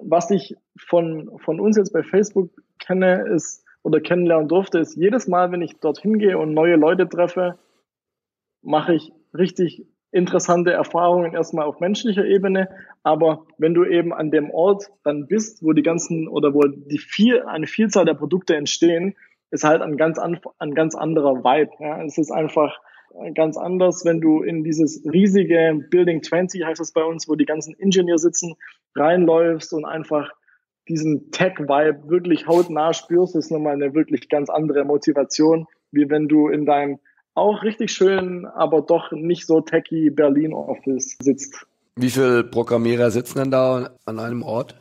Was 0.02 0.32
ich 0.32 0.56
von, 0.76 1.30
von 1.38 1.60
uns 1.60 1.76
jetzt 1.76 1.92
bei 1.92 2.02
Facebook 2.02 2.50
kenne, 2.80 3.24
ist 3.28 3.64
oder 3.84 4.00
kennenlernen 4.00 4.48
durfte, 4.48 4.80
ist 4.80 4.96
jedes 4.96 5.28
Mal, 5.28 5.52
wenn 5.52 5.62
ich 5.62 5.78
dorthin 5.78 6.18
gehe 6.18 6.38
und 6.38 6.54
neue 6.54 6.74
Leute 6.74 7.08
treffe, 7.08 7.56
mache 8.62 8.94
ich 8.94 9.12
richtig 9.34 9.86
interessante 10.10 10.72
Erfahrungen 10.72 11.34
erstmal 11.34 11.66
auf 11.66 11.80
menschlicher 11.80 12.24
Ebene. 12.24 12.68
Aber 13.02 13.46
wenn 13.58 13.74
du 13.74 13.84
eben 13.84 14.12
an 14.12 14.30
dem 14.30 14.50
Ort 14.50 14.90
dann 15.04 15.26
bist, 15.26 15.62
wo 15.62 15.72
die 15.72 15.82
ganzen 15.82 16.28
oder 16.28 16.54
wo 16.54 16.62
die 16.62 16.98
viel, 16.98 17.42
eine 17.42 17.66
Vielzahl 17.66 18.04
der 18.04 18.14
Produkte 18.14 18.56
entstehen, 18.56 19.14
ist 19.50 19.64
halt 19.64 19.82
ein 19.82 19.96
ganz, 19.96 20.18
an, 20.18 20.40
ein 20.58 20.74
ganz 20.74 20.94
anderer 20.94 21.44
Vibe. 21.44 21.72
Ja. 21.80 22.02
Es 22.02 22.18
ist 22.18 22.30
einfach 22.30 22.78
ganz 23.34 23.56
anders, 23.56 24.04
wenn 24.04 24.20
du 24.20 24.42
in 24.42 24.64
dieses 24.64 25.02
riesige 25.04 25.86
Building 25.90 26.22
20 26.22 26.64
heißt 26.64 26.80
es 26.80 26.92
bei 26.92 27.02
uns, 27.02 27.28
wo 27.28 27.34
die 27.34 27.46
ganzen 27.46 27.74
Ingenieure 27.74 28.18
sitzen, 28.18 28.54
reinläufst 28.94 29.72
und 29.72 29.84
einfach 29.84 30.30
diesen 30.88 31.30
Tech-Vibe 31.30 32.08
wirklich 32.08 32.46
hautnah 32.46 32.94
spürst, 32.94 33.36
ist 33.36 33.50
nochmal 33.50 33.74
eine 33.74 33.94
wirklich 33.94 34.28
ganz 34.28 34.48
andere 34.48 34.84
Motivation, 34.84 35.66
wie 35.90 36.08
wenn 36.08 36.28
du 36.28 36.48
in 36.48 36.64
deinem 36.64 36.98
auch 37.38 37.62
richtig 37.62 37.90
schön, 37.90 38.46
aber 38.46 38.82
doch 38.82 39.12
nicht 39.12 39.46
so 39.46 39.60
techy 39.60 40.10
Berlin 40.10 40.52
Office 40.52 41.16
sitzt. 41.20 41.66
Wie 41.96 42.10
viele 42.10 42.44
Programmierer 42.44 43.10
sitzen 43.10 43.38
denn 43.38 43.50
da 43.50 43.90
an 44.04 44.18
einem 44.18 44.42
Ort? 44.42 44.76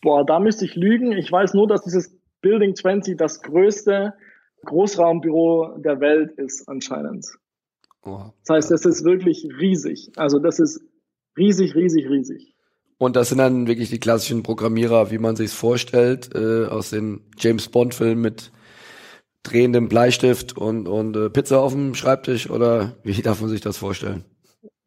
Boah, 0.00 0.24
da 0.24 0.38
müsste 0.38 0.64
ich 0.64 0.76
lügen. 0.76 1.12
Ich 1.12 1.30
weiß 1.30 1.54
nur, 1.54 1.66
dass 1.66 1.82
dieses 1.82 2.14
Building 2.40 2.74
20 2.74 3.16
das 3.16 3.42
größte 3.42 4.14
Großraumbüro 4.64 5.78
der 5.78 6.00
Welt 6.00 6.32
ist 6.32 6.68
anscheinend. 6.68 7.26
Oh. 8.04 8.20
Das 8.44 8.56
heißt, 8.56 8.70
das 8.70 8.84
ist 8.84 9.04
wirklich 9.04 9.48
riesig. 9.58 10.12
Also 10.16 10.38
das 10.38 10.58
ist 10.58 10.80
riesig, 11.36 11.74
riesig, 11.74 12.08
riesig. 12.08 12.54
Und 12.98 13.16
das 13.16 13.30
sind 13.30 13.38
dann 13.38 13.66
wirklich 13.66 13.90
die 13.90 13.98
klassischen 13.98 14.44
Programmierer, 14.44 15.10
wie 15.10 15.18
man 15.18 15.34
sich 15.34 15.50
vorstellt, 15.50 16.30
äh, 16.34 16.66
aus 16.66 16.90
den 16.90 17.20
James 17.36 17.68
Bond 17.68 17.94
Filmen 17.94 18.20
mit 18.20 18.52
drehendem 19.42 19.88
Bleistift 19.88 20.56
und, 20.56 20.88
und 20.88 21.16
äh, 21.16 21.30
Pizza 21.30 21.60
auf 21.60 21.72
dem 21.72 21.94
Schreibtisch 21.94 22.48
oder 22.50 22.92
wie 23.02 23.20
darf 23.22 23.40
man 23.40 23.50
sich 23.50 23.60
das 23.60 23.76
vorstellen? 23.76 24.24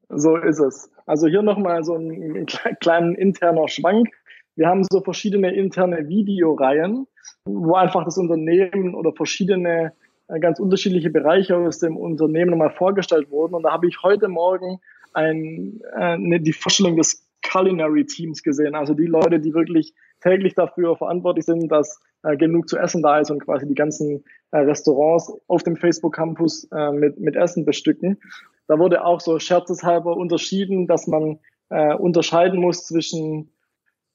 So 0.09 0.37
ist 0.37 0.59
es. 0.59 0.89
Also 1.05 1.27
hier 1.27 1.41
nochmal 1.41 1.83
so 1.83 1.95
ein, 1.95 2.45
ein 2.47 2.77
kleinen 2.79 3.15
interner 3.15 3.67
Schwank. 3.67 4.09
Wir 4.55 4.67
haben 4.67 4.83
so 4.89 5.01
verschiedene 5.01 5.53
interne 5.53 6.07
Videoreihen, 6.07 7.07
wo 7.45 7.75
einfach 7.75 8.05
das 8.05 8.17
Unternehmen 8.17 8.95
oder 8.95 9.11
verschiedene 9.13 9.93
äh, 10.27 10.39
ganz 10.39 10.59
unterschiedliche 10.59 11.09
Bereiche 11.09 11.57
aus 11.57 11.79
dem 11.79 11.97
Unternehmen 11.97 12.51
nochmal 12.51 12.71
vorgestellt 12.71 13.29
wurden. 13.29 13.53
Und 13.53 13.63
da 13.63 13.71
habe 13.71 13.87
ich 13.87 14.01
heute 14.03 14.27
Morgen 14.27 14.79
ein, 15.13 15.81
äh, 15.99 16.17
ne, 16.17 16.39
die 16.39 16.53
Vorstellung 16.53 16.95
des 16.95 17.27
Culinary 17.43 18.05
Teams 18.05 18.41
gesehen. 18.41 18.75
Also 18.75 18.93
die 18.93 19.05
Leute, 19.05 19.39
die 19.39 19.53
wirklich 19.53 19.93
täglich 20.21 20.55
dafür 20.55 20.95
verantwortlich 20.95 21.45
sind, 21.45 21.71
dass 21.71 22.01
äh, 22.25 22.37
genug 22.37 22.67
zu 22.67 22.77
essen 22.77 23.01
da 23.01 23.19
ist 23.19 23.31
und 23.31 23.43
quasi 23.43 23.67
die 23.67 23.75
ganzen 23.75 24.23
äh, 24.51 24.57
Restaurants 24.57 25.31
auf 25.47 25.63
dem 25.63 25.75
Facebook 25.75 26.15
Campus 26.15 26.67
äh, 26.71 26.91
mit, 26.91 27.19
mit 27.19 27.35
Essen 27.35 27.65
bestücken. 27.65 28.19
Da 28.67 28.79
wurde 28.79 29.05
auch 29.05 29.21
so 29.21 29.39
scherzeshalber 29.39 30.17
unterschieden, 30.17 30.87
dass 30.87 31.07
man 31.07 31.39
äh, 31.69 31.93
unterscheiden 31.93 32.59
muss 32.59 32.85
zwischen 32.85 33.51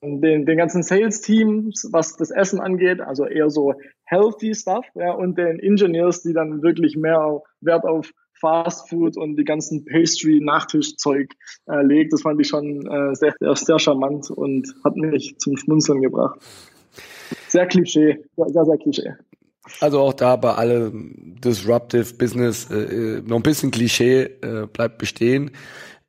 den, 0.02 0.46
den 0.46 0.56
ganzen 0.56 0.82
Sales-Teams, 0.82 1.90
was 1.92 2.16
das 2.16 2.30
Essen 2.30 2.58
angeht, 2.58 3.00
also 3.00 3.26
eher 3.26 3.50
so 3.50 3.74
healthy 4.04 4.54
Stuff, 4.54 4.86
ja, 4.94 5.12
und 5.12 5.36
den 5.36 5.58
Engineers, 5.60 6.22
die 6.22 6.32
dann 6.32 6.62
wirklich 6.62 6.96
mehr 6.96 7.42
Wert 7.60 7.84
auf 7.84 8.10
Fast 8.40 8.88
Food 8.88 9.18
und 9.18 9.36
die 9.36 9.44
ganzen 9.44 9.84
Pastry-Nachtischzeug 9.84 11.34
äh, 11.66 11.82
legt. 11.82 12.14
Das 12.14 12.22
fand 12.22 12.40
ich 12.40 12.48
schon 12.48 12.86
äh, 12.86 13.14
sehr, 13.14 13.34
sehr, 13.38 13.54
sehr 13.54 13.78
charmant 13.78 14.30
und 14.30 14.74
hat 14.82 14.96
mich 14.96 15.36
zum 15.38 15.58
Schmunzeln 15.58 16.00
gebracht. 16.00 16.40
Sehr 17.48 17.66
Klischee, 17.66 18.18
sehr, 18.36 18.64
sehr 18.64 18.78
Klischee. 18.78 19.14
Also 19.80 20.00
auch 20.00 20.14
da 20.14 20.36
bei 20.36 20.54
allem 20.54 21.36
Disruptive 21.44 22.14
Business 22.14 22.70
äh, 22.70 22.76
äh, 22.76 23.22
noch 23.22 23.36
ein 23.36 23.42
bisschen 23.42 23.70
Klischee 23.70 24.22
äh, 24.22 24.66
bleibt 24.66 24.98
bestehen. 24.98 25.50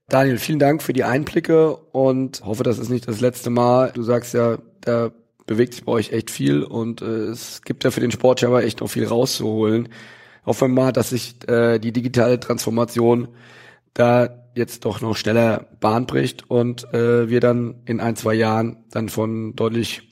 Daniel, 0.07 0.39
vielen 0.39 0.59
Dank 0.59 0.82
für 0.82 0.93
die 0.93 1.03
Einblicke 1.03 1.76
und 1.76 2.43
hoffe, 2.43 2.63
das 2.63 2.80
ist 2.80 2.89
nicht 2.89 3.07
das 3.07 3.22
letzte 3.22 3.49
Mal. 3.49 3.91
Du 3.93 4.03
sagst 4.03 4.34
ja, 4.34 4.57
da 4.82 5.11
bewegt 5.45 5.74
sich 5.74 5.86
bei 5.86 5.91
euch 5.91 6.11
echt 6.11 6.32
viel 6.32 6.63
und 6.63 7.01
äh, 7.01 7.05
es 7.05 7.61
gibt 7.61 7.84
ja 7.84 7.91
für 7.91 8.01
den 8.01 8.11
Sport 8.11 8.43
aber 8.43 8.63
echt 8.63 8.82
noch 8.82 8.89
viel 8.89 9.05
rauszuholen. 9.05 9.89
Hoffen 10.45 10.69
wir 10.69 10.84
mal, 10.84 10.91
dass 10.91 11.11
sich 11.11 11.47
äh, 11.47 11.80
die 11.80 11.91
digitale 11.91 12.39
Transformation 12.39 13.30
da 13.93 14.41
jetzt 14.55 14.86
doch 14.86 15.01
noch 15.01 15.15
schneller 15.15 15.67
Bahn 15.80 16.07
bricht 16.07 16.49
und 16.49 16.93
äh, 16.93 17.30
wir 17.30 17.39
dann 17.39 17.76
in 17.86 17.99
ein, 17.99 18.15
zwei 18.15 18.34
Jahren 18.34 18.84
dann 18.91 19.09
von 19.09 19.55
deutlich 19.55 20.11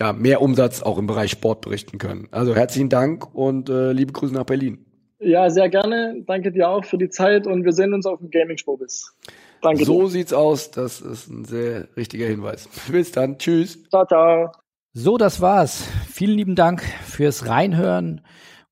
ja, 0.00 0.12
mehr 0.12 0.40
Umsatz 0.40 0.82
auch 0.82 0.98
im 0.98 1.06
Bereich 1.06 1.30
Sport 1.30 1.60
berichten 1.60 1.98
können. 1.98 2.28
Also 2.30 2.54
herzlichen 2.54 2.88
Dank 2.88 3.34
und 3.34 3.68
äh, 3.68 3.92
liebe 3.92 4.12
Grüße 4.12 4.32
nach 4.32 4.44
Berlin. 4.44 4.86
Ja, 5.18 5.50
sehr 5.50 5.68
gerne. 5.68 6.22
Danke 6.26 6.50
dir 6.50 6.70
auch 6.70 6.84
für 6.84 6.96
die 6.96 7.10
Zeit 7.10 7.46
und 7.46 7.64
wir 7.64 7.72
sehen 7.72 7.92
uns 7.92 8.06
auf 8.06 8.20
dem 8.20 8.30
Gaming 8.30 8.56
Spobis. 8.56 9.14
Danke. 9.60 9.84
So 9.84 10.02
dir. 10.02 10.08
sieht's 10.08 10.32
aus. 10.32 10.70
Das 10.70 11.02
ist 11.02 11.28
ein 11.28 11.44
sehr 11.44 11.88
richtiger 11.96 12.26
Hinweis. 12.26 12.68
Bis 12.90 13.12
dann. 13.12 13.38
Tschüss. 13.38 13.78
Ciao, 13.90 14.06
ciao. 14.06 14.50
So, 14.94 15.18
das 15.18 15.42
war's. 15.42 15.86
Vielen 16.10 16.36
lieben 16.36 16.54
Dank 16.54 16.82
fürs 17.04 17.46
Reinhören. 17.46 18.22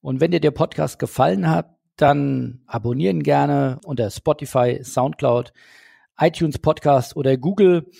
Und 0.00 0.22
wenn 0.22 0.30
dir 0.30 0.40
der 0.40 0.50
Podcast 0.52 0.98
gefallen 0.98 1.50
hat, 1.50 1.76
dann 1.96 2.62
abonnieren 2.66 3.22
gerne 3.22 3.78
unter 3.84 4.10
Spotify, 4.10 4.80
Soundcloud, 4.82 5.52
iTunes 6.18 6.58
Podcast 6.58 7.16
oder 7.16 7.36
Google. 7.36 7.90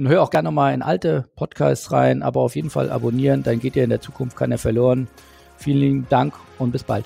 Und 0.00 0.08
hör 0.08 0.22
auch 0.22 0.30
gerne 0.30 0.50
mal 0.50 0.72
in 0.72 0.80
alte 0.80 1.26
Podcasts 1.36 1.92
rein, 1.92 2.22
aber 2.22 2.40
auf 2.40 2.56
jeden 2.56 2.70
Fall 2.70 2.90
abonnieren, 2.90 3.42
dann 3.42 3.60
geht 3.60 3.74
dir 3.74 3.84
in 3.84 3.90
der 3.90 4.00
Zukunft 4.00 4.34
keiner 4.34 4.56
verloren. 4.56 5.08
Vielen 5.58 5.78
lieben 5.78 6.06
Dank 6.08 6.32
und 6.58 6.72
bis 6.72 6.84
bald. 6.84 7.04